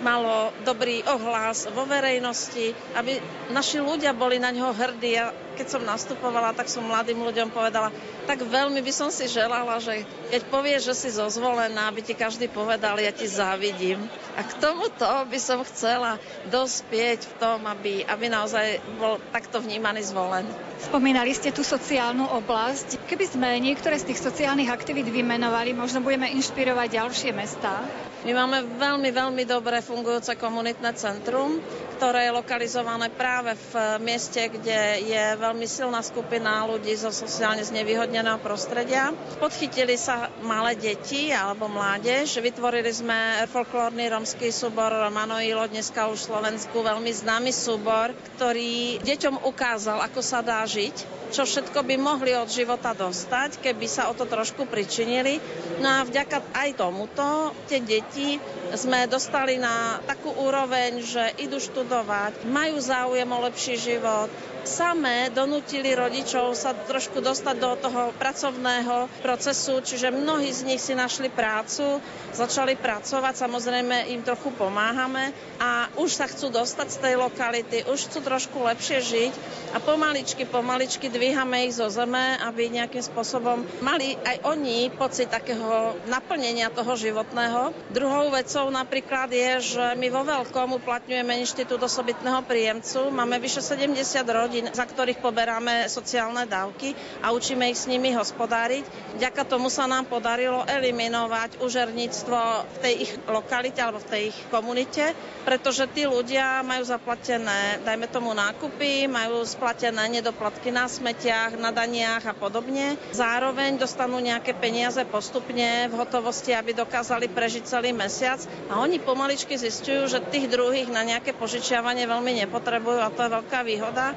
malo 0.00 0.52
dobrý 0.64 1.04
ohlas 1.06 1.68
vo 1.70 1.84
verejnosti, 1.84 2.72
aby 2.96 3.20
naši 3.52 3.80
ľudia 3.80 4.16
boli 4.16 4.40
na 4.40 4.50
ňo 4.52 4.72
hrdí. 4.72 5.12
Ja, 5.16 5.32
keď 5.60 5.76
som 5.76 5.84
nastupovala, 5.84 6.56
tak 6.56 6.72
som 6.72 6.88
mladým 6.88 7.20
ľuďom 7.20 7.52
povedala, 7.52 7.92
tak 8.24 8.40
veľmi 8.40 8.80
by 8.80 8.92
som 8.96 9.12
si 9.12 9.28
želala, 9.28 9.76
že 9.76 10.08
keď 10.32 10.48
povieš, 10.48 10.88
že 10.88 10.94
si 10.96 11.08
zozvolená, 11.12 11.92
aby 11.92 12.00
ti 12.00 12.16
každý 12.16 12.48
povedal, 12.48 12.96
ja 12.96 13.12
ti 13.12 13.28
závidím. 13.28 14.00
A 14.38 14.40
k 14.40 14.56
tomuto 14.56 15.04
by 15.04 15.36
som 15.36 15.60
chcela 15.68 16.16
dospieť 16.48 17.28
v 17.28 17.34
tom, 17.36 17.68
aby, 17.68 18.08
aby 18.08 18.32
naozaj 18.32 18.80
bol 18.96 19.20
takto 19.36 19.60
vnímaný 19.60 20.08
zvolen. 20.08 20.48
Spomínali 20.80 21.36
ste 21.36 21.52
tú 21.52 21.60
sociálnu 21.60 22.24
oblasť. 22.24 23.04
Keby 23.04 23.24
sme 23.28 23.60
niektoré 23.60 24.00
z 24.00 24.16
tých 24.16 24.24
sociálnych 24.24 24.72
aktivít 24.72 25.12
vymenovali, 25.12 25.76
možno 25.76 26.00
budeme 26.00 26.32
inšpirovať 26.40 26.88
ďalšie 26.96 27.30
mestá. 27.36 27.84
My 28.20 28.36
máme 28.36 28.64
veľmi, 28.76 29.10
veľmi 29.16 29.42
dobre 29.48 29.80
fungujúce 29.80 30.36
komunitné 30.36 30.92
centrum, 30.92 31.56
ktoré 31.96 32.28
je 32.28 32.36
lokalizované 32.36 33.08
práve 33.08 33.56
v 33.72 33.72
mieste, 34.04 34.44
kde 34.44 35.08
je 35.08 35.24
veľmi 35.40 35.49
silná 35.66 35.98
skupina 35.98 36.62
ľudí 36.62 36.94
zo 36.94 37.10
sociálne 37.10 37.66
znevýhodneného 37.66 38.38
prostredia. 38.38 39.10
Podchytili 39.42 39.98
sa 39.98 40.30
malé 40.46 40.78
deti 40.78 41.34
alebo 41.34 41.66
mládež. 41.66 42.38
Vytvorili 42.38 42.94
sme 42.94 43.42
folklórny 43.50 44.06
romský 44.06 44.54
súbor 44.54 44.94
Romanoilo, 44.94 45.66
dneska 45.66 46.06
už 46.06 46.22
v 46.22 46.28
Slovensku 46.30 46.76
veľmi 46.86 47.10
známy 47.10 47.50
súbor, 47.50 48.14
ktorý 48.38 49.02
deťom 49.02 49.42
ukázal, 49.42 49.98
ako 50.06 50.20
sa 50.22 50.38
dá 50.38 50.62
žiť 50.62 51.19
čo 51.30 51.46
všetko 51.46 51.86
by 51.86 51.96
mohli 51.96 52.34
od 52.34 52.50
života 52.50 52.92
dostať, 52.92 53.62
keby 53.62 53.86
sa 53.86 54.10
o 54.10 54.14
to 54.18 54.26
trošku 54.26 54.66
pričinili. 54.66 55.38
No 55.78 56.02
a 56.02 56.06
vďaka 56.06 56.42
aj 56.52 56.70
tomuto 56.76 57.54
tie 57.70 57.78
deti 57.80 58.36
sme 58.74 59.06
dostali 59.06 59.58
na 59.58 59.98
takú 60.06 60.30
úroveň, 60.34 61.02
že 61.02 61.22
idú 61.42 61.58
študovať, 61.58 62.46
majú 62.46 62.76
záujem 62.78 63.30
o 63.30 63.42
lepší 63.46 63.74
život, 63.78 64.30
samé 64.64 65.32
donútili 65.32 65.96
rodičov 65.96 66.52
sa 66.52 66.76
trošku 66.76 67.24
dostať 67.24 67.56
do 67.56 67.72
toho 67.80 68.02
pracovného 68.16 69.08
procesu, 69.24 69.80
čiže 69.80 70.12
mnohí 70.12 70.52
z 70.52 70.66
nich 70.68 70.82
si 70.82 70.92
našli 70.92 71.32
prácu, 71.32 72.00
začali 72.36 72.76
pracovať, 72.76 73.34
samozrejme 73.40 74.12
im 74.12 74.22
trochu 74.22 74.52
pomáhame 74.54 75.32
a 75.58 75.88
už 75.98 76.10
sa 76.12 76.26
chcú 76.28 76.52
dostať 76.52 76.88
z 76.92 76.98
tej 77.02 77.14
lokality, 77.18 77.78
už 77.88 77.98
chcú 78.10 78.18
trošku 78.22 78.58
lepšie 78.60 78.98
žiť 79.00 79.32
a 79.74 79.78
pomaličky, 79.80 80.44
pomaličky 80.44 81.08
dvíhame 81.20 81.68
ich 81.68 81.76
zo 81.76 81.92
zeme, 81.92 82.40
aby 82.40 82.72
nejakým 82.72 83.04
spôsobom 83.04 83.60
mali 83.84 84.16
aj 84.24 84.40
oni 84.48 84.88
pocit 84.88 85.28
takého 85.28 85.92
naplnenia 86.08 86.72
toho 86.72 86.96
životného. 86.96 87.76
Druhou 87.92 88.32
vecou 88.32 88.72
napríklad 88.72 89.28
je, 89.28 89.76
že 89.76 89.84
my 90.00 90.08
vo 90.08 90.24
veľkom 90.24 90.80
uplatňujeme 90.80 91.44
inštitút 91.44 91.84
osobitného 91.84 92.40
príjemcu, 92.48 93.12
máme 93.12 93.36
vyše 93.36 93.60
70 93.60 94.00
rodín, 94.32 94.66
za 94.72 94.88
ktorých 94.88 95.20
poberáme 95.20 95.92
sociálne 95.92 96.48
dávky 96.48 96.96
a 97.20 97.36
učíme 97.36 97.68
ich 97.68 97.76
s 97.76 97.84
nimi 97.84 98.16
hospodáriť. 98.16 98.88
Vďaka 99.20 99.44
tomu 99.44 99.68
sa 99.68 99.84
nám 99.84 100.08
podarilo 100.08 100.64
eliminovať 100.64 101.60
užerníctvo 101.60 102.40
v 102.64 102.76
tej 102.80 102.94
ich 103.04 103.12
lokalite 103.28 103.84
alebo 103.84 104.00
v 104.00 104.08
tej 104.08 104.22
ich 104.32 104.38
komunite, 104.48 105.12
pretože 105.44 105.84
tí 105.92 106.08
ľudia 106.08 106.64
majú 106.64 106.88
zaplatené, 106.88 107.84
dajme 107.84 108.08
tomu 108.08 108.32
nákupy, 108.32 109.04
majú 109.04 109.44
splatené 109.44 110.08
nedoplatky 110.08 110.72
na 110.72 110.88
smetiach, 111.10 111.58
na 111.58 111.74
daniach 111.74 112.22
a 112.22 112.30
podobne. 112.30 112.94
Zároveň 113.10 113.82
dostanú 113.82 114.22
nejaké 114.22 114.54
peniaze 114.54 115.02
postupne 115.10 115.90
v 115.90 115.94
hotovosti, 115.98 116.54
aby 116.54 116.70
dokázali 116.70 117.26
prežiť 117.26 117.66
celý 117.66 117.90
mesiac 117.90 118.38
a 118.70 118.78
oni 118.78 119.02
pomaličky 119.02 119.58
zistujú, 119.58 120.06
že 120.06 120.22
tých 120.30 120.46
druhých 120.46 120.86
na 120.86 121.02
nejaké 121.02 121.34
požičiavanie 121.34 122.06
veľmi 122.06 122.46
nepotrebujú 122.46 123.02
a 123.02 123.10
to 123.10 123.26
je 123.26 123.34
veľká 123.42 123.60
výhoda. 123.66 124.14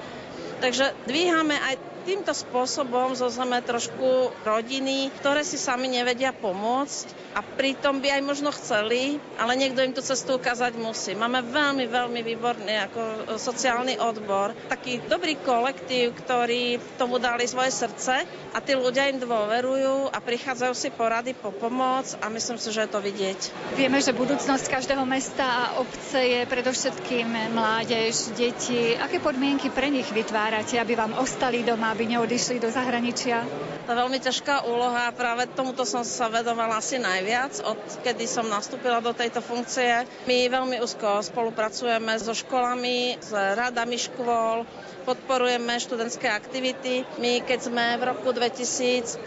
Takže 0.61 0.93
dvíhame 1.09 1.57
aj 1.57 1.75
týmto 2.03 2.35
spôsobom 2.35 3.15
zo 3.15 3.31
zeme 3.31 3.63
trošku 3.63 4.35
rodiny, 4.43 5.07
ktoré 5.23 5.47
si 5.47 5.55
sami 5.55 5.87
nevedia 5.87 6.35
pomôcť 6.35 7.23
a 7.33 7.41
pritom 7.41 7.97
by 8.03 8.19
aj 8.19 8.21
možno 8.21 8.49
chceli, 8.53 9.17
ale 9.39 9.57
niekto 9.57 9.81
im 9.81 9.95
tú 9.95 10.03
cestu 10.05 10.37
ukázať 10.37 10.77
musí. 10.77 11.17
Máme 11.17 11.41
veľmi, 11.41 11.89
veľmi 11.89 12.21
výborný 12.21 12.75
ako 12.91 13.01
sociálny 13.39 13.97
odbor, 13.97 14.53
taký 14.69 15.01
dobrý 15.07 15.39
kolektív, 15.41 16.13
ktorý 16.19 16.77
tomu 16.99 17.17
dali 17.17 17.49
svoje 17.49 17.73
srdce 17.73 18.27
a 18.53 18.57
tí 18.61 18.77
ľudia 18.77 19.09
im 19.09 19.17
dôverujú 19.17 20.13
a 20.13 20.17
prichádzajú 20.21 20.73
si 20.77 20.93
porady 20.93 21.33
po 21.33 21.49
pomoc 21.49 22.05
a 22.21 22.29
myslím 22.29 22.59
si, 22.59 22.69
že 22.69 22.85
je 22.85 22.91
to 22.91 22.99
vidieť. 23.01 23.39
Vieme, 23.73 23.97
že 23.97 24.13
budúcnosť 24.13 24.69
každého 24.69 25.01
mesta 25.07 25.45
a 25.45 25.63
obce 25.81 26.19
je 26.19 26.41
predovšetkým 26.45 27.55
mládež, 27.55 28.35
deti. 28.37 28.93
Aké 28.93 29.17
podmienky 29.17 29.73
pre 29.73 29.89
nich 29.89 30.05
vytvárate, 30.11 30.77
aby 30.77 30.93
vám 30.93 31.17
ostali 31.17 31.65
doma, 31.65 31.92
aby 31.93 32.09
neodišli 32.09 32.57
do 32.57 32.73
zahraničia? 32.73 33.45
To 33.85 33.93
je 33.93 34.01
veľmi 34.01 34.17
ťažká 34.17 34.65
úloha 34.65 35.07
a 35.07 35.15
práve 35.15 35.45
tomuto 35.53 35.85
som 35.85 36.01
sa 36.01 36.25
vedovala 36.25 36.81
asi 36.81 36.97
najviac, 36.97 37.61
od 37.61 37.77
kedy 38.01 38.25
som 38.25 38.49
nastúpila 38.49 38.97
do 38.97 39.13
tejto 39.13 39.45
funkcie. 39.45 40.09
My 40.25 40.49
veľmi 40.49 40.81
úzko 40.81 41.21
spolupracujeme 41.21 42.17
so 42.17 42.33
školami, 42.33 43.21
s 43.21 43.29
radami 43.29 44.01
škôl, 44.01 44.65
podporujeme 45.05 45.77
študentské 45.77 46.31
aktivity. 46.31 47.05
My, 47.21 47.45
keď 47.45 47.59
sme 47.69 47.85
v 48.01 48.03
roku 48.09 48.33
2015 48.33 49.21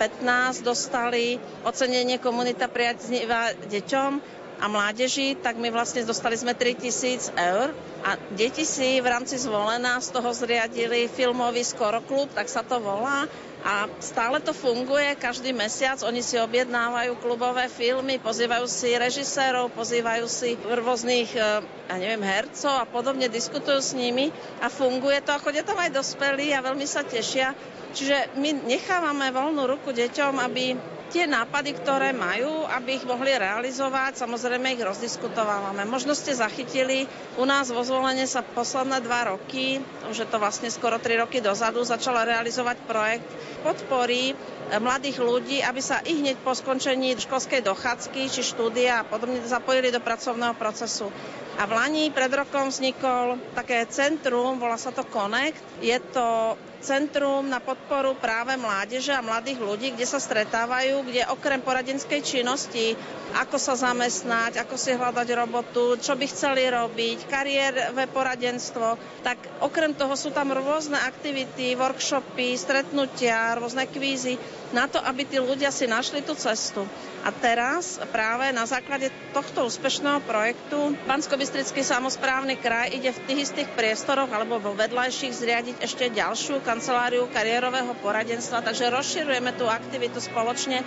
dostali 0.67 1.39
ocenenie 1.63 2.19
komunita 2.19 2.67
priaznivá 2.67 3.55
deťom, 3.71 4.36
a 4.57 4.67
mládeži, 4.67 5.37
tak 5.37 5.61
my 5.61 5.69
vlastne 5.69 6.05
dostali 6.05 6.37
sme 6.37 6.57
3000 6.57 7.37
eur 7.37 7.77
a 8.07 8.17
deti 8.33 8.65
si 8.65 9.03
v 9.03 9.07
rámci 9.07 9.37
zvolená 9.37 10.01
z 10.01 10.15
toho 10.15 10.31
zriadili 10.33 11.11
filmový 11.13 11.61
skoroklub, 11.61 12.33
tak 12.33 12.49
sa 12.49 12.65
to 12.65 12.81
volá. 12.81 13.29
A 13.67 13.91
stále 13.99 14.39
to 14.39 14.55
funguje, 14.55 15.19
každý 15.19 15.51
mesiac. 15.51 15.99
Oni 16.07 16.23
si 16.23 16.39
objednávajú 16.39 17.19
klubové 17.19 17.67
filmy, 17.67 18.15
pozývajú 18.23 18.63
si 18.71 18.95
režisérov, 18.95 19.75
pozývajú 19.75 20.31
si 20.31 20.55
rôznych, 20.55 21.35
e, 21.35 21.67
ja 21.91 21.97
neviem, 21.99 22.23
hercov 22.23 22.79
a 22.79 22.87
podobne, 22.87 23.27
diskutujú 23.27 23.83
s 23.83 23.91
nimi 23.91 24.31
a 24.63 24.71
funguje 24.71 25.19
to. 25.19 25.35
A 25.35 25.43
chodia 25.43 25.67
tam 25.67 25.83
aj 25.83 25.99
dospelí 25.99 26.55
a 26.55 26.63
veľmi 26.63 26.87
sa 26.87 27.03
tešia. 27.03 27.59
Čiže 27.91 28.39
my 28.39 28.71
nechávame 28.71 29.35
voľnú 29.35 29.67
ruku 29.67 29.91
deťom, 29.91 30.39
aby 30.47 30.79
tie 31.11 31.25
nápady, 31.25 31.75
ktoré 31.79 32.11
majú, 32.11 32.67
aby 32.67 32.99
ich 32.99 33.07
mohli 33.07 33.31
realizovať. 33.33 34.19
Samozrejme 34.19 34.75
ich 34.75 34.83
rozdiskutovávame. 34.83 35.87
Možno 35.87 36.13
ste 36.13 36.35
zachytili, 36.35 37.07
u 37.39 37.45
nás 37.47 37.71
vo 37.71 37.83
zvolenie 37.87 38.27
sa 38.27 38.43
posledné 38.43 39.01
dva 39.03 39.33
roky, 39.33 39.79
už 40.11 40.27
je 40.27 40.29
to 40.29 40.39
vlastne 40.43 40.67
skoro 40.69 40.99
tri 40.99 41.15
roky 41.17 41.39
dozadu, 41.39 41.87
začala 41.87 42.27
realizovať 42.27 42.77
projekt 42.85 43.29
podpory 43.63 44.33
eh, 44.33 44.37
mladých 44.77 45.23
ľudí, 45.23 45.59
aby 45.63 45.81
sa 45.81 46.03
i 46.03 46.19
hneď 46.19 46.43
po 46.43 46.55
skončení 46.55 47.15
školskej 47.17 47.63
dochádzky 47.63 48.29
či 48.29 48.43
štúdia 48.43 49.03
a 49.03 49.07
podobne 49.07 49.43
zapojili 49.47 49.91
do 49.91 50.03
pracovného 50.03 50.55
procesu. 50.55 51.09
A 51.57 51.65
v 51.65 51.73
Lani 51.73 52.05
pred 52.13 52.29
rokom 52.29 52.69
vznikol 52.69 53.41
také 53.57 53.81
centrum, 53.89 54.61
volá 54.61 54.77
sa 54.77 54.93
to 54.93 55.09
Connect. 55.09 55.57
Je 55.81 55.97
to 56.13 56.53
centrum 56.87 57.51
na 57.51 57.59
podporu 57.59 58.15
práve 58.15 58.55
mládeže 58.55 59.11
a 59.11 59.19
mladých 59.19 59.59
ľudí, 59.59 59.89
kde 59.91 60.07
sa 60.07 60.23
stretávajú, 60.23 61.03
kde 61.03 61.27
okrem 61.35 61.59
poradenskej 61.59 62.23
činnosti, 62.23 62.95
ako 63.35 63.59
sa 63.59 63.75
zamestnať, 63.75 64.63
ako 64.63 64.79
si 64.79 64.95
hľadať 64.95 65.29
robotu, 65.35 65.99
čo 65.99 66.15
by 66.15 66.27
chceli 66.31 66.71
robiť, 66.71 67.27
kariérové 67.27 68.07
poradenstvo, 68.07 68.95
tak 69.27 69.43
okrem 69.59 69.99
toho 69.99 70.15
sú 70.15 70.31
tam 70.31 70.55
rôzne 70.55 70.95
aktivity, 71.03 71.75
workshopy, 71.75 72.55
stretnutia, 72.55 73.59
rôzne 73.59 73.91
kvízy 73.91 74.39
na 74.75 74.91
to, 74.91 74.99
aby 74.99 75.23
tí 75.27 75.39
ľudia 75.39 75.71
si 75.71 75.87
našli 75.87 76.23
tú 76.23 76.35
cestu. 76.35 76.83
A 77.27 77.35
teraz 77.35 77.99
práve 78.15 78.51
na 78.55 78.67
základe 78.67 79.11
tohto 79.35 79.67
úspešného 79.67 80.23
projektu 80.23 80.95
bansko 81.07 81.35
samozprávny 81.83 82.59
kraj 82.59 82.95
ide 82.95 83.11
v 83.11 83.23
tých 83.27 83.41
istých 83.51 83.69
priestoroch 83.75 84.31
alebo 84.31 84.63
vo 84.63 84.73
vedľajších 84.75 85.35
zriadiť 85.35 85.77
ešte 85.83 86.11
ďalšiu 86.11 86.63
kanceláriu 86.63 87.27
kariérového 87.31 87.95
poradenstva, 87.99 88.63
takže 88.63 88.91
rozširujeme 88.91 89.55
tú 89.59 89.67
aktivitu 89.67 90.23
spoločne 90.23 90.83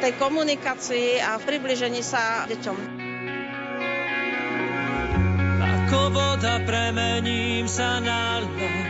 tej 0.00 0.12
komunikácii 0.16 1.20
a 1.20 1.36
v 1.36 1.44
približení 1.44 2.00
sa 2.00 2.48
deťom. 2.48 3.00
života 6.40 6.64
premením 6.64 7.68
sa 7.68 8.00
na 8.00 8.40
ľad. 8.40 8.80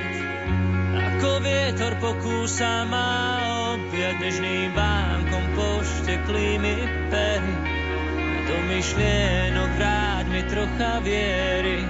Ako 1.19 1.31
vietor 1.43 1.93
pokúsa 1.99 2.87
ma 2.87 3.40
objať 3.91 4.23
nežným 4.23 4.71
vánkom 4.71 5.45
pošteklými 5.59 6.75
pery. 7.11 7.55
Do 8.47 8.57
myšlienok 8.71 9.71
vráť 9.75 10.25
mi 10.31 10.43
trocha 10.47 11.03
viery. 11.03 11.83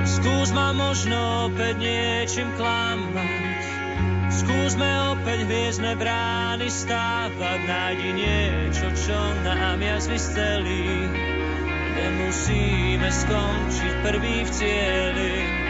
Skúsma 0.00 0.72
možno 0.72 1.52
opäť 1.52 1.76
niečím 1.84 2.48
klamať. 2.56 3.60
Skúsme 4.32 4.88
opäť 5.12 5.44
hviezdne 5.44 5.92
brány 6.00 6.72
stávať. 6.72 7.60
Nájdi 7.68 8.08
niečo, 8.16 8.88
čo 8.96 9.20
nám 9.44 9.76
jazvy 9.76 10.16
stelí. 10.16 10.88
Nemusíme 12.00 13.12
skončiť 13.12 13.92
prvý 14.08 14.48
v 14.48 14.50
cieli. 14.56 15.69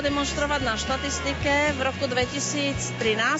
Demonstrovať 0.00 0.60
na 0.64 0.74
štatistike. 0.74 1.76
V 1.76 1.80
roku 1.80 2.08
2013, 2.08 2.90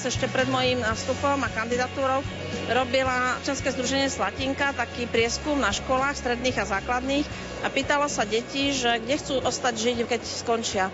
ešte 0.06 0.28
pred 0.28 0.44
mojím 0.46 0.80
nástupom 0.80 1.40
a 1.40 1.48
kandidatúrou, 1.48 2.20
robila 2.68 3.40
České 3.42 3.72
združenie 3.72 4.06
Slatinka 4.06 4.76
taký 4.76 5.08
prieskum 5.08 5.56
na 5.56 5.72
školách 5.72 6.16
stredných 6.16 6.60
a 6.60 6.68
základných 6.68 7.26
a 7.64 7.68
pýtala 7.68 8.06
sa 8.06 8.22
detí, 8.22 8.72
že 8.72 9.00
kde 9.00 9.16
chcú 9.16 9.34
ostať 9.42 9.74
žiť, 9.76 9.96
keď 10.04 10.20
skončia. 10.22 10.86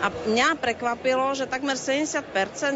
A 0.00 0.08
mňa 0.08 0.56
prekvapilo, 0.56 1.36
že 1.36 1.44
takmer 1.44 1.76
70% 1.76 2.24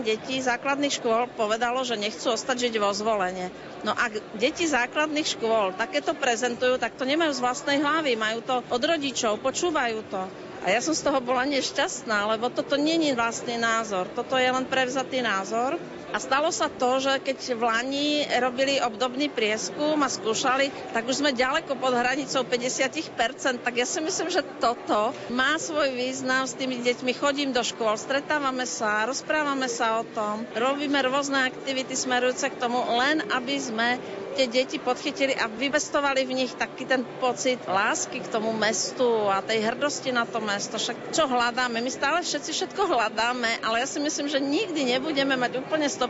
detí 0.05 0.37
základných 0.45 1.01
škôl 1.01 1.25
povedalo, 1.33 1.81
že 1.81 1.97
nechcú 1.97 2.37
ostať 2.37 2.69
žiť 2.69 2.75
vo 2.77 2.93
zvolenie. 2.93 3.49
No 3.81 3.97
ak 3.97 4.21
deti 4.37 4.69
základných 4.69 5.25
škôl 5.25 5.73
takéto 5.73 6.13
prezentujú, 6.13 6.77
tak 6.77 6.93
to 7.01 7.09
nemajú 7.09 7.33
z 7.33 7.41
vlastnej 7.41 7.81
hlavy, 7.81 8.13
majú 8.21 8.45
to 8.45 8.61
od 8.69 8.83
rodičov, 8.85 9.41
počúvajú 9.41 10.05
to. 10.13 10.23
A 10.65 10.73
ja 10.73 10.81
som 10.81 10.97
z 10.97 11.05
toho 11.05 11.21
bola 11.21 11.45
nešťastná, 11.45 12.25
lebo 12.33 12.49
toto 12.49 12.81
není 12.81 13.13
vlastný 13.13 13.61
názor. 13.61 14.09
Toto 14.17 14.41
je 14.41 14.49
len 14.49 14.65
prevzatý 14.65 15.21
názor. 15.21 15.77
A 16.15 16.23
stalo 16.23 16.55
sa 16.55 16.71
to, 16.71 17.03
že 17.03 17.19
keď 17.19 17.59
v 17.59 17.63
Lani 17.67 18.11
robili 18.39 18.79
obdobný 18.79 19.27
prieskum 19.27 19.99
a 19.99 20.07
skúšali, 20.07 20.71
tak 20.95 21.11
už 21.11 21.19
sme 21.19 21.35
ďaleko 21.35 21.75
pod 21.75 21.91
hranicou 21.91 22.47
50%. 22.47 23.67
Tak 23.67 23.75
ja 23.75 23.83
si 23.83 23.99
myslím, 23.99 24.31
že 24.31 24.47
toto 24.63 25.11
má 25.35 25.59
svoj 25.59 25.91
význam 25.91 26.47
s 26.47 26.55
tými 26.55 26.79
deťmi. 26.87 27.19
Chodím 27.19 27.51
do 27.51 27.67
škôl, 27.67 27.99
stretávame 27.99 28.63
sa, 28.63 29.11
rozprávame 29.11 29.67
sa 29.67 29.99
o 29.99 30.07
tom, 30.07 30.47
robíme 30.55 31.03
rôzne 31.03 31.51
aktivity 31.51 31.99
smerujúce 31.99 32.47
k 32.47 32.63
tomu, 32.63 32.79
len 32.95 33.19
aby 33.35 33.59
sme 33.59 33.99
tie 34.35 34.51
deti 34.51 34.83
podchytili 34.83 35.39
a 35.39 35.47
vyvestovali 35.47 36.27
v 36.27 36.43
nich 36.43 36.53
taký 36.59 36.91
ten 36.91 37.07
pocit 37.23 37.63
lásky 37.71 38.19
k 38.19 38.31
tomu 38.35 38.51
mestu 38.51 39.07
a 39.31 39.39
tej 39.39 39.63
hrdosti 39.63 40.11
na 40.11 40.27
to 40.27 40.43
mesto. 40.43 40.75
Však 40.75 41.15
čo 41.15 41.31
hľadáme? 41.31 41.79
My 41.79 41.91
stále 41.91 42.19
všetci 42.27 42.51
všetko 42.51 42.83
hľadáme, 42.83 43.63
ale 43.63 43.87
ja 43.87 43.87
si 43.87 44.03
myslím, 44.03 44.27
že 44.27 44.43
nikdy 44.43 44.91
nebudeme 44.91 45.39
mať 45.39 45.63
úplne 45.63 45.87
100% 45.87 46.04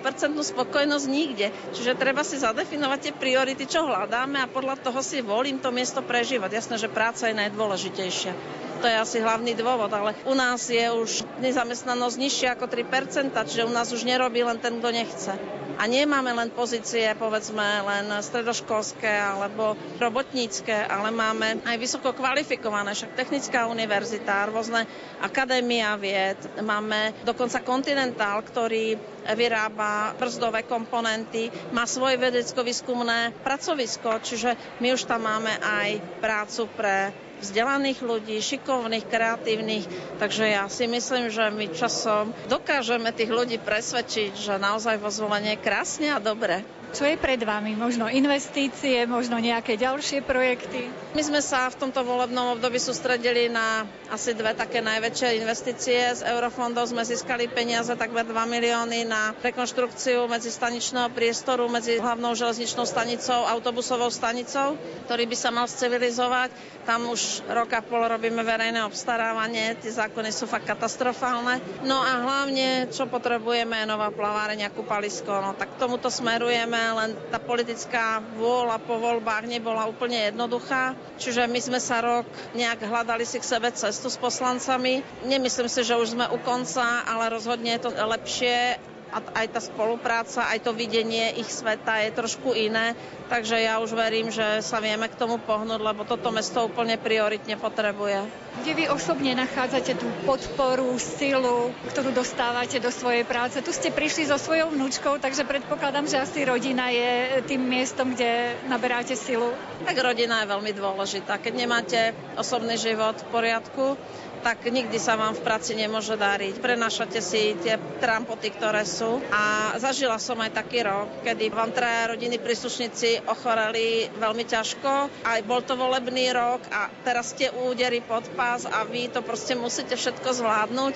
spokojnosť 0.45 1.07
nikde. 1.07 1.49
Čiže 1.73 1.95
treba 1.95 2.23
si 2.23 2.37
zadefinovať 2.37 2.99
tie 3.01 3.13
priority, 3.15 3.65
čo 3.65 3.85
hľadáme 3.85 4.41
a 4.41 4.51
podľa 4.51 4.81
toho 4.81 5.01
si 5.01 5.21
volím 5.21 5.59
to 5.59 5.71
miesto 5.71 6.01
prežívať. 6.01 6.51
Jasné, 6.57 6.77
že 6.79 6.89
práca 6.89 7.29
je 7.29 7.37
najdôležitejšia 7.37 8.64
to 8.81 8.87
je 8.87 8.97
asi 8.97 9.19
hlavný 9.21 9.55
dôvod, 9.55 9.91
ale 9.91 10.15
u 10.25 10.35
nás 10.35 10.67
je 10.67 10.85
už 10.91 11.25
nezamestnanosť 11.39 12.17
nižšia 12.17 12.49
ako 12.55 12.67
3%, 12.67 13.31
čiže 13.47 13.67
u 13.67 13.73
nás 13.73 13.91
už 13.91 14.03
nerobí 14.05 14.43
len 14.43 14.59
ten, 14.59 14.79
kto 14.79 14.89
nechce. 14.91 15.33
A 15.75 15.91
nemáme 15.91 16.31
len 16.31 16.55
pozície, 16.55 17.03
povedzme, 17.19 17.83
len 17.83 18.07
stredoškolské 18.23 19.11
alebo 19.11 19.75
robotnícke, 19.99 20.71
ale 20.71 21.11
máme 21.11 21.67
aj 21.67 21.77
vysoko 21.77 22.15
kvalifikované, 22.15 22.95
však 22.95 23.19
technická 23.19 23.67
univerzita, 23.67 24.47
rôzne 24.55 24.87
akadémia 25.19 25.99
vied, 25.99 26.39
máme 26.63 27.11
dokonca 27.27 27.59
Continental, 27.59 28.39
ktorý 28.47 28.95
vyrába 29.35 30.15
brzdové 30.15 30.63
komponenty, 30.63 31.51
má 31.75 31.91
svoje 31.91 32.23
vedecko-výskumné 32.23 33.35
pracovisko, 33.43 34.23
čiže 34.23 34.55
my 34.79 34.95
už 34.95 35.11
tam 35.11 35.27
máme 35.27 35.59
aj 35.59 35.89
prácu 36.23 36.71
pre 36.79 37.11
vzdelaných 37.45 38.01
ľudí, 38.01 38.37
šikovných, 38.41 39.05
kreatívnych. 39.05 39.85
Takže 40.17 40.45
ja 40.49 40.65
si 40.67 40.89
myslím, 40.89 41.29
že 41.29 41.53
my 41.53 41.69
časom 41.71 42.33
dokážeme 42.49 43.13
tých 43.13 43.29
ľudí 43.29 43.61
presvedčiť, 43.61 44.33
že 44.33 44.55
naozaj 44.57 44.97
vo 44.97 45.13
zvolenie 45.13 45.55
je 45.55 45.63
krásne 45.63 46.09
a 46.11 46.19
dobre. 46.19 46.65
Čo 46.95 47.11
je 47.11 47.19
pred 47.19 47.43
vami? 47.43 47.75
Možno 47.75 48.07
investície, 48.07 49.03
možno 49.11 49.43
nejaké 49.43 49.75
ďalšie 49.75 50.23
projekty? 50.23 50.87
My 51.19 51.27
sme 51.27 51.43
sa 51.43 51.67
v 51.67 51.75
tomto 51.75 52.07
volebnom 52.07 52.55
období 52.55 52.79
sústredili 52.79 53.51
na 53.51 53.83
asi 54.15 54.31
dve 54.31 54.55
také 54.55 54.79
najväčšie 54.79 55.43
investície. 55.43 56.15
Z 56.15 56.23
eurofondov 56.23 56.87
sme 56.95 57.03
získali 57.03 57.51
peniaze 57.51 57.91
takmer 57.99 58.23
2 58.23 58.39
milióny 58.47 59.11
na 59.11 59.35
rekonštrukciu 59.43 60.31
medzi 60.31 60.55
staničného 60.55 61.11
priestoru, 61.11 61.67
medzi 61.67 61.99
hlavnou 61.99 62.39
železničnou 62.39 62.87
stanicou, 62.87 63.43
autobusovou 63.43 64.15
stanicou, 64.15 64.79
ktorý 65.11 65.27
by 65.27 65.35
sa 65.35 65.51
mal 65.51 65.67
civilizovať. 65.67 66.55
Tam 66.87 67.11
už 67.11 67.43
roka 67.51 67.83
pol 67.83 68.07
robíme 68.07 68.47
verejné 68.47 68.87
obstarávanie, 68.87 69.75
tie 69.83 69.91
zákony 69.91 70.31
sú 70.31 70.47
fakt 70.47 70.71
katastrofálne. 70.71 71.59
No 71.83 71.99
a 71.99 72.23
hlavne, 72.23 72.87
čo 72.95 73.11
potrebujeme, 73.11 73.83
je 73.83 73.91
nová 73.91 74.15
plaváreň 74.15 74.69
a 74.69 74.75
kúpalisko. 74.75 75.33
No 75.43 75.59
tak 75.59 75.75
tomuto 75.81 76.07
smerujeme, 76.07 76.84
len 76.93 77.11
tá 77.31 77.39
politická 77.39 78.21
vôľa 78.37 78.77
po 78.83 79.01
voľbách 79.01 79.49
nebola 79.49 79.89
úplne 79.89 80.29
jednoduchá. 80.29 80.93
Čiže 81.17 81.49
my 81.49 81.61
sme 81.63 81.81
sa 81.81 82.05
rok 82.05 82.27
nejak 82.53 82.85
hľadali 82.85 83.25
si 83.25 83.41
k 83.41 83.47
sebe 83.47 83.73
cestu 83.73 84.13
s 84.13 84.19
poslancami. 84.19 85.01
Nemyslím 85.25 85.71
si, 85.71 85.81
že 85.81 85.97
už 85.97 86.19
sme 86.19 86.27
u 86.29 86.39
konca, 86.43 87.07
ale 87.07 87.33
rozhodne 87.33 87.73
je 87.79 87.87
to 87.87 87.91
lepšie 87.95 88.77
a 89.15 89.23
aj 89.23 89.47
tá 89.55 89.61
spolupráca, 89.63 90.51
aj 90.51 90.67
to 90.67 90.75
videnie 90.75 91.39
ich 91.39 91.47
sveta 91.47 92.03
je 92.03 92.11
trošku 92.11 92.51
iné. 92.51 92.99
Takže 93.31 93.57
ja 93.63 93.79
už 93.79 93.95
verím, 93.95 94.35
že 94.35 94.59
sa 94.61 94.83
vieme 94.83 95.07
k 95.07 95.15
tomu 95.15 95.39
pohnúť, 95.39 95.79
lebo 95.79 96.03
toto 96.03 96.35
mesto 96.35 96.67
úplne 96.67 96.99
prioritne 96.99 97.55
potrebuje. 97.55 98.27
Kde 98.61 98.73
vy 98.75 98.85
osobne 98.91 99.35
nachádzate 99.39 99.99
tú 99.99 100.07
podporu, 100.27 100.99
silu, 100.99 101.71
ktorú 101.95 102.11
dostávate 102.11 102.83
do 102.83 102.91
svojej 102.91 103.23
práce? 103.23 103.63
Tu 103.63 103.71
ste 103.71 103.95
prišli 103.95 104.29
so 104.31 104.39
svojou 104.39 104.75
vnúčkou, 104.75 105.23
takže 105.23 105.47
predpokladám, 105.47 106.11
že 106.11 106.21
asi 106.21 106.43
rodina 106.43 106.91
je 106.91 107.43
tým 107.47 107.63
miestom, 107.63 108.15
kde 108.15 108.59
naberáte 108.67 109.15
silu. 109.15 109.55
Tak 109.87 109.95
rodina 109.95 110.43
je 110.43 110.53
veľmi 110.53 110.73
dôležitá. 110.75 111.39
Keď 111.39 111.53
nemáte 111.55 112.15
osobný 112.35 112.79
život 112.79 113.15
v 113.15 113.31
poriadku, 113.31 113.99
tak 114.45 114.61
nikdy 114.69 115.01
sa 115.01 115.17
vám 115.17 115.33
v 115.33 115.41
práci 115.41 115.73
nemôže 115.73 116.21
dariť. 116.21 116.61
Prenašate 116.61 117.25
si 117.25 117.57
tie 117.65 117.81
trampoty, 117.97 118.53
ktoré 118.53 118.85
sú. 118.85 119.25
A 119.33 119.73
zažila 119.81 120.21
som 120.21 120.37
aj 120.45 120.53
taký 120.53 120.85
rok, 120.85 121.09
kedy 121.25 121.49
vám 121.49 121.73
traja 121.73 122.13
rodiny 122.13 122.37
príslušníci 122.37 123.25
ochoreli 123.25 124.13
veľmi 124.21 124.45
ťažko. 124.45 125.25
Aj 125.25 125.41
bol 125.49 125.65
to 125.65 125.81
volebný 125.81 126.29
rok 126.37 126.61
a 126.69 126.93
teraz 127.09 127.33
ste 127.33 127.49
údery 127.49 128.05
pod 128.05 128.29
pás 128.37 128.69
a 128.69 128.85
vy 128.85 129.09
to 129.09 129.25
proste 129.25 129.57
musíte 129.57 129.97
všetko 129.97 130.37
zvládnuť. 130.37 130.95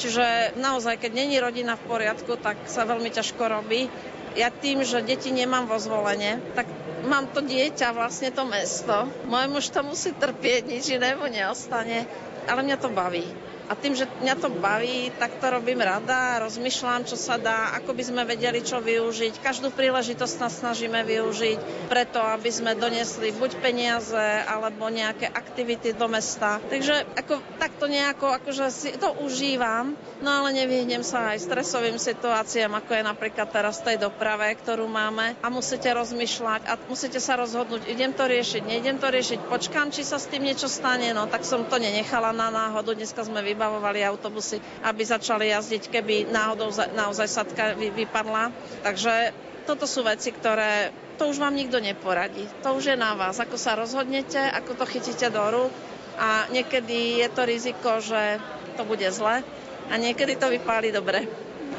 Čiže 0.00 0.56
naozaj, 0.56 0.96
keď 0.96 1.12
není 1.12 1.36
rodina 1.36 1.76
v 1.76 1.86
poriadku, 1.92 2.40
tak 2.40 2.64
sa 2.64 2.88
veľmi 2.88 3.12
ťažko 3.12 3.44
robí. 3.44 3.92
Ja 4.36 4.48
tým, 4.48 4.84
že 4.84 5.04
deti 5.04 5.32
nemám 5.32 5.68
vo 5.68 5.80
zvolenie, 5.80 6.40
tak 6.52 6.68
mám 7.08 7.28
to 7.32 7.40
dieťa, 7.40 7.96
vlastne 7.96 8.28
to 8.32 8.44
mesto. 8.44 9.08
Môj 9.28 9.48
muž 9.48 9.72
to 9.72 9.80
musí 9.80 10.12
trpieť, 10.12 10.68
nič 10.68 10.92
iného 10.92 11.24
neostane 11.28 12.04
ale 12.48 12.62
mňa 12.62 12.76
to 12.76 12.88
baví. 12.88 13.45
A 13.66 13.74
tým, 13.74 13.98
že 13.98 14.06
mňa 14.22 14.34
to 14.38 14.48
baví, 14.62 15.10
tak 15.18 15.42
to 15.42 15.46
robím 15.50 15.82
rada, 15.82 16.38
rozmýšľam, 16.46 17.02
čo 17.02 17.18
sa 17.18 17.34
dá, 17.34 17.74
ako 17.74 17.98
by 17.98 18.02
sme 18.06 18.22
vedeli, 18.22 18.62
čo 18.62 18.78
využiť. 18.78 19.42
Každú 19.42 19.74
príležitosť 19.74 20.34
nás 20.38 20.54
snažíme 20.62 21.02
využiť 21.02 21.90
preto, 21.90 22.22
aby 22.22 22.46
sme 22.46 22.78
donesli 22.78 23.34
buď 23.34 23.58
peniaze, 23.58 24.46
alebo 24.46 24.86
nejaké 24.86 25.26
aktivity 25.26 25.98
do 25.98 26.06
mesta. 26.06 26.62
Takže 26.62 27.02
ako, 27.18 27.42
takto 27.58 27.90
nejako, 27.90 28.38
akože 28.38 28.66
si 28.70 28.90
to 28.94 29.10
užívam, 29.18 29.98
no 30.22 30.30
ale 30.30 30.54
nevyhnem 30.54 31.02
sa 31.02 31.34
aj 31.34 31.42
stresovým 31.42 31.98
situáciám, 31.98 32.70
ako 32.78 32.90
je 32.94 33.02
napríklad 33.02 33.50
teraz 33.50 33.82
tej 33.82 33.98
doprave, 33.98 34.54
ktorú 34.62 34.86
máme 34.86 35.34
a 35.42 35.46
musíte 35.50 35.90
rozmýšľať 35.90 36.70
a 36.70 36.78
musíte 36.86 37.18
sa 37.18 37.34
rozhodnúť, 37.34 37.90
idem 37.90 38.14
to 38.14 38.30
riešiť, 38.30 38.62
neidem 38.62 39.02
to 39.02 39.10
riešiť, 39.10 39.50
počkám, 39.50 39.90
či 39.90 40.06
sa 40.06 40.22
s 40.22 40.30
tým 40.30 40.46
niečo 40.46 40.70
stane, 40.70 41.10
no 41.10 41.26
tak 41.26 41.42
som 41.42 41.66
to 41.66 41.82
nenechala 41.82 42.30
na 42.30 42.48
náhodu, 42.52 42.94
dneska 42.94 43.26
sme 43.26 43.42
vy 43.42 43.55
vybavovali 43.56 44.04
autobusy, 44.04 44.60
aby 44.84 45.02
začali 45.02 45.48
jazdiť, 45.48 45.88
keby 45.88 46.28
náhodou 46.28 46.68
naozaj 46.92 47.26
sadka 47.32 47.72
vypadla. 47.74 48.52
Takže 48.84 49.32
toto 49.64 49.88
sú 49.88 50.04
veci, 50.04 50.30
ktoré 50.30 50.92
to 51.16 51.32
už 51.32 51.40
vám 51.40 51.56
nikto 51.56 51.80
neporadí. 51.80 52.44
To 52.60 52.76
už 52.76 52.92
je 52.92 52.96
na 53.00 53.16
vás, 53.16 53.40
ako 53.40 53.56
sa 53.56 53.72
rozhodnete, 53.72 54.36
ako 54.36 54.76
to 54.76 54.84
chytíte 54.84 55.32
do 55.32 55.40
rúk 55.48 55.72
a 56.20 56.44
niekedy 56.52 57.24
je 57.24 57.28
to 57.32 57.42
riziko, 57.48 57.90
že 58.04 58.36
to 58.76 58.84
bude 58.84 59.04
zle 59.08 59.40
a 59.88 59.94
niekedy 59.96 60.36
to 60.36 60.52
vypáli 60.52 60.92
dobre. 60.92 61.24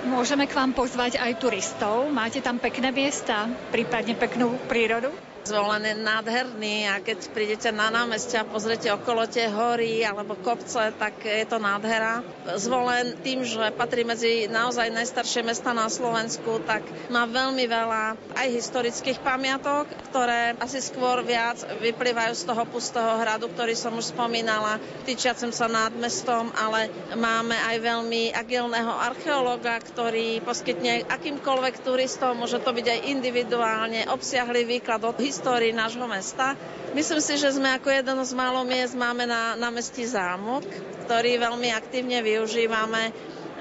Môžeme 0.09 0.49
k 0.49 0.57
vám 0.57 0.73
pozvať 0.73 1.21
aj 1.21 1.37
turistov. 1.39 2.09
Máte 2.11 2.41
tam 2.41 2.57
pekné 2.57 2.89
miesta, 2.91 3.47
prípadne 3.71 4.17
peknú 4.17 4.57
prírodu? 4.67 5.13
Zvolený 5.47 5.95
nádherný 6.03 6.91
a 6.91 6.99
keď 6.99 7.31
prídete 7.31 7.71
na 7.71 7.87
námestie 7.87 8.35
a 8.35 8.43
pozriete 8.43 8.91
okolo 8.91 9.23
tie 9.23 9.47
hory 9.47 10.03
alebo 10.03 10.35
kopce, 10.35 10.91
tak 10.99 11.23
je 11.23 11.47
to 11.47 11.55
nádhera. 11.55 12.19
Zvolen 12.59 13.15
tým, 13.23 13.47
že 13.47 13.71
patrí 13.71 14.03
medzi 14.03 14.51
naozaj 14.51 14.91
najstaršie 14.91 15.47
mesta 15.47 15.71
na 15.71 15.87
Slovensku, 15.87 16.59
tak 16.67 16.83
má 17.07 17.23
veľmi 17.23 17.63
veľa 17.63 18.19
aj 18.35 18.47
historických 18.51 19.23
pamiatok, 19.23 19.87
ktoré 20.11 20.59
asi 20.59 20.83
skôr 20.83 21.23
viac 21.23 21.63
vyplývajú 21.79 22.33
z 22.35 22.43
toho 22.43 22.63
pustého 22.67 23.15
hradu, 23.23 23.47
ktorý 23.47 23.71
som 23.71 23.95
už 23.95 24.11
spomínala, 24.11 24.83
týčiacem 25.07 25.55
sa 25.55 25.71
nad 25.71 25.95
mestom, 25.95 26.51
ale 26.59 26.91
máme 27.15 27.55
aj 27.71 27.75
veľmi 27.79 28.35
agilného 28.35 28.91
archeológa, 28.91 29.79
ktorý 29.79 30.43
poskytne 30.43 31.07
akýmkoľvek 31.07 31.87
turistom, 31.87 32.43
môže 32.43 32.59
to 32.59 32.75
byť 32.75 32.85
aj 32.91 32.99
individuálne, 33.15 34.11
obsiahly 34.11 34.67
výklad 34.67 35.07
od 35.07 35.15
histórie 35.15 35.36
histórii 35.37 35.69
nášho 35.69 36.09
mesta. 36.09 36.57
Myslím 36.97 37.21
si, 37.21 37.37
že 37.37 37.53
sme 37.53 37.77
ako 37.77 37.93
jeden 37.93 38.17
z 38.25 38.33
málo 38.33 38.65
miest 38.65 38.97
máme 38.97 39.29
na, 39.29 39.53
na 39.53 39.69
mesti 39.69 40.01
zámok, 40.01 40.65
ktorý 41.05 41.37
veľmi 41.37 41.69
aktívne 41.69 42.25
využívame 42.25 43.13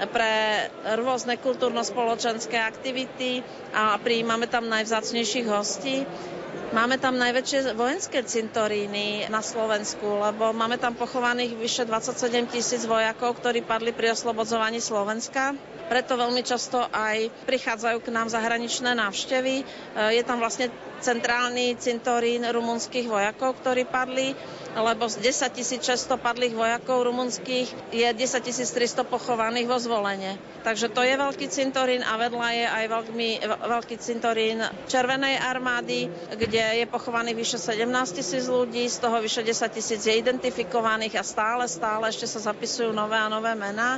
pre 0.09 0.65
rôzne 0.97 1.37
kultúrno-spoločenské 1.37 2.57
aktivity 2.57 3.45
a 3.73 3.97
prijímame 4.01 4.49
tam 4.49 4.65
najvzácnejších 4.65 5.45
hostí. 5.45 6.01
Máme 6.67 6.99
tam 6.99 7.15
najväčšie 7.15 7.79
vojenské 7.79 8.19
cintoríny 8.27 9.31
na 9.31 9.39
Slovensku, 9.39 10.03
lebo 10.19 10.51
máme 10.51 10.75
tam 10.75 10.99
pochovaných 10.99 11.55
vyše 11.55 11.83
27 11.87 12.51
tisíc 12.51 12.83
vojakov, 12.83 13.39
ktorí 13.39 13.63
padli 13.63 13.95
pri 13.95 14.11
oslobodzovaní 14.11 14.83
Slovenska. 14.83 15.55
Preto 15.87 16.19
veľmi 16.19 16.43
často 16.43 16.83
aj 16.91 17.31
prichádzajú 17.47 17.97
k 18.03 18.11
nám 18.11 18.27
zahraničné 18.27 18.91
návštevy. 18.99 19.63
Je 20.11 20.23
tam 20.27 20.43
vlastne 20.43 20.67
centrálny 20.99 21.77
cintorín 21.77 22.45
rumunských 22.45 23.07
vojakov, 23.07 23.57
ktorí 23.61 23.85
padli, 23.85 24.33
lebo 24.77 25.09
z 25.09 25.21
10 25.25 25.81
600 25.81 26.21
padlých 26.21 26.53
vojakov 26.53 27.05
rumunských 27.09 27.93
je 27.93 28.07
10 28.07 28.17
300 28.45 29.01
pochovaných 29.09 29.65
vo 29.65 29.77
zvolenie. 29.81 30.37
Takže 30.61 30.93
to 30.93 31.01
je 31.01 31.15
veľký 31.17 31.47
cintorín 31.49 32.05
a 32.05 32.19
vedľa 32.19 32.47
je 32.53 32.65
aj 32.67 32.85
veľký, 32.91 33.29
veľký 33.47 33.95
cintorín 33.97 34.59
Červenej 34.85 35.41
armády, 35.41 36.11
kde 36.35 36.83
je 36.83 36.85
pochovaných 36.85 37.37
vyše 37.39 37.57
17 37.57 37.87
tisíc 38.17 38.45
ľudí, 38.45 38.85
z 38.85 38.97
toho 39.01 39.17
vyše 39.23 39.41
10 39.41 39.73
tisíc 39.73 40.01
je 40.05 40.13
identifikovaných 40.13 41.17
a 41.17 41.23
stále, 41.23 41.65
stále 41.65 42.11
ešte 42.11 42.29
sa 42.29 42.51
zapisujú 42.51 42.93
nové 42.93 43.17
a 43.17 43.31
nové 43.31 43.55
mená. 43.57 43.97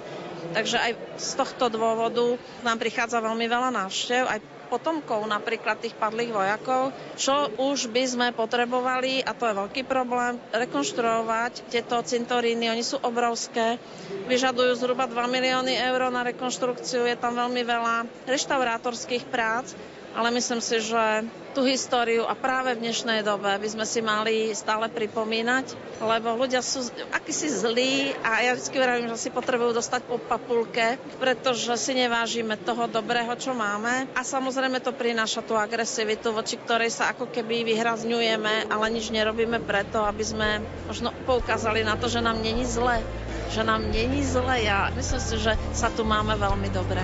Takže 0.56 0.78
aj 0.80 0.92
z 1.20 1.32
tohto 1.36 1.68
dôvodu 1.68 2.40
nám 2.64 2.80
prichádza 2.80 3.20
veľmi 3.20 3.46
veľa 3.50 3.70
návštev, 3.76 4.24
aj 4.30 4.59
potomkov 4.70 5.26
napríklad 5.26 5.82
tých 5.82 5.98
padlých 5.98 6.30
vojakov, 6.30 6.94
čo 7.18 7.50
už 7.58 7.90
by 7.90 8.04
sme 8.06 8.28
potrebovali, 8.32 9.26
a 9.26 9.34
to 9.34 9.50
je 9.50 9.58
veľký 9.58 9.82
problém, 9.84 10.38
rekonštruovať 10.54 11.68
tieto 11.68 11.98
cintoríny. 12.00 12.70
Oni 12.70 12.86
sú 12.86 13.02
obrovské, 13.02 13.82
vyžadujú 14.30 14.78
zhruba 14.78 15.10
2 15.10 15.18
milióny 15.28 15.74
eur 15.74 16.14
na 16.14 16.22
rekonštrukciu, 16.22 17.10
je 17.10 17.18
tam 17.18 17.34
veľmi 17.34 17.66
veľa 17.66 17.96
reštaurátorských 18.30 19.26
prác 19.28 19.74
ale 20.14 20.30
myslím 20.34 20.62
si, 20.62 20.82
že 20.82 21.26
tú 21.54 21.66
históriu 21.66 22.30
a 22.30 22.38
práve 22.38 22.78
v 22.78 22.86
dnešnej 22.86 23.26
dobe 23.26 23.50
by 23.50 23.68
sme 23.70 23.86
si 23.86 24.00
mali 24.06 24.54
stále 24.54 24.86
pripomínať, 24.88 25.74
lebo 26.00 26.38
ľudia 26.38 26.62
sú 26.62 26.86
akýsi 27.10 27.50
zlí 27.50 28.14
a 28.22 28.46
ja 28.46 28.54
vždy 28.54 28.78
vravím, 28.78 29.10
že 29.12 29.28
si 29.28 29.30
potrebujú 29.34 29.74
dostať 29.74 30.06
po 30.06 30.22
papulke, 30.22 31.02
pretože 31.18 31.74
si 31.82 31.98
nevážime 31.98 32.54
toho 32.62 32.86
dobrého, 32.86 33.34
čo 33.36 33.58
máme 33.58 34.06
a 34.14 34.22
samozrejme 34.22 34.78
to 34.80 34.94
prináša 34.94 35.42
tú 35.42 35.58
agresivitu, 35.58 36.30
voči 36.30 36.62
ktorej 36.62 36.94
sa 36.94 37.12
ako 37.12 37.34
keby 37.34 37.66
vyhrazňujeme, 37.66 38.70
ale 38.70 38.86
nič 38.94 39.10
nerobíme 39.10 39.58
preto, 39.66 40.06
aby 40.06 40.24
sme 40.24 40.62
možno 40.86 41.10
poukázali 41.26 41.82
na 41.82 41.98
to, 41.98 42.06
že 42.06 42.22
nám 42.22 42.38
není 42.40 42.64
zle, 42.64 43.02
že 43.50 43.66
nám 43.66 43.90
není 43.90 44.22
zle. 44.22 44.62
Ja 44.62 44.94
myslím 44.94 45.22
si, 45.22 45.36
že 45.42 45.58
sa 45.74 45.90
tu 45.90 46.06
máme 46.06 46.38
veľmi 46.38 46.70
dobre. 46.70 47.02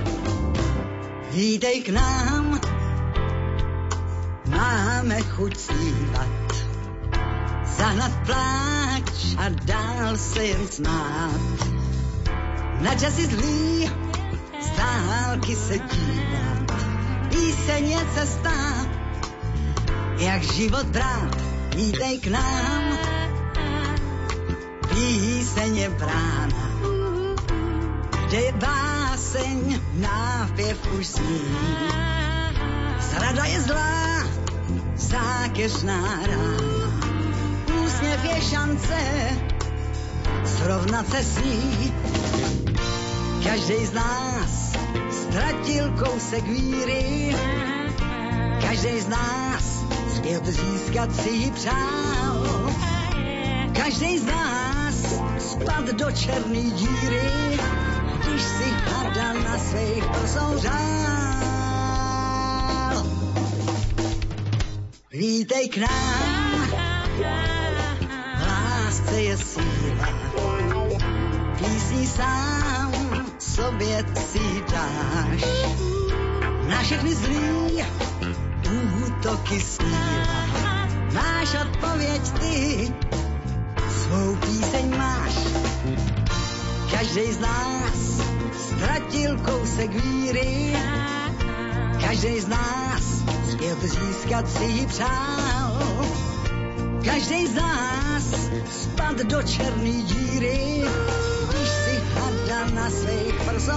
Vítej 1.36 1.84
k 1.84 1.92
nám, 1.92 2.75
máme 4.56 5.22
chuť 5.36 5.54
zpívat. 5.58 6.48
Zahnat 7.78 8.14
pláč 8.26 9.36
a 9.38 9.46
dál 9.68 10.18
se 10.18 10.44
jen 10.44 10.68
smát. 10.68 11.42
Na 12.80 12.96
časy 12.96 13.26
zlý 13.28 13.92
z 14.62 14.70
dálky 14.78 15.56
se 15.56 15.78
dívat. 15.78 16.72
Píseň 17.30 17.84
je 17.90 18.02
cesta, 18.16 18.56
jak 20.18 20.44
život 20.44 20.86
brát, 20.86 21.36
vítej 21.76 22.20
k 22.20 22.28
nám. 22.28 22.84
Píseň 24.90 25.78
je 25.78 25.90
brána, 25.90 26.66
kde 28.28 28.38
je 28.38 28.52
báseň, 28.52 29.80
nápěv 29.94 30.78
už 31.00 31.08
zní. 31.08 31.42
Zrada 33.00 33.46
je 33.46 33.62
zlá, 33.62 34.25
zákeřná 34.96 36.20
rána. 36.28 36.96
Úsměv 37.86 38.26
je 38.26 38.42
šance, 38.42 39.00
srovnat 40.46 41.10
se 41.10 41.24
s 41.24 41.38
ní. 41.44 41.94
Každý 43.44 43.86
z 43.86 43.94
nás 43.94 44.78
ztratil 45.12 45.92
kousek 45.92 46.44
víry, 46.44 47.36
každý 48.62 49.00
z 49.00 49.08
nás 49.08 49.84
zpět 50.16 50.46
získat 50.46 51.16
si 51.16 51.30
ji 51.30 51.52
přál. 51.52 52.72
Každý 53.76 54.18
z 54.20 54.26
nás 54.26 54.96
spad 55.40 55.86
do 55.86 56.12
černý 56.12 56.72
díry, 56.72 57.60
když 58.20 58.42
si 58.42 58.70
hada 58.70 59.34
na 59.34 59.58
svých 59.58 60.04
řál. 60.56 61.45
Vítej 65.16 65.70
k 65.70 65.78
nám, 65.78 66.70
lásce 68.36 69.22
je 69.22 69.38
síla, 69.38 70.10
písní 71.56 72.08
sám 72.08 72.92
sobě 73.40 74.06
si 74.28 74.64
dáš. 74.72 75.42
Na 76.68 76.84
všechny 76.84 77.16
zlý 77.16 77.84
útoky 79.08 79.60
sníla, 79.60 80.88
máš 81.14 81.56
odpověď 81.62 82.22
ty, 82.40 82.94
svou 84.04 84.36
píseň 84.36 84.98
máš. 84.98 85.36
Každý 86.92 87.34
z 87.34 87.40
nás 87.40 88.22
ztratil 88.52 89.38
kousek 89.38 89.92
víry, 89.92 90.76
každý 92.02 92.40
z 92.40 92.48
nás 92.48 93.15
zpět 93.52 93.82
získat 93.82 94.50
si 94.50 94.64
ji 94.64 94.86
přál. 94.86 95.82
Každý 97.06 97.48
z 97.48 97.56
nás 97.56 98.24
spad 98.72 99.18
do 99.18 99.44
černý 99.44 100.04
díry, 100.04 100.84
když 101.50 101.70
si 101.70 102.02
hada 102.14 102.70
na 102.70 102.90
svých 102.90 103.36
prsou 103.46 103.75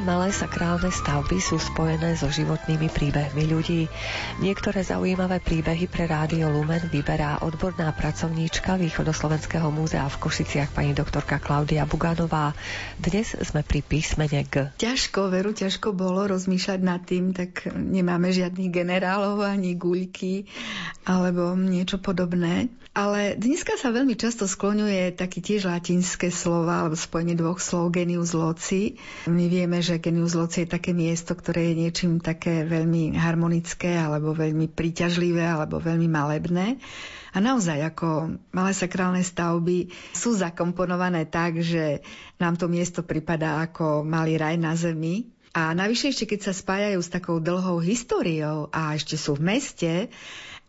Aj 0.00 0.08
malé 0.08 0.32
sakrálne 0.32 0.88
stavby 0.88 1.44
sú 1.44 1.60
spojené 1.60 2.16
so 2.16 2.32
životnými 2.32 2.88
príbehmi 2.88 3.44
ľudí. 3.52 3.84
Niektoré 4.40 4.80
zaujímavé 4.80 5.44
príbehy 5.44 5.92
pre 5.92 6.08
Rádio 6.08 6.48
Lumen 6.48 6.88
vyberá 6.88 7.44
odborná 7.44 7.92
pracovníčka 7.92 8.80
Východoslovenského 8.80 9.68
múzea 9.68 10.08
v 10.08 10.16
Košiciach 10.24 10.72
pani 10.72 10.96
doktorka 10.96 11.36
Klaudia 11.36 11.84
Buganová. 11.84 12.56
Dnes 12.96 13.36
sme 13.44 13.60
pri 13.60 13.84
písmene 13.84 14.40
G. 14.48 14.72
Ťažko, 14.80 15.36
veru, 15.36 15.52
ťažko 15.52 15.92
bolo 15.92 16.32
rozmýšľať 16.32 16.80
nad 16.80 17.04
tým, 17.04 17.36
tak 17.36 17.68
nemáme 17.68 18.32
žiadnych 18.32 18.72
generálov 18.72 19.44
ani 19.44 19.76
guľky 19.76 20.48
alebo 21.04 21.52
niečo 21.60 22.00
podobné. 22.00 22.72
Ale 22.90 23.38
dneska 23.38 23.78
sa 23.78 23.94
veľmi 23.94 24.18
často 24.18 24.50
skloňuje 24.50 25.14
taký 25.14 25.38
tiež 25.38 25.70
latinské 25.70 26.28
slova 26.34 26.82
alebo 26.82 26.98
spojenie 26.98 27.38
dvoch 27.38 27.62
slov 27.62 27.94
genius 27.94 28.34
loci. 28.34 28.98
My 29.30 29.46
vieme, 29.46 29.78
že 29.78 29.89
genius 29.98 30.38
loci 30.38 30.62
je 30.62 30.76
také 30.76 30.94
miesto, 30.94 31.34
ktoré 31.34 31.72
je 31.72 31.80
niečím 31.82 32.22
také 32.22 32.62
veľmi 32.62 33.18
harmonické 33.18 33.96
alebo 33.98 34.36
veľmi 34.36 34.70
príťažlivé 34.70 35.42
alebo 35.42 35.82
veľmi 35.82 36.06
malebné. 36.06 36.78
A 37.34 37.38
naozaj, 37.38 37.80
ako 37.82 38.38
malé 38.54 38.72
sakrálne 38.74 39.22
stavby 39.24 39.90
sú 40.14 40.36
zakomponované 40.36 41.26
tak, 41.26 41.62
že 41.62 42.04
nám 42.38 42.58
to 42.58 42.66
miesto 42.66 43.02
pripadá 43.02 43.62
ako 43.64 44.02
malý 44.06 44.38
raj 44.38 44.58
na 44.60 44.76
zemi. 44.76 45.30
A 45.50 45.74
navyše 45.74 46.14
ešte, 46.14 46.30
keď 46.30 46.50
sa 46.50 46.52
spájajú 46.54 46.98
s 47.02 47.10
takou 47.10 47.42
dlhou 47.42 47.82
históriou 47.82 48.70
a 48.70 48.94
ešte 48.94 49.18
sú 49.18 49.34
v 49.34 49.56
meste, 49.56 49.92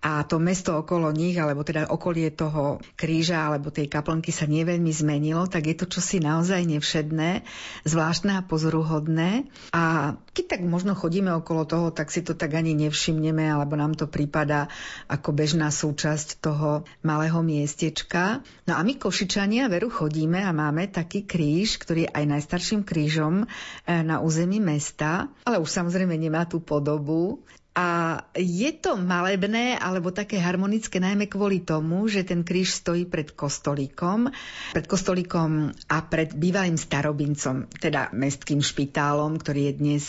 a 0.02 0.26
to 0.26 0.42
mesto 0.42 0.82
okolo 0.82 1.14
nich, 1.14 1.38
alebo 1.38 1.62
teda 1.62 1.86
okolie 1.94 2.34
toho 2.34 2.82
kríža 2.98 3.46
alebo 3.46 3.70
tej 3.70 3.86
kaplnky 3.86 4.34
sa 4.34 4.50
neveľmi 4.50 4.90
zmenilo, 4.90 5.46
tak 5.46 5.70
je 5.70 5.78
to 5.78 5.86
čosi 5.86 6.18
naozaj 6.18 6.66
nevšedné, 6.66 7.46
zvláštne 7.86 8.34
a 8.34 8.42
pozoruhodné. 8.42 9.46
A 9.78 10.18
keď 10.34 10.58
tak 10.58 10.62
možno 10.66 10.98
chodíme 10.98 11.30
okolo 11.38 11.70
toho, 11.70 11.94
tak 11.94 12.10
si 12.10 12.26
to 12.26 12.34
tak 12.34 12.58
ani 12.58 12.74
nevšimneme, 12.74 13.46
alebo 13.46 13.78
nám 13.78 13.94
to 13.94 14.10
prípada 14.10 14.74
ako 15.06 15.38
bežná 15.38 15.70
súčasť 15.70 16.42
toho 16.42 16.82
malého 17.06 17.38
miestečka. 17.46 18.42
No 18.66 18.74
a 18.74 18.82
my 18.82 18.98
Košičania 18.98 19.70
veru 19.70 19.94
chodíme 19.94 20.42
a 20.42 20.50
máme 20.50 20.90
taký 20.90 21.30
kríž, 21.30 21.78
ktorý 21.78 22.10
je 22.10 22.14
aj 22.18 22.26
najstarším 22.26 22.82
krížom 22.82 23.46
eh, 23.46 24.02
na 24.02 24.18
území 24.18 24.58
mesta, 24.58 25.30
ale 25.46 25.62
už 25.62 25.70
samozrejme 25.70 26.18
nemá 26.18 26.50
tú 26.50 26.58
podobu. 26.58 27.46
A 27.72 28.20
je 28.36 28.68
to 28.76 29.00
malebné 29.00 29.80
alebo 29.80 30.12
také 30.12 30.36
harmonické 30.36 31.00
najmä 31.00 31.32
kvôli 31.32 31.64
tomu, 31.64 32.04
že 32.12 32.28
ten 32.28 32.44
kríž 32.44 32.76
stojí 32.76 33.08
pred 33.08 33.32
kostolíkom, 33.32 34.28
pred 34.76 34.84
kostolíkom 34.92 35.72
a 35.88 35.98
pred 36.04 36.36
bývalým 36.36 36.76
starobincom, 36.76 37.72
teda 37.72 38.12
mestským 38.12 38.60
špitálom, 38.60 39.40
ktorý 39.40 39.72
je 39.72 39.74
dnes 39.80 40.04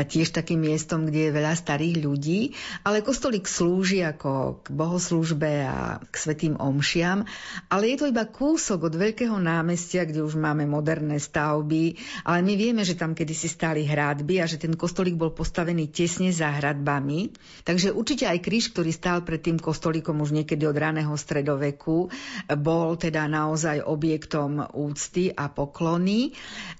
tiež 0.00 0.32
takým 0.32 0.64
miestom, 0.64 1.04
kde 1.04 1.28
je 1.28 1.36
veľa 1.36 1.52
starých 1.52 1.96
ľudí, 2.00 2.40
ale 2.88 3.04
kostolík 3.04 3.44
slúži 3.52 4.00
ako 4.00 4.64
k 4.64 4.72
bohoslúžbe 4.72 5.60
a 5.60 6.00
k 6.08 6.14
svetým 6.16 6.56
omšiam, 6.56 7.28
ale 7.68 7.92
je 7.92 8.00
to 8.00 8.08
iba 8.08 8.24
kúsok 8.24 8.88
od 8.88 8.96
veľkého 8.96 9.36
námestia, 9.36 10.08
kde 10.08 10.24
už 10.24 10.40
máme 10.40 10.64
moderné 10.64 11.20
stavby, 11.20 12.00
ale 12.24 12.40
my 12.40 12.54
vieme, 12.56 12.80
že 12.80 12.96
tam 12.96 13.12
kedysi 13.12 13.52
stáli 13.52 13.84
hradby 13.84 14.40
a 14.40 14.48
že 14.48 14.56
ten 14.56 14.72
kostolík 14.72 15.20
bol 15.20 15.36
postavený 15.36 15.92
tesne 15.92 16.32
za 16.32 16.48
hradbami 16.48 16.93
stavbami. 16.94 17.34
Takže 17.66 17.90
určite 17.90 18.30
aj 18.30 18.38
kríž, 18.44 18.70
ktorý 18.70 18.94
stál 18.94 19.26
pred 19.26 19.42
tým 19.42 19.58
kostolíkom 19.58 20.22
už 20.22 20.30
niekedy 20.30 20.62
od 20.68 20.76
raného 20.78 21.10
stredoveku, 21.18 22.12
bol 22.54 22.88
teda 22.94 23.26
naozaj 23.26 23.82
objektom 23.82 24.62
úcty 24.70 25.34
a 25.34 25.50
poklony. 25.50 26.30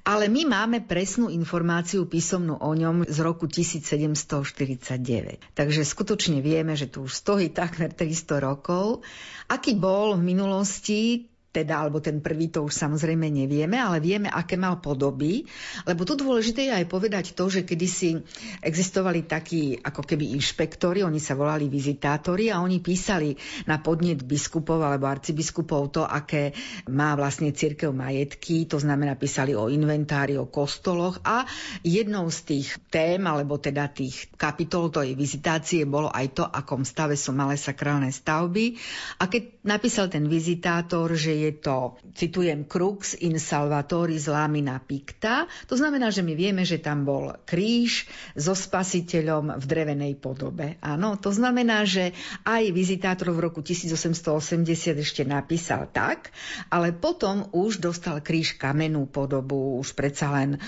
Ale 0.07 0.31
my 0.31 0.47
máme 0.47 0.79
presnú 0.87 1.33
informáciu 1.33 2.07
písomnú 2.07 2.61
o 2.61 2.71
ňom 2.71 3.09
z 3.09 3.19
roku 3.25 3.51
1749. 3.51 5.41
Takže 5.57 5.83
skutočne 5.83 6.39
vieme, 6.45 6.79
že 6.79 6.87
tu 6.87 7.09
už 7.09 7.13
stojí 7.17 7.51
takmer 7.51 7.91
300 7.91 8.39
rokov. 8.39 9.03
Aký 9.51 9.75
bol 9.75 10.15
v 10.15 10.23
minulosti, 10.23 11.34
teda, 11.55 11.87
alebo 11.87 12.03
ten 12.03 12.19
prvý 12.19 12.51
to 12.51 12.67
už 12.67 12.75
samozrejme 12.75 13.31
nevieme, 13.31 13.79
ale 13.79 14.03
vieme, 14.03 14.27
aké 14.27 14.59
mal 14.59 14.83
podoby, 14.83 15.47
lebo 15.87 16.03
tu 16.03 16.19
dôležité 16.19 16.67
je 16.67 16.73
aj 16.75 16.87
povedať 16.91 17.25
to, 17.39 17.47
že 17.47 17.63
kedysi 17.63 18.19
existovali 18.59 19.23
takí 19.23 19.79
ako 19.79 20.03
keby 20.03 20.35
inšpektori, 20.35 21.07
oni 21.07 21.23
sa 21.23 21.39
volali 21.39 21.71
vizitátori 21.71 22.51
a 22.51 22.59
oni 22.59 22.83
písali 22.83 23.39
na 23.71 23.79
podnet 23.79 24.27
biskupov 24.27 24.83
alebo 24.83 25.07
arcibiskupov 25.07 25.95
to, 25.95 26.03
aké 26.03 26.51
má 26.91 27.15
vlastne 27.15 27.55
církev 27.55 27.95
majetky, 27.95 28.67
to 28.67 28.83
znamená 28.83 29.15
písali 29.15 29.55
o 29.55 29.71
inventári, 29.71 30.35
o 30.35 30.51
kostoloch 30.51 31.23
a 31.23 31.47
jednou 31.87 32.27
z 32.35 32.39
tých 32.43 32.69
tém, 32.91 33.23
alebo 33.23 33.63
teda 33.63 33.87
tých 33.95 34.35
kapitol 34.35 34.91
tej 34.91 35.15
vizitácie 35.15 35.87
bolo 35.87 36.11
aj 36.11 36.27
to, 36.35 36.45
akom 36.45 36.83
stave 36.83 37.15
sú 37.15 37.31
malé 37.31 37.55
sakrálne 37.55 38.11
stavby. 38.11 38.75
A 39.21 39.29
keď 39.31 39.63
napísal 39.63 40.11
ten 40.11 40.27
vizitátor, 40.27 41.13
že 41.15 41.37
je 41.37 41.44
to, 41.53 42.01
citujem, 42.17 42.65
crux 42.65 43.13
in 43.21 43.37
salvatoris 43.37 44.31
lamina 44.31 44.81
picta. 44.81 45.45
To 45.69 45.75
znamená, 45.77 46.09
že 46.09 46.25
my 46.25 46.33
vieme, 46.33 46.63
že 46.65 46.81
tam 46.81 47.05
bol 47.05 47.37
kríž 47.45 48.09
so 48.33 48.57
spasiteľom 48.57 49.61
v 49.61 49.65
drevenej 49.65 50.15
podobe. 50.17 50.81
Áno, 50.81 51.21
to 51.21 51.35
znamená, 51.35 51.85
že 51.85 52.15
aj 52.47 52.73
vizitátor 52.73 53.35
v 53.35 53.51
roku 53.51 53.61
1880 53.61 54.65
ešte 54.97 55.23
napísal 55.27 55.91
tak, 55.91 56.33
ale 56.71 56.97
potom 56.97 57.51
už 57.53 57.83
dostal 57.83 58.25
kríž 58.25 58.57
kamenú 58.57 59.11
podobu, 59.11 59.77
už 59.77 59.93
predsa 59.93 60.33
len 60.33 60.57
e, 60.57 60.59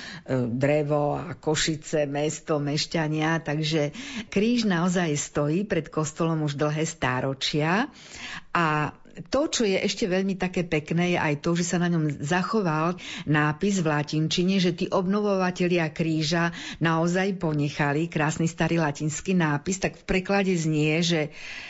drevo 0.50 1.16
a 1.16 1.38
košice, 1.38 2.04
mesto, 2.04 2.58
mešťania, 2.58 3.40
takže 3.40 3.94
kríž 4.28 4.66
naozaj 4.66 5.14
stojí 5.16 5.62
pred 5.64 5.88
kostolom 5.88 6.42
už 6.42 6.58
dlhé 6.58 6.84
stáročia 6.84 7.86
a 8.50 8.96
to, 9.32 9.48
čo 9.48 9.62
je 9.64 9.78
ešte 9.80 10.04
veľmi 10.04 10.36
také 10.36 10.66
pekné, 10.66 11.16
je 11.16 11.18
aj 11.20 11.34
to, 11.40 11.56
že 11.56 11.64
sa 11.64 11.78
na 11.80 11.88
ňom 11.88 12.20
zachoval 12.20 13.00
nápis 13.24 13.80
v 13.80 13.88
latinčine, 13.88 14.60
že 14.60 14.76
tí 14.76 14.86
obnovovatelia 14.92 15.88
kríža 15.88 16.52
naozaj 16.82 17.40
ponechali 17.40 18.12
krásny 18.12 18.50
starý 18.50 18.82
latinský 18.82 19.32
nápis, 19.32 19.80
tak 19.80 19.96
v 19.96 20.04
preklade 20.04 20.52
znie, 20.52 21.00
že 21.00 21.20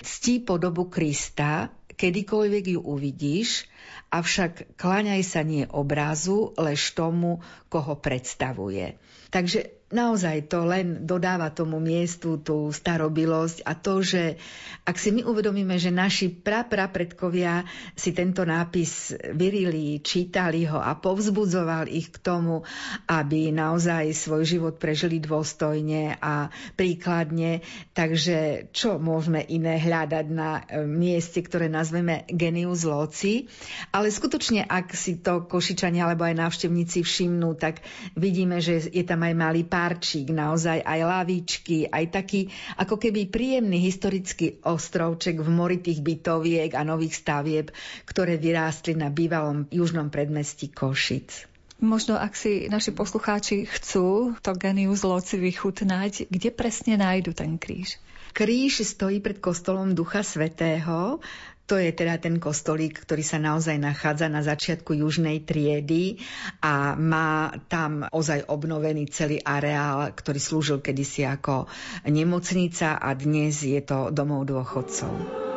ctí 0.02 0.42
podobu 0.42 0.90
Krista, 0.90 1.70
kedykoľvek 1.96 2.76
ju 2.76 2.80
uvidíš, 2.82 3.70
avšak 4.12 4.76
kláňaj 4.76 5.22
sa 5.24 5.40
nie 5.46 5.64
obrazu, 5.66 6.52
lež 6.58 6.92
tomu, 6.92 7.40
koho 7.72 7.96
predstavuje. 7.96 8.98
Takže 9.30 9.75
naozaj 9.86 10.50
to 10.50 10.66
len 10.66 11.06
dodáva 11.06 11.54
tomu 11.54 11.78
miestu 11.78 12.42
tú 12.42 12.74
starobilosť 12.74 13.62
a 13.62 13.78
to, 13.78 14.02
že 14.02 14.34
ak 14.82 14.98
si 14.98 15.14
my 15.14 15.22
uvedomíme, 15.22 15.78
že 15.78 15.94
naši 15.94 16.26
praprapredkovia 16.34 17.62
si 17.94 18.10
tento 18.10 18.42
nápis 18.42 19.14
vyrili, 19.30 20.02
čítali 20.02 20.66
ho 20.66 20.82
a 20.82 20.98
povzbudzoval 20.98 21.86
ich 21.86 22.10
k 22.10 22.18
tomu, 22.18 22.66
aby 23.06 23.54
naozaj 23.54 24.10
svoj 24.10 24.42
život 24.42 24.74
prežili 24.82 25.22
dôstojne 25.22 26.18
a 26.18 26.50
príkladne, 26.74 27.62
takže 27.94 28.70
čo 28.74 28.98
môžeme 28.98 29.38
iné 29.46 29.78
hľadať 29.78 30.26
na 30.34 30.66
e, 30.66 30.82
mieste, 30.82 31.38
ktoré 31.46 31.70
nazveme 31.70 32.26
genius 32.26 32.82
loci, 32.82 33.46
ale 33.94 34.10
skutočne, 34.10 34.66
ak 34.66 34.98
si 34.98 35.22
to 35.22 35.46
Košičania 35.46 36.10
alebo 36.10 36.26
aj 36.26 36.42
návštevníci 36.42 37.06
všimnú, 37.06 37.54
tak 37.54 37.86
vidíme, 38.18 38.58
že 38.58 38.82
je 38.90 39.04
tam 39.06 39.22
aj 39.22 39.34
malý 39.38 39.62
parčík, 39.76 40.32
naozaj 40.32 40.80
aj 40.80 41.00
lavičky, 41.04 41.84
aj 41.92 42.04
taký 42.08 42.48
ako 42.80 42.96
keby 42.96 43.28
príjemný 43.28 43.76
historický 43.84 44.56
ostrovček 44.64 45.44
v 45.44 45.48
mori 45.52 45.84
tých 45.84 46.00
bytoviek 46.00 46.72
a 46.72 46.80
nových 46.80 47.20
stavieb, 47.20 47.68
ktoré 48.08 48.40
vyrástli 48.40 48.96
na 48.96 49.12
bývalom 49.12 49.68
južnom 49.68 50.08
predmestí 50.08 50.72
Košic. 50.72 51.44
Možno 51.76 52.16
ak 52.16 52.32
si 52.32 52.72
naši 52.72 52.96
poslucháči 52.96 53.68
chcú 53.68 54.32
to 54.40 54.56
genius 54.56 55.04
loci 55.04 55.36
vychutnať, 55.36 56.32
kde 56.32 56.48
presne 56.48 56.96
nájdu 56.96 57.36
ten 57.36 57.60
kríž? 57.60 58.00
Kríž 58.32 58.80
stojí 58.80 59.20
pred 59.20 59.44
kostolom 59.44 59.92
Ducha 59.92 60.24
Svetého. 60.24 61.20
To 61.66 61.74
je 61.74 61.90
teda 61.90 62.22
ten 62.22 62.38
kostolík, 62.38 63.02
ktorý 63.02 63.26
sa 63.26 63.42
naozaj 63.42 63.74
nachádza 63.82 64.30
na 64.30 64.38
začiatku 64.38 64.94
južnej 64.94 65.42
triedy 65.42 66.22
a 66.62 66.94
má 66.94 67.50
tam 67.66 68.06
ozaj 68.06 68.46
obnovený 68.46 69.10
celý 69.10 69.42
areál, 69.42 70.14
ktorý 70.14 70.38
slúžil 70.38 70.78
kedysi 70.78 71.26
ako 71.26 71.66
nemocnica 72.06 73.02
a 73.02 73.10
dnes 73.18 73.66
je 73.66 73.82
to 73.82 74.14
domov 74.14 74.46
dôchodcov. 74.46 75.55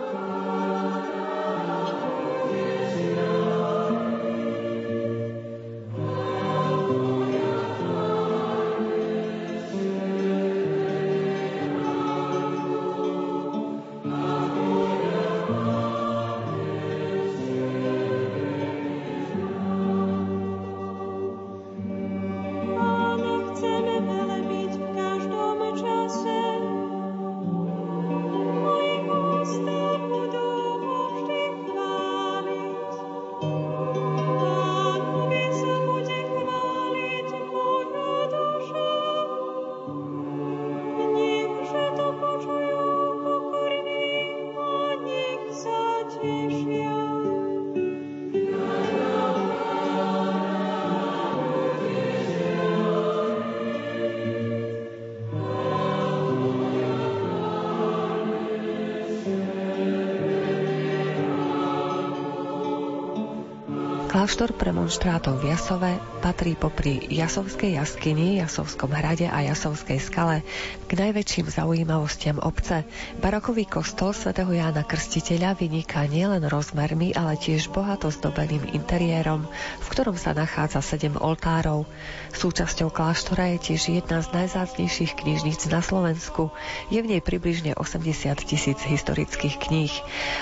Kláštor 64.19 64.51
premonštrátov 64.51 65.39
v 65.39 65.55
Jasove 65.55 65.95
patrí 66.19 66.51
popri 66.51 67.07
Jasovskej 67.07 67.79
jaskyni, 67.79 68.43
Jasovskom 68.43 68.91
hrade 68.91 69.31
a 69.31 69.39
Jasovskej 69.47 69.95
skale 69.95 70.43
k 70.91 70.91
najväčším 70.91 71.47
zaujímavostiam 71.47 72.43
obce. 72.43 72.83
Barokový 73.23 73.63
kostol 73.63 74.11
svätého 74.11 74.51
Jána 74.51 74.83
Krstiteľa 74.83 75.55
vyniká 75.55 76.03
nielen 76.11 76.43
rozmermi, 76.51 77.15
ale 77.15 77.39
tiež 77.39 77.71
bohato 77.71 78.11
zdobeným 78.11 78.75
interiérom, 78.75 79.47
v 79.79 79.87
ktorom 79.87 80.19
sa 80.19 80.35
nachádza 80.35 80.83
sedem 80.83 81.15
oltárov. 81.15 81.87
Súčasťou 82.35 82.91
kláštora 82.91 83.55
je 83.55 83.71
tiež 83.71 84.03
jedna 84.03 84.19
z 84.19 84.35
najzácnejších 84.35 85.15
knižníc 85.15 85.63
na 85.71 85.79
Slovensku. 85.79 86.51
Je 86.91 86.99
v 86.99 87.07
nej 87.07 87.21
približne 87.23 87.71
80 87.79 88.35
tisíc 88.43 88.83
historických 88.83 89.55
kníh. 89.63 89.93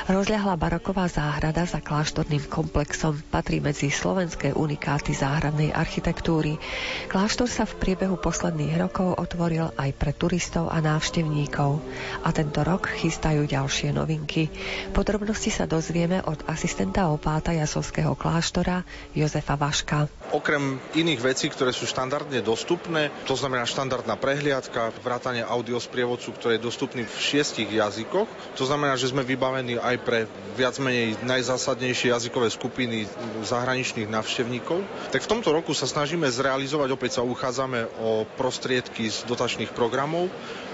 Rozľahla 0.10 0.58
baroková 0.58 1.06
záhrada 1.06 1.70
za 1.70 1.78
kláštorným 1.78 2.50
komplexom 2.50 3.22
patrí 3.30 3.67
medzi 3.68 3.92
slovenské 3.92 4.56
unikáty 4.56 5.12
záhradnej 5.12 5.76
architektúry. 5.76 6.56
Kláštor 7.12 7.52
sa 7.52 7.68
v 7.68 7.76
priebehu 7.76 8.16
posledných 8.16 8.80
rokov 8.80 9.20
otvoril 9.20 9.76
aj 9.76 9.92
pre 10.00 10.16
turistov 10.16 10.72
a 10.72 10.80
návštevníkov. 10.80 11.84
A 12.24 12.32
tento 12.32 12.64
rok 12.64 12.88
chystajú 12.88 13.44
ďalšie 13.44 13.92
novinky. 13.92 14.48
Podrobnosti 14.96 15.52
sa 15.52 15.68
dozvieme 15.68 16.24
od 16.24 16.48
asistenta 16.48 17.12
opáta 17.12 17.52
Jasovského 17.52 18.16
kláštora 18.16 18.88
Jozefa 19.12 19.60
Vaška. 19.60 20.08
Okrem 20.32 20.80
iných 20.96 21.20
vecí, 21.20 21.52
ktoré 21.52 21.76
sú 21.76 21.84
štandardne 21.84 22.40
dostupné, 22.40 23.12
to 23.28 23.36
znamená 23.36 23.68
štandardná 23.68 24.16
prehliadka, 24.16 24.96
vrátanie 25.04 25.44
audiosprievodcu, 25.44 26.40
ktorý 26.40 26.56
je 26.56 26.68
dostupný 26.68 27.04
v 27.04 27.16
šiestich 27.20 27.68
jazykoch. 27.68 28.32
To 28.56 28.64
znamená, 28.64 28.96
že 28.96 29.12
sme 29.12 29.28
vybavení 29.28 29.76
aj 29.76 29.96
pre 30.08 30.24
viac 30.56 30.80
menej 30.80 31.20
najzásadnejšie 31.24 32.16
jazykové 32.16 32.48
skupiny 32.48 33.10
zahraničných 33.44 33.57
zahraničných 33.58 34.06
návštevníkov. 34.06 34.86
Tak 35.10 35.26
v 35.26 35.32
tomto 35.34 35.50
roku 35.50 35.74
sa 35.74 35.90
snažíme 35.90 36.30
zrealizovať, 36.30 36.94
opäť 36.94 37.12
sa 37.18 37.26
uchádzame 37.26 37.90
o 37.98 38.30
prostriedky 38.38 39.10
z 39.10 39.26
dotačných 39.26 39.74
programov 39.74 40.30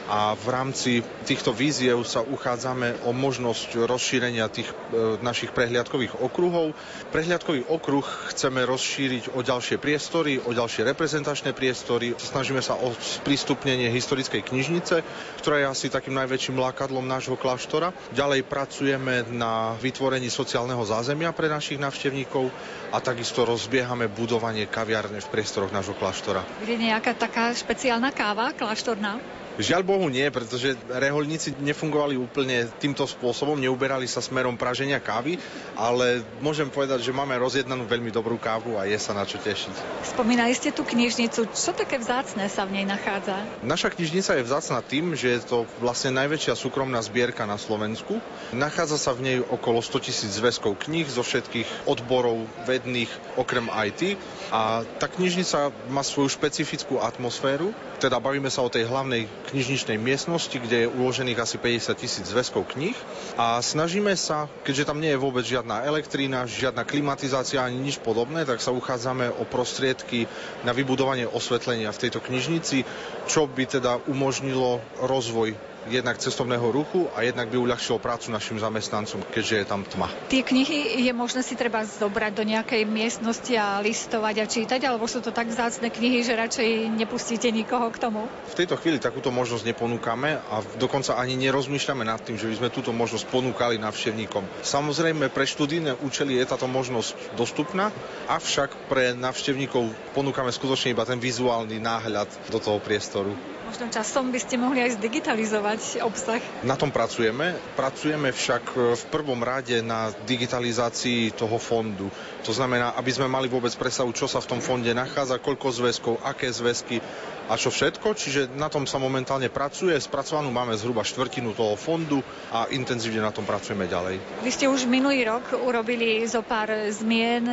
a 0.07 0.35
v 0.35 0.47
rámci 0.51 0.91
týchto 1.23 1.55
víziev 1.55 2.03
sa 2.03 2.19
uchádzame 2.19 3.07
o 3.07 3.15
možnosť 3.15 3.87
rozšírenia 3.87 4.51
tých 4.51 4.67
e, 4.67 4.75
našich 5.23 5.55
prehliadkových 5.55 6.19
okruhov. 6.19 6.75
Prehliadkový 7.15 7.63
okruh 7.71 8.03
chceme 8.35 8.67
rozšíriť 8.67 9.31
o 9.31 9.39
ďalšie 9.39 9.79
priestory, 9.79 10.43
o 10.43 10.51
ďalšie 10.51 10.83
reprezentačné 10.91 11.55
priestory. 11.55 12.11
Snažíme 12.19 12.59
sa 12.59 12.75
o 12.75 12.91
sprístupnenie 12.91 13.87
historickej 13.95 14.43
knižnice, 14.43 14.95
ktorá 15.39 15.63
je 15.63 15.71
asi 15.71 15.87
takým 15.87 16.19
najväčším 16.19 16.59
lákadlom 16.59 17.07
nášho 17.07 17.39
kláštora. 17.39 17.95
Ďalej 18.11 18.43
pracujeme 18.43 19.23
na 19.31 19.79
vytvorení 19.79 20.27
sociálneho 20.27 20.83
zázemia 20.83 21.31
pre 21.31 21.47
našich 21.47 21.79
návštevníkov 21.79 22.51
a 22.91 22.99
takisto 22.99 23.47
rozbiehame 23.47 24.11
budovanie 24.11 24.67
kaviárne 24.67 25.23
v 25.23 25.31
priestoroch 25.31 25.71
nášho 25.71 25.95
kláštora. 25.95 26.43
Je 26.67 26.75
nejaká 26.75 27.15
taká 27.15 27.55
špeciálna 27.55 28.11
káva 28.11 28.51
kláštorná? 28.51 29.42
Žiaľ 29.53 29.81
Bohu 29.85 30.09
nie, 30.09 30.25
pretože 30.33 30.73
reholníci 30.89 31.53
nefungovali 31.61 32.17
úplne 32.17 32.65
týmto 32.81 33.05
spôsobom, 33.05 33.53
neuberali 33.53 34.09
sa 34.09 34.17
smerom 34.17 34.57
praženia 34.57 34.97
kávy, 34.97 35.37
ale 35.77 36.25
môžem 36.41 36.65
povedať, 36.73 37.05
že 37.05 37.13
máme 37.13 37.37
rozjednanú 37.37 37.85
veľmi 37.85 38.09
dobrú 38.09 38.41
kávu 38.41 38.81
a 38.81 38.89
je 38.89 38.97
sa 38.97 39.13
na 39.13 39.29
čo 39.29 39.37
tešiť. 39.37 40.05
Spomínali 40.09 40.57
ste 40.57 40.73
tú 40.73 40.81
knižnicu, 40.81 41.45
čo 41.53 41.71
také 41.77 42.01
vzácne 42.01 42.49
sa 42.49 42.65
v 42.65 42.81
nej 42.81 42.85
nachádza? 42.89 43.45
Naša 43.61 43.93
knižnica 43.93 44.41
je 44.41 44.47
vzácna 44.47 44.81
tým, 44.81 45.13
že 45.13 45.37
je 45.37 45.41
to 45.45 45.69
vlastne 45.77 46.17
najväčšia 46.17 46.57
súkromná 46.57 46.97
zbierka 47.05 47.45
na 47.45 47.61
Slovensku. 47.61 48.17
Nachádza 48.57 48.97
sa 48.97 49.13
v 49.13 49.21
nej 49.21 49.37
okolo 49.37 49.85
100 49.85 50.01
tisíc 50.01 50.31
zväzkov 50.33 50.81
kníh 50.81 51.05
zo 51.05 51.21
všetkých 51.21 51.85
odborov 51.85 52.49
vedných 52.65 53.37
okrem 53.37 53.69
IT 53.69 54.17
a 54.51 54.83
tá 54.99 55.07
knižnica 55.07 55.71
má 55.87 56.03
svoju 56.03 56.31
špecifickú 56.33 56.99
atmosféru, 56.99 57.71
teda 58.01 58.19
bavíme 58.19 58.51
sa 58.51 58.65
o 58.65 58.71
tej 58.71 58.89
hlavnej 58.89 59.29
knižničnej 59.51 59.95
miestnosti, 59.95 60.53
kde 60.53 60.85
je 60.85 60.91
uložených 60.91 61.39
asi 61.39 61.55
50 61.61 61.95
tisíc 61.95 62.25
zväzkov 62.27 62.67
kníh 62.75 62.97
a 63.39 63.63
snažíme 63.63 64.11
sa, 64.19 64.51
keďže 64.67 64.89
tam 64.91 64.99
nie 64.99 65.15
je 65.15 65.23
vôbec 65.23 65.47
žiadna 65.47 65.87
elektrína, 65.87 66.43
žiadna 66.49 66.83
klimatizácia 66.83 67.63
ani 67.63 67.79
nič 67.79 68.03
podobné, 68.03 68.43
tak 68.43 68.59
sa 68.59 68.75
uchádzame 68.75 69.31
o 69.31 69.47
prostriedky 69.47 70.27
na 70.67 70.75
vybudovanie 70.75 71.29
osvetlenia 71.29 71.95
v 71.95 72.01
tejto 72.07 72.19
knižnici, 72.19 72.83
čo 73.29 73.47
by 73.47 73.63
teda 73.67 74.03
umožnilo 74.09 74.83
rozvoj 74.99 75.72
jednak 75.87 76.19
cestovného 76.19 76.63
ruchu 76.71 77.09
a 77.15 77.23
jednak 77.23 77.49
by 77.51 77.57
uľahčilo 77.59 77.99
prácu 77.99 78.31
našim 78.31 78.59
zamestnancom, 78.59 79.23
keďže 79.31 79.55
je 79.63 79.65
tam 79.67 79.81
tma. 79.83 80.07
Tie 80.31 80.43
knihy 80.43 81.03
je 81.03 81.13
možné 81.15 81.43
si 81.43 81.59
treba 81.59 81.83
zobrať 81.83 82.31
do 82.35 82.43
nejakej 82.47 82.87
miestnosti 82.87 83.53
a 83.55 83.79
listovať 83.83 84.35
a 84.39 84.45
čítať, 84.47 84.79
alebo 84.87 85.07
sú 85.09 85.19
to 85.19 85.35
tak 85.35 85.51
vzácne 85.51 85.91
knihy, 85.91 86.23
že 86.23 86.39
radšej 86.39 86.69
nepustíte 86.95 87.49
nikoho 87.51 87.91
k 87.91 87.97
tomu? 87.99 88.27
V 88.51 88.57
tejto 88.57 88.79
chvíli 88.79 88.99
takúto 89.01 89.33
možnosť 89.33 89.67
neponúkame 89.67 90.39
a 90.39 90.63
dokonca 90.79 91.19
ani 91.19 91.35
nerozmýšľame 91.39 92.03
nad 92.07 92.21
tým, 92.23 92.39
že 92.39 92.47
by 92.47 92.55
sme 92.63 92.69
túto 92.73 92.95
možnosť 92.95 93.27
ponúkali 93.29 93.75
navštevníkom. 93.79 94.63
Samozrejme, 94.63 95.27
pre 95.31 95.43
študijné 95.47 95.99
účely 96.03 96.39
je 96.39 96.45
táto 96.47 96.67
možnosť 96.69 97.35
dostupná, 97.35 97.91
avšak 98.29 98.87
pre 98.87 99.15
navštevníkov 99.15 100.15
ponúkame 100.15 100.51
skutočne 100.53 100.95
iba 100.95 101.03
ten 101.03 101.19
vizuálny 101.19 101.77
náhľad 101.79 102.29
do 102.49 102.59
toho 102.59 102.79
priestoru. 102.79 103.33
Možno 103.73 103.89
časom 103.89 104.29
by 104.29 104.37
ste 104.37 104.53
mohli 104.61 104.85
aj 104.85 105.01
zdigitalizovať 105.01 106.05
obsah. 106.05 106.37
Na 106.61 106.77
tom 106.77 106.93
pracujeme. 106.93 107.57
Pracujeme 107.73 108.29
však 108.29 108.63
e, 108.69 108.93
v 108.93 109.03
prvom 109.09 109.41
rade 109.41 109.81
na 109.81 110.13
digitalizácii 110.29 111.33
toho 111.33 111.57
fondu. 111.57 112.05
To 112.45 112.53
znamená, 112.53 112.93
aby 112.93 113.09
sme 113.09 113.25
mali 113.25 113.49
vôbec 113.49 113.73
predstavu, 113.73 114.13
čo 114.13 114.29
sa 114.29 114.45
v 114.45 114.49
tom 114.53 114.61
fonde 114.61 114.93
nachádza, 114.93 115.41
koľko 115.41 115.73
zväzkov, 115.73 116.21
aké 116.21 116.53
zväzky 116.53 117.01
a 117.47 117.53
čo 117.59 117.73
všetko. 117.73 118.15
Čiže 118.15 118.41
na 118.55 118.71
tom 118.71 118.87
sa 118.87 119.01
momentálne 119.01 119.51
pracuje. 119.51 119.95
Spracovanú 119.99 120.51
máme 120.53 120.75
zhruba 120.77 121.03
štvrtinu 121.03 121.51
toho 121.55 121.75
fondu 121.75 122.23
a 122.53 122.67
intenzívne 122.71 123.23
na 123.23 123.33
tom 123.35 123.43
pracujeme 123.43 123.87
ďalej. 123.89 124.19
Vy 124.45 124.51
ste 124.51 124.65
už 124.71 124.87
minulý 124.87 125.27
rok 125.27 125.55
urobili 125.55 126.23
zo 126.27 126.45
pár 126.45 126.71
zmien, 126.91 127.45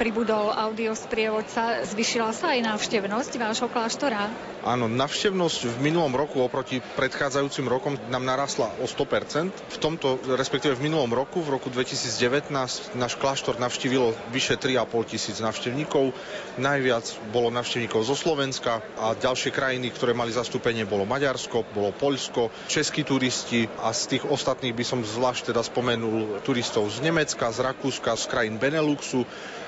pribudol 0.00 0.50
audiosprievodca, 0.50 1.86
zvyšila 1.86 2.30
sa 2.34 2.54
aj 2.56 2.60
návštevnosť 2.74 3.32
vášho 3.38 3.68
kláštora? 3.70 4.30
Áno, 4.66 4.90
navštevnosť 4.90 5.70
v 5.70 5.76
minulom 5.78 6.10
roku 6.10 6.42
oproti 6.42 6.82
predchádzajúcim 6.98 7.70
rokom 7.70 7.94
nám 8.10 8.26
narastla 8.26 8.74
o 8.82 8.90
100%. 8.90 9.54
V 9.54 9.78
tomto, 9.78 10.18
respektíve 10.34 10.74
v 10.74 10.90
minulom 10.90 11.14
roku, 11.14 11.38
v 11.38 11.54
roku 11.54 11.70
2019, 11.70 12.50
náš 12.98 13.14
kláštor 13.14 13.62
navštívilo 13.62 14.10
vyše 14.34 14.58
3,5 14.58 15.12
tisíc 15.14 15.38
navštevníkov. 15.38 16.10
Najviac 16.58 17.06
bolo 17.30 17.54
navštevníkov 17.54 18.02
zo 18.10 18.18
Slovenska 18.18 18.82
a 18.98 19.14
ďalšie 19.46 19.62
krajiny, 19.62 19.94
ktoré 19.94 20.10
mali 20.10 20.34
zastúpenie, 20.34 20.90
bolo 20.90 21.06
Maďarsko, 21.06 21.70
bolo 21.70 21.94
Poľsko, 21.94 22.50
českí 22.66 23.06
turisti 23.06 23.70
a 23.78 23.94
z 23.94 24.18
tých 24.18 24.26
ostatných 24.26 24.74
by 24.74 24.82
som 24.82 25.06
zvlášť 25.06 25.54
teda 25.54 25.62
spomenul 25.62 26.42
turistov 26.42 26.90
z 26.90 26.98
Nemecka, 27.06 27.54
z 27.54 27.62
Rakúska, 27.62 28.18
z 28.18 28.26
krajín 28.26 28.58
Beneluxu, 28.58 29.22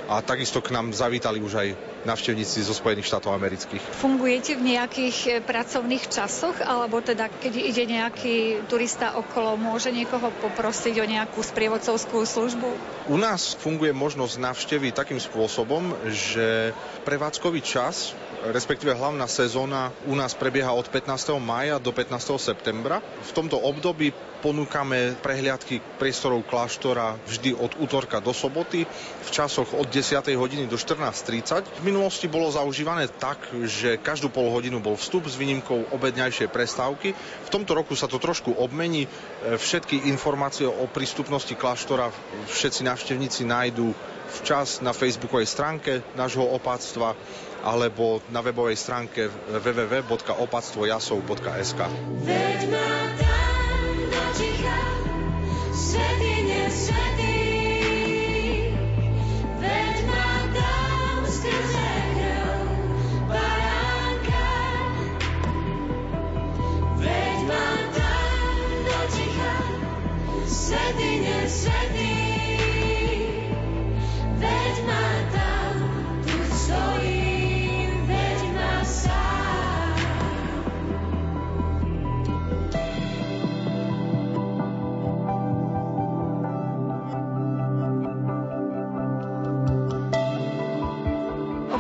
a 0.09 0.24
takisto 0.24 0.64
k 0.64 0.72
nám 0.72 0.97
zavítali 0.97 1.37
už 1.37 1.53
aj 1.61 1.68
navštevníci 2.09 2.64
zo 2.64 2.72
Spojených 2.72 3.12
štátov 3.12 3.37
amerických. 3.37 3.85
Fungujete 4.01 4.57
v 4.57 4.72
nejakých 4.72 5.18
e, 5.29 5.33
pracovných 5.45 6.09
časoch, 6.09 6.64
alebo 6.64 7.05
teda 7.05 7.29
keď 7.29 7.53
ide 7.61 7.85
nejaký 7.85 8.64
turista 8.72 9.20
okolo, 9.20 9.61
môže 9.61 9.93
niekoho 9.93 10.33
poprosiť 10.41 10.97
o 10.97 11.05
nejakú 11.05 11.45
sprievodcovskú 11.45 12.24
službu? 12.24 12.68
U 13.12 13.20
nás 13.20 13.53
funguje 13.53 13.93
možnosť 13.93 14.41
navštevy 14.41 14.97
takým 14.97 15.20
spôsobom, 15.20 15.93
že 16.09 16.72
prevádzkový 17.05 17.61
čas 17.61 18.16
respektíve 18.47 18.95
hlavná 18.95 19.26
sezóna 19.26 19.91
u 20.07 20.14
nás 20.14 20.34
prebieha 20.34 20.70
od 20.72 20.86
15. 20.89 21.34
maja 21.43 21.78
do 21.82 21.91
15. 21.91 22.39
septembra. 22.39 23.03
V 23.03 23.32
tomto 23.34 23.59
období 23.59 24.14
ponúkame 24.39 25.18
prehliadky 25.18 25.82
priestorov 25.99 26.47
kláštora 26.47 27.18
vždy 27.26 27.59
od 27.59 27.74
útorka 27.82 28.22
do 28.22 28.30
soboty 28.30 28.86
v 29.22 29.28
časoch 29.34 29.74
od 29.74 29.91
10. 29.91 30.22
hodiny 30.39 30.70
do 30.70 30.78
14.30. 30.78 31.82
V 31.82 31.82
minulosti 31.82 32.30
bolo 32.30 32.47
zaužívané 32.55 33.11
tak, 33.11 33.43
že 33.66 33.99
každú 33.99 34.30
pol 34.30 34.55
hodinu 34.55 34.78
bol 34.78 34.95
vstup 34.95 35.26
s 35.26 35.34
výnimkou 35.34 35.91
obedňajšej 35.91 36.49
prestávky. 36.55 37.18
V 37.18 37.51
tomto 37.51 37.74
roku 37.74 37.99
sa 37.99 38.07
to 38.07 38.22
trošku 38.22 38.55
obmení. 38.55 39.11
Všetky 39.43 40.07
informácie 40.07 40.70
o 40.70 40.86
prístupnosti 40.86 41.59
kláštora 41.59 42.14
všetci 42.47 42.86
návštevníci 42.86 43.43
nájdú 43.43 43.91
včas 44.28 44.84
na 44.84 44.93
facebookovej 44.93 45.49
stránke 45.49 46.05
nášho 46.14 46.45
opáctva 46.45 47.16
alebo 47.68 48.24
na 48.32 48.40
webovej 48.40 48.80
stránke 48.80 49.28
www.opatstvojasov.sk. 49.52 51.80
Veď 52.24 52.60
nesvetý, 71.48 72.17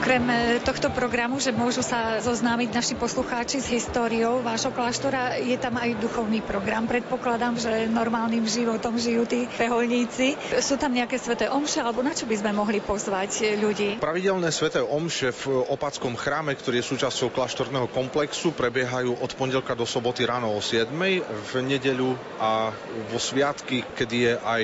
Okrem 0.08 0.24
e, 0.32 0.56
tohto 0.64 0.88
programu, 0.88 1.36
že 1.36 1.52
môžu 1.52 1.84
sa 1.84 2.16
zoznámiť 2.24 2.72
naši 2.72 2.94
poslucháči 2.96 3.60
s 3.60 3.68
históriou 3.68 4.40
vášho 4.40 4.72
kláštora, 4.72 5.36
je 5.36 5.52
tam 5.60 5.76
aj 5.76 6.00
duchovný 6.00 6.40
program. 6.40 6.88
Predpokladám, 6.88 7.60
že 7.60 7.92
normálnym 7.92 8.40
životom 8.48 8.96
žijú 8.96 9.28
tí 9.28 9.44
reholníci. 9.60 10.32
Sú 10.64 10.80
tam 10.80 10.96
nejaké 10.96 11.20
sveté 11.20 11.52
omše, 11.52 11.84
alebo 11.84 12.00
na 12.00 12.16
čo 12.16 12.24
by 12.24 12.40
sme 12.40 12.56
mohli 12.56 12.80
pozvať 12.80 13.60
ľudí? 13.60 14.00
Pravidelné 14.00 14.48
sveté 14.48 14.80
omše 14.80 15.28
v 15.44 15.68
opackom 15.76 16.16
chráme, 16.16 16.56
ktorý 16.56 16.80
je 16.80 16.88
súčasťou 16.88 17.28
kláštorného 17.28 17.92
komplexu, 17.92 18.56
prebiehajú 18.56 19.12
od 19.12 19.28
pondelka 19.36 19.76
do 19.76 19.84
soboty 19.84 20.24
ráno 20.24 20.56
o 20.56 20.60
7. 20.64 20.88
V 21.20 21.52
nedeľu 21.60 22.16
a 22.40 22.72
vo 23.12 23.20
sviatky, 23.20 23.84
kedy 23.92 24.16
je 24.16 24.32
aj 24.40 24.62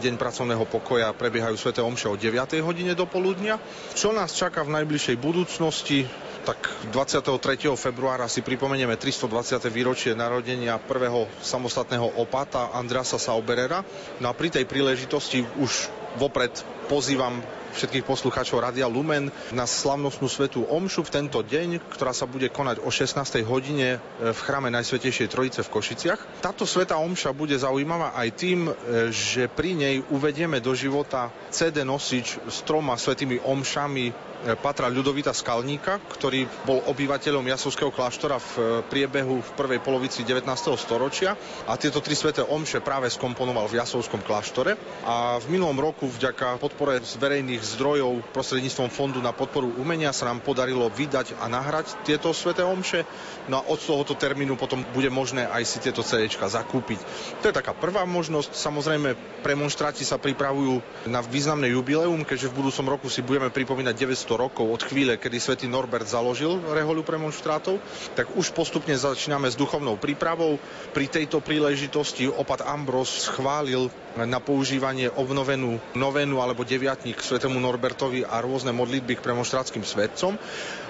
deň 0.00 0.16
pracovného 0.16 0.64
pokoja, 0.64 1.12
prebiehajú 1.12 1.60
sveté 1.60 1.84
omše 1.84 2.08
o 2.08 2.16
9. 2.16 2.32
hodine 2.64 2.96
do 2.96 3.04
poludnia. 3.04 3.60
Čo 3.92 4.16
nás 4.16 4.32
čaká 4.32 4.64
v 4.64 4.72
naj 4.72 4.85
najbližšej 4.86 5.18
budúcnosti, 5.18 6.06
tak 6.46 6.62
23. 6.94 7.74
februára 7.74 8.30
si 8.30 8.38
pripomenieme 8.38 8.94
320. 8.94 9.66
výročie 9.66 10.14
narodenia 10.14 10.78
prvého 10.78 11.26
samostatného 11.42 12.22
opata 12.22 12.70
Andrasa 12.70 13.18
Sauberera. 13.18 13.82
No 14.22 14.30
a 14.30 14.36
pri 14.38 14.54
tej 14.54 14.62
príležitosti 14.70 15.42
už 15.58 15.90
vopred 16.22 16.54
pozývam 16.86 17.42
všetkých 17.76 18.08
poslucháčov 18.08 18.64
Radia 18.64 18.88
Lumen 18.88 19.28
na 19.52 19.68
slavnostnú 19.68 20.32
svetú 20.32 20.64
omšu 20.64 21.04
v 21.04 21.12
tento 21.12 21.44
deň, 21.44 21.84
ktorá 21.92 22.16
sa 22.16 22.24
bude 22.24 22.48
konať 22.48 22.80
o 22.80 22.88
16. 22.88 23.44
hodine 23.44 24.00
e, 24.00 24.32
v 24.32 24.38
chráme 24.40 24.72
Najsvetejšej 24.72 25.28
Trojice 25.28 25.60
v 25.60 25.72
Košiciach. 25.76 26.40
Táto 26.40 26.64
sveta 26.64 26.96
omša 26.96 27.36
bude 27.36 27.52
zaujímavá 27.52 28.16
aj 28.16 28.28
tým, 28.32 28.72
e, 28.72 28.72
že 29.12 29.52
pri 29.52 29.76
nej 29.76 29.94
uvedieme 30.08 30.56
do 30.64 30.72
života 30.72 31.28
CD 31.52 31.84
nosič 31.84 32.40
s 32.48 32.64
troma 32.64 32.96
svetými 32.96 33.44
omšami 33.44 34.35
patra 34.60 34.92
Ľudovita 34.92 35.32
Skalníka, 35.32 35.96
ktorý 36.12 36.44
bol 36.68 36.84
obyvateľom 36.92 37.48
Jasovského 37.48 37.88
kláštora 37.88 38.36
v 38.36 38.50
e, 38.52 38.60
priebehu 38.84 39.40
v 39.40 39.50
prvej 39.56 39.80
polovici 39.80 40.28
19. 40.28 40.44
storočia 40.76 41.32
a 41.64 41.72
tieto 41.80 42.04
tri 42.04 42.12
sveté 42.12 42.44
omše 42.44 42.84
práve 42.84 43.08
skomponoval 43.08 43.64
v 43.72 43.80
Jasovskom 43.80 44.20
kláštore 44.20 44.76
a 45.08 45.40
v 45.40 45.46
minulom 45.48 45.80
roku 45.80 46.04
vďaka 46.04 46.60
podpore 46.60 47.00
z 47.00 47.16
verejných 47.16 47.64
zdrojov 47.64 48.20
prostredníctvom 48.36 48.92
Fondu 48.92 49.24
na 49.24 49.32
podporu 49.32 49.72
umenia 49.80 50.12
sa 50.12 50.28
nám 50.28 50.44
podarilo 50.44 50.84
vydať 50.92 51.40
a 51.40 51.48
nahrať 51.48 51.96
tieto 52.04 52.36
sveté 52.36 52.60
omše 52.60 53.08
no 53.48 53.64
a 53.64 53.66
od 53.72 53.80
tohoto 53.80 54.12
termínu 54.12 54.60
potom 54.60 54.84
bude 54.92 55.08
možné 55.08 55.48
aj 55.48 55.64
si 55.64 55.80
tieto 55.80 56.04
CD 56.04 56.28
zakúpiť. 56.28 57.00
To 57.40 57.48
je 57.48 57.56
taká 57.56 57.72
prvá 57.72 58.04
možnosť. 58.04 58.52
Samozrejme, 58.52 59.16
premonštráti 59.40 60.04
sa 60.04 60.20
pripravujú 60.20 61.08
na 61.08 61.24
významné 61.24 61.72
jubileum, 61.72 62.20
keďže 62.22 62.52
v 62.52 62.58
budúcom 62.60 62.86
roku 62.92 63.06
si 63.08 63.24
budeme 63.24 63.48
pripomínať 63.48 63.94
900 63.96 64.25
200 64.25 64.25
rokov 64.34 64.66
od 64.66 64.82
chvíle, 64.82 65.14
kedy 65.14 65.38
svätý 65.38 65.66
Norbert 65.70 66.10
založil 66.10 66.58
reholu 66.74 67.06
pre 67.06 67.14
monštrátov, 67.14 67.78
tak 68.18 68.34
už 68.34 68.50
postupne 68.50 68.98
začíname 68.98 69.46
s 69.46 69.54
duchovnou 69.54 69.94
prípravou. 69.94 70.58
Pri 70.90 71.06
tejto 71.06 71.38
príležitosti 71.38 72.26
opat 72.26 72.66
Ambros 72.66 73.30
schválil 73.30 73.86
na 74.18 74.42
používanie 74.42 75.06
obnovenú 75.06 75.78
novenu 75.94 76.42
alebo 76.42 76.66
deviatník 76.66 77.22
svetému 77.22 77.60
Norbertovi 77.62 78.26
a 78.26 78.42
rôzne 78.42 78.74
modlitby 78.74 79.20
k 79.20 79.24
premonštrátským 79.24 79.86
svetcom 79.86 80.34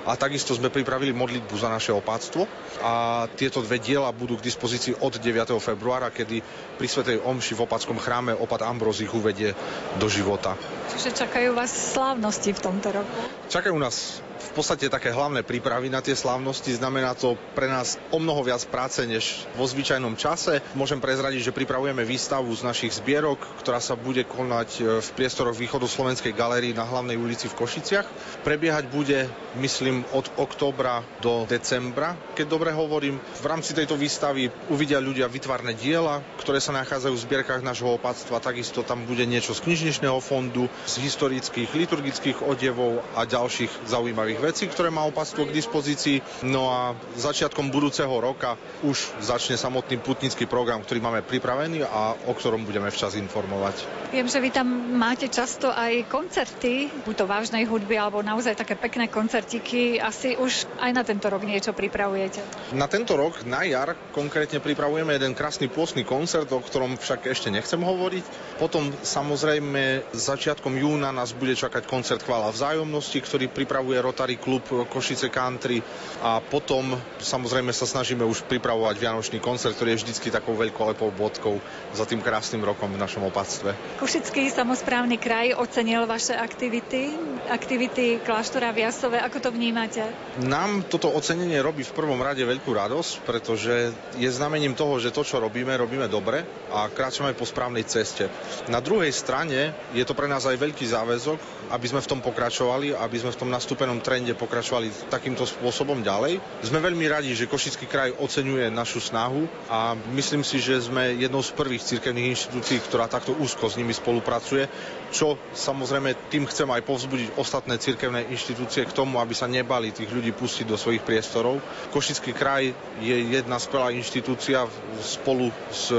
a 0.07 0.15
takisto 0.15 0.55
sme 0.55 0.71
pripravili 0.71 1.11
modlitbu 1.11 1.55
za 1.59 1.67
naše 1.67 1.91
opáctvo 1.91 2.47
a 2.79 3.27
tieto 3.35 3.59
dve 3.59 3.83
diela 3.83 4.15
budú 4.15 4.39
k 4.39 4.47
dispozícii 4.47 5.03
od 5.03 5.19
9. 5.19 5.51
februára, 5.59 6.15
kedy 6.15 6.39
pri 6.79 6.87
Svetej 6.87 7.19
Omši 7.27 7.59
v 7.59 7.65
opackom 7.67 7.99
chráme 7.99 8.31
opat 8.31 8.63
Ambros 8.63 9.03
ich 9.03 9.11
uvedie 9.11 9.51
do 9.99 10.07
života. 10.07 10.55
Čiže 10.95 11.27
čakajú 11.27 11.59
vás 11.59 11.75
slávnosti 11.75 12.55
v 12.55 12.61
tomto 12.63 12.89
roku? 12.95 13.19
Čakajú 13.51 13.75
nás 13.75 14.23
v 14.37 14.51
podstate 14.53 14.93
také 14.93 15.13
hlavné 15.13 15.43
prípravy 15.43 15.89
na 15.89 16.05
tie 16.05 16.15
slávnosti. 16.17 16.77
Znamená 16.77 17.17
to 17.17 17.35
pre 17.57 17.67
nás 17.67 17.97
o 18.13 18.21
mnoho 18.21 18.45
viac 18.45 18.63
práce 18.69 19.03
než 19.05 19.45
vo 19.57 19.65
zvyčajnom 19.69 20.17
čase. 20.17 20.65
Môžem 20.73 21.01
prezradiť, 21.01 21.51
že 21.51 21.57
pripravujeme 21.57 22.05
výstavu 22.05 22.53
z 22.53 22.63
našich 22.65 22.93
zbierok, 22.99 23.41
ktorá 23.61 23.81
sa 23.81 23.97
bude 23.97 24.25
konať 24.27 24.71
e, 24.77 24.81
v 25.01 25.09
priestoroch 25.17 25.57
Slovenskej 25.87 26.35
galérii 26.35 26.77
na 26.77 26.85
hlavnej 26.85 27.17
ulici 27.17 27.47
v 27.49 27.57
Košiciach. 27.57 28.07
Prebiehať 28.43 28.91
bude, 28.91 29.31
myslím, 29.57 30.03
od 30.13 30.29
októbra 30.37 31.01
do 31.23 31.47
decembra, 31.49 32.19
keď 32.35 32.47
dobre 32.47 32.71
hovorím. 32.75 33.17
V 33.41 33.47
rámci 33.47 33.73
tejto 33.73 33.97
výstavy 33.97 34.51
uvidia 34.69 35.01
ľudia 35.01 35.31
vytvarné 35.31 35.73
diela, 35.79 36.21
ktoré 36.43 36.59
sa 36.59 36.75
nachádzajú 36.77 37.15
v 37.15 37.25
zbierkach 37.27 37.63
nášho 37.63 37.89
opatstva. 37.95 38.43
Takisto 38.43 38.83
tam 38.83 39.07
bude 39.09 39.25
niečo 39.25 39.55
z 39.55 39.63
knižničného 39.65 40.19
fondu, 40.21 40.69
z 40.85 40.95
historických, 41.07 41.73
liturgických 41.73 42.43
odevov 42.43 43.01
a 43.15 43.25
ďalších 43.25 43.87
zaujímavých 43.87 44.26
veci, 44.35 44.67
ktoré 44.67 44.91
má 44.91 45.07
opatstvo 45.07 45.47
k 45.47 45.55
dispozícii. 45.55 46.19
No 46.51 46.67
a 46.75 46.99
začiatkom 47.15 47.71
budúceho 47.71 48.11
roka 48.11 48.59
už 48.83 49.23
začne 49.23 49.55
samotný 49.55 50.03
putnický 50.03 50.51
program, 50.51 50.83
ktorý 50.83 50.99
máme 50.99 51.23
pripravený 51.23 51.87
a 51.87 52.19
o 52.27 52.33
ktorom 52.35 52.67
budeme 52.67 52.91
včas 52.91 53.15
informovať. 53.15 53.87
Viem, 54.11 54.27
že 54.27 54.43
vy 54.43 54.51
tam 54.51 54.67
máte 54.99 55.31
často 55.31 55.71
aj 55.71 56.11
koncerty, 56.11 56.91
buď 57.07 57.15
to 57.15 57.25
vážnej 57.31 57.65
hudby, 57.67 58.01
alebo 58.01 58.25
naozaj 58.25 58.59
také 58.59 58.75
pekné 58.75 59.07
koncertiky. 59.07 60.01
Asi 60.03 60.35
už 60.35 60.67
aj 60.83 60.91
na 60.91 61.03
tento 61.07 61.31
rok 61.31 61.47
niečo 61.47 61.77
pripravujete. 61.77 62.73
Na 62.75 62.91
tento 62.91 63.15
rok, 63.15 63.45
na 63.45 63.63
jar, 63.63 63.95
konkrétne 64.17 64.59
pripravujeme 64.59 65.15
jeden 65.15 65.37
krásny 65.37 65.69
pôstny 65.69 66.03
koncert, 66.03 66.49
o 66.51 66.63
ktorom 66.65 66.97
však 66.97 67.29
ešte 67.29 67.53
nechcem 67.53 67.79
hovoriť. 67.83 68.57
Potom 68.57 68.89
samozrejme 69.05 70.09
začiatkom 70.17 70.73
júna 70.81 71.13
nás 71.13 71.37
bude 71.37 71.53
čakať 71.53 71.85
koncert 71.85 72.25
Chvála 72.25 72.49
vzájomnosti, 72.55 73.19
ktorý 73.21 73.47
pripravuje 73.53 74.01
Rotary 74.17 74.41
klub 74.41 74.65
Košice 74.89 75.29
Country 75.29 75.77
a 76.25 76.41
potom 76.41 76.97
samozrejme 77.21 77.69
sa 77.69 77.85
snažíme 77.85 78.25
už 78.25 78.49
pripravovať 78.49 78.97
Vianočný 78.97 79.45
koncert, 79.45 79.77
ktorý 79.77 79.93
je 79.93 80.09
vždycky 80.09 80.33
takou 80.33 80.57
veľkolepou 80.57 81.13
bodkou 81.13 81.61
za 81.93 82.09
tým 82.09 82.25
krásnym 82.25 82.65
rokom 82.65 82.89
v 82.89 82.97
našom 82.97 83.29
opatstve. 83.29 83.77
Košický 84.01 84.49
samozprávny 84.49 85.21
kraj 85.21 85.53
ocenil 85.61 86.09
vaše 86.09 86.33
aktivity, 86.33 87.13
aktivity 87.53 88.17
kláštora 88.25 88.73
Viasové. 88.73 89.21
Ako 89.21 89.37
to 89.37 89.53
vnímate? 89.53 90.01
Nám 90.41 90.89
toto 90.89 91.13
ocenenie 91.13 91.61
robí 91.61 91.85
v 91.85 91.93
prvom 91.93 92.17
rade 92.25 92.41
veľkú 92.41 92.73
radosť, 92.73 93.21
pretože 93.29 93.93
je 94.17 94.31
znamením 94.33 94.73
toho, 94.73 94.97
že 94.97 95.13
to, 95.13 95.29
čo 95.29 95.45
robíme, 95.45 95.77
robíme 95.77 96.09
dobre 96.09 96.41
a 96.73 96.89
kráčame 96.89 97.37
po 97.37 97.45
správnej 97.45 97.85
ceste. 97.85 98.33
Na 98.73 98.81
druhej 98.81 99.13
strane 99.13 99.77
je 99.93 100.09
to 100.09 100.17
pre 100.17 100.25
nás 100.25 100.49
aj 100.49 100.57
veľký 100.57 100.89
záväzok, 100.89 101.66
aby 101.71 101.87
sme 101.87 102.01
v 102.03 102.11
tom 102.11 102.21
pokračovali, 102.23 102.95
aby 102.95 103.17
sme 103.19 103.35
v 103.35 103.41
tom 103.41 103.51
nastúpenom 103.51 103.99
trende 103.99 104.33
pokračovali 104.37 105.11
takýmto 105.11 105.47
spôsobom 105.49 106.03
ďalej. 106.03 106.39
Sme 106.63 106.79
veľmi 106.79 107.07
radi, 107.11 107.35
že 107.35 107.51
Košický 107.51 107.87
kraj 107.91 108.15
oceňuje 108.17 108.71
našu 108.71 109.03
snahu 109.03 109.47
a 109.71 109.99
myslím 110.15 110.47
si, 110.47 110.63
že 110.63 110.79
sme 110.79 111.17
jednou 111.19 111.43
z 111.43 111.55
prvých 111.55 111.83
cirkevných 111.83 112.37
inštitúcií, 112.37 112.79
ktorá 112.87 113.11
takto 113.11 113.35
úzko 113.35 113.67
s 113.67 113.79
nimi 113.79 113.95
spolupracuje, 113.95 114.71
čo 115.11 115.39
samozrejme 115.55 116.31
tým 116.31 116.47
chcem 116.51 116.69
aj 116.71 116.83
povzbudiť 116.83 117.29
ostatné 117.39 117.79
cirkevné 117.79 118.27
inštitúcie 118.31 118.87
k 118.87 118.95
tomu, 118.95 119.19
aby 119.23 119.35
sa 119.35 119.51
nebali 119.51 119.95
tých 119.95 120.11
ľudí 120.11 120.35
pustiť 120.35 120.67
do 120.67 120.79
svojich 120.79 121.03
priestorov. 121.03 121.59
Košický 121.91 122.35
kraj 122.35 122.71
je 123.03 123.17
jedna 123.33 123.59
spelá 123.59 123.91
inštitúcia 123.95 124.67
spolu 125.03 125.51
s 125.71 125.91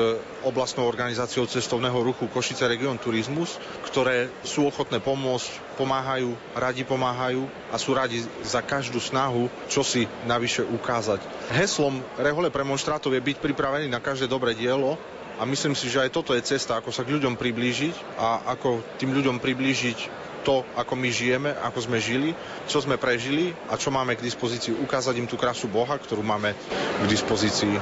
oblastnou 0.47 0.87
organizáciou 0.87 1.43
cestovného 1.45 1.99
ruchu 1.99 2.31
Košice 2.31 2.65
Region 2.65 2.95
Turizmus, 2.95 3.59
ktoré 3.83 4.31
sú 4.47 4.65
ochotné 4.65 5.03
pomôcť, 5.03 5.77
pomáhajú, 5.77 6.33
radi 6.55 6.87
pomáhajú 6.87 7.45
a 7.69 7.75
sú 7.75 7.93
radi 7.93 8.23
za 8.41 8.63
každú 8.63 8.97
snahu, 9.03 9.51
čo 9.67 9.83
si 9.83 10.07
navyše 10.23 10.63
ukázať. 10.63 11.19
Heslom 11.51 11.99
Rehole 12.15 12.47
premonštrátov 12.49 13.11
je 13.11 13.21
byť 13.21 13.37
pripravený 13.43 13.91
na 13.91 13.99
každé 13.99 14.31
dobré 14.31 14.55
dielo 14.55 14.95
a 15.37 15.45
myslím 15.45 15.77
si, 15.77 15.91
že 15.91 16.01
aj 16.01 16.15
toto 16.15 16.33
je 16.33 16.41
cesta, 16.41 16.81
ako 16.81 16.89
sa 16.89 17.05
k 17.05 17.13
ľuďom 17.13 17.37
priblížiť 17.37 18.17
a 18.17 18.49
ako 18.57 18.81
tým 18.97 19.13
ľuďom 19.13 19.37
priblížiť 19.37 20.27
to, 20.41 20.63
ako 20.79 20.95
my 20.95 21.11
žijeme, 21.11 21.51
ako 21.51 21.79
sme 21.83 21.99
žili, 21.99 22.31
čo 22.71 22.79
sme 22.79 22.95
prežili 22.95 23.51
a 23.67 23.75
čo 23.75 23.91
máme 23.91 24.15
k 24.15 24.23
dispozícii, 24.23 24.79
ukázať 24.79 25.19
im 25.19 25.27
tú 25.27 25.35
krásu 25.35 25.67
Boha, 25.67 25.99
ktorú 25.99 26.23
máme 26.23 26.55
k 27.03 27.05
dispozícii. 27.05 27.75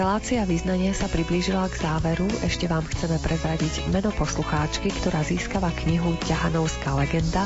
Relácia 0.00 0.48
význania 0.48 0.96
sa 0.96 1.12
priblížila 1.12 1.68
k 1.68 1.76
záveru. 1.76 2.24
Ešte 2.40 2.64
vám 2.64 2.88
chceme 2.88 3.20
prezradiť 3.20 3.84
meno 3.92 4.08
poslucháčky, 4.08 4.88
ktorá 4.96 5.20
získava 5.20 5.68
knihu 5.84 6.16
Ťahanovská 6.24 6.96
legenda 6.96 7.44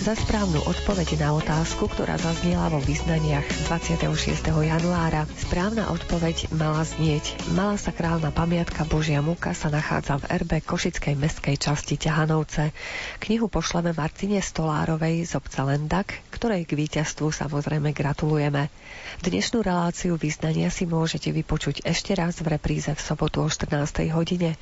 za 0.00 0.16
správnu 0.16 0.64
odpoveď 0.64 1.20
na 1.20 1.36
otázku, 1.36 1.92
ktorá 1.92 2.16
zaznela 2.16 2.72
vo 2.72 2.80
význaniach 2.80 3.44
26. 3.68 4.16
januára. 4.48 5.28
Správna 5.44 5.92
odpoveď 5.92 6.48
mala 6.56 6.88
znieť. 6.88 7.36
Malá 7.52 7.76
sakrálna 7.76 8.32
pamiatka 8.32 8.88
Božia 8.88 9.20
múka 9.20 9.52
sa 9.52 9.68
nachádza 9.68 10.24
v 10.24 10.40
RB 10.40 10.64
Košickej 10.64 11.20
meskej 11.20 11.60
časti 11.60 12.00
Ťahanovce. 12.00 12.72
Knihu 13.20 13.52
pošleme 13.52 13.92
Martine 13.92 14.40
Stolárovej 14.40 15.28
z 15.28 15.36
obca 15.36 15.68
Lendak, 15.68 16.16
ktorej 16.32 16.64
k 16.64 16.80
víťazstvu 16.80 17.28
samozrejme 17.28 17.92
gratulujeme. 17.92 18.72
Dnešnú 19.20 19.60
reláciu 19.60 20.16
význania 20.16 20.72
si 20.72 20.88
môžete 20.88 21.28
vypočuť 21.28 21.89
ešte 21.90 22.14
raz 22.14 22.38
v 22.38 22.54
repríze 22.54 22.86
v 22.86 23.02
sobotu 23.02 23.42
o 23.42 23.50
14. 23.50 24.06
hodine. 24.14 24.54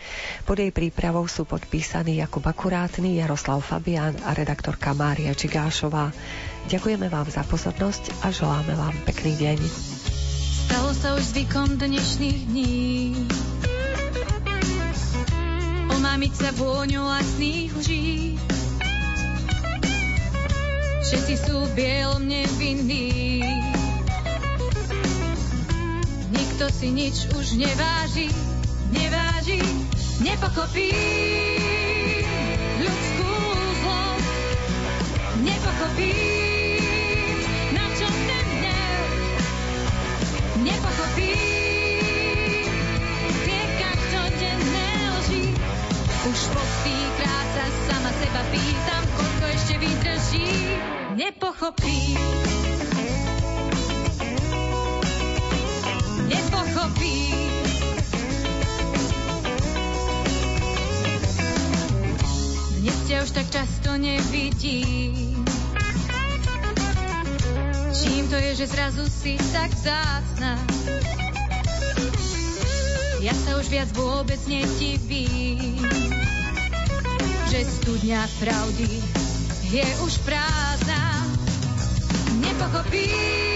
Pod 0.49 0.57
jej 0.57 0.72
prípravou 0.72 1.29
sú 1.29 1.45
podpísaní 1.45 2.24
Jakub 2.24 2.41
Akurátny, 2.41 3.20
Jaroslav 3.20 3.61
Fabián 3.61 4.16
a 4.24 4.33
redaktorka 4.33 4.97
Mária 4.97 5.37
Čigášová. 5.37 6.09
Ďakujeme 6.72 7.12
vám 7.12 7.29
za 7.29 7.45
pozornosť 7.45 8.24
a 8.24 8.33
želáme 8.33 8.72
vám 8.72 8.97
pekný 9.05 9.37
deň. 9.37 9.59
Stalo 10.68 10.93
sa 10.97 11.16
už 11.16 11.33
zvykom 11.33 11.81
dnešných 11.81 12.39
dní 12.45 13.16
Omámiť 15.89 16.33
sa 16.37 16.51
vôňou 16.53 17.09
vlastných 17.09 17.72
lží 17.72 18.37
Všetci 21.09 21.35
sú 21.41 21.57
bielom 21.72 22.29
nevinní 22.29 23.41
nikto 26.33 26.64
si 26.72 26.89
nič 26.93 27.33
už 27.33 27.57
neváži, 27.57 28.29
neváži, 28.93 29.61
nepochopí 30.20 30.93
ľudskú 32.79 33.33
zlosť, 33.83 34.31
nepochopí 35.43 36.12
na 37.72 37.85
čom 37.97 38.14
nepochopí 40.59 41.33
tie 43.47 43.62
každodenné 43.79 44.89
lži. 45.22 45.45
Už 46.29 46.41
po 46.53 46.62
krát 47.16 47.49
sa 47.57 47.66
sama 47.89 48.11
seba 48.18 48.43
pýtam, 48.53 49.03
koľko 49.16 49.45
ešte 49.55 49.74
vydrží, 49.81 50.49
nepochopí. 51.16 52.38
Už 63.29 63.37
tak 63.37 63.51
často 63.51 63.93
nevidím. 64.01 65.45
Čím 67.93 68.24
to 68.29 68.37
je, 68.41 68.55
že 68.57 68.66
zrazu 68.72 69.05
si 69.05 69.37
tak 69.53 69.68
zácna? 69.76 70.57
Ja 73.20 73.37
sa 73.37 73.61
už 73.61 73.68
viac 73.68 73.93
vôbec 73.93 74.41
nedivím, 74.49 75.76
že 77.53 77.68
studňa 77.68 78.24
pravdy 78.41 78.97
je 79.76 79.85
už 80.09 80.24
prázdna. 80.24 81.29
Nepochopím. 82.41 83.48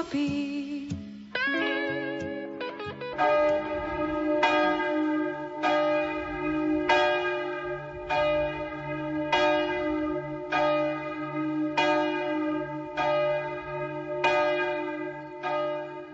pochopí. 0.00 0.88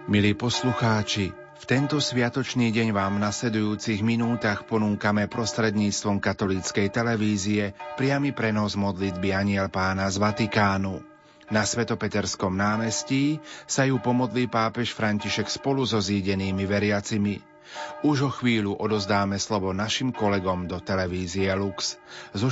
Milí 0.06 0.32
poslucháči, 0.38 1.34
v 1.34 1.64
tento 1.66 1.98
sviatočný 1.98 2.70
deň 2.70 2.94
vám 2.94 3.18
na 3.18 3.34
sedujúcich 3.34 4.00
minútach 4.00 4.64
ponúkame 4.64 5.26
prostredníctvom 5.26 6.22
katolíckej 6.22 6.88
televízie 6.94 7.74
priamy 7.98 8.30
prenos 8.32 8.78
modlitby 8.78 9.34
Aniel 9.34 9.68
pána 9.68 10.06
z 10.08 10.16
Vatikánu. 10.22 11.15
Na 11.46 11.62
Svetopeterskom 11.62 12.58
námestí 12.58 13.38
sa 13.70 13.86
ju 13.86 14.02
pomodlí 14.02 14.50
pápež 14.50 14.90
František 14.90 15.46
spolu 15.46 15.86
so 15.86 16.02
zídenými 16.02 16.66
veriacimi. 16.66 17.38
Už 18.02 18.26
o 18.26 18.30
chvíľu 18.30 18.74
odozdáme 18.74 19.38
slovo 19.38 19.70
našim 19.70 20.10
kolegom 20.10 20.66
do 20.66 20.82
televízie 20.82 21.50
Lux. 21.54 22.02
Zo 22.34 22.50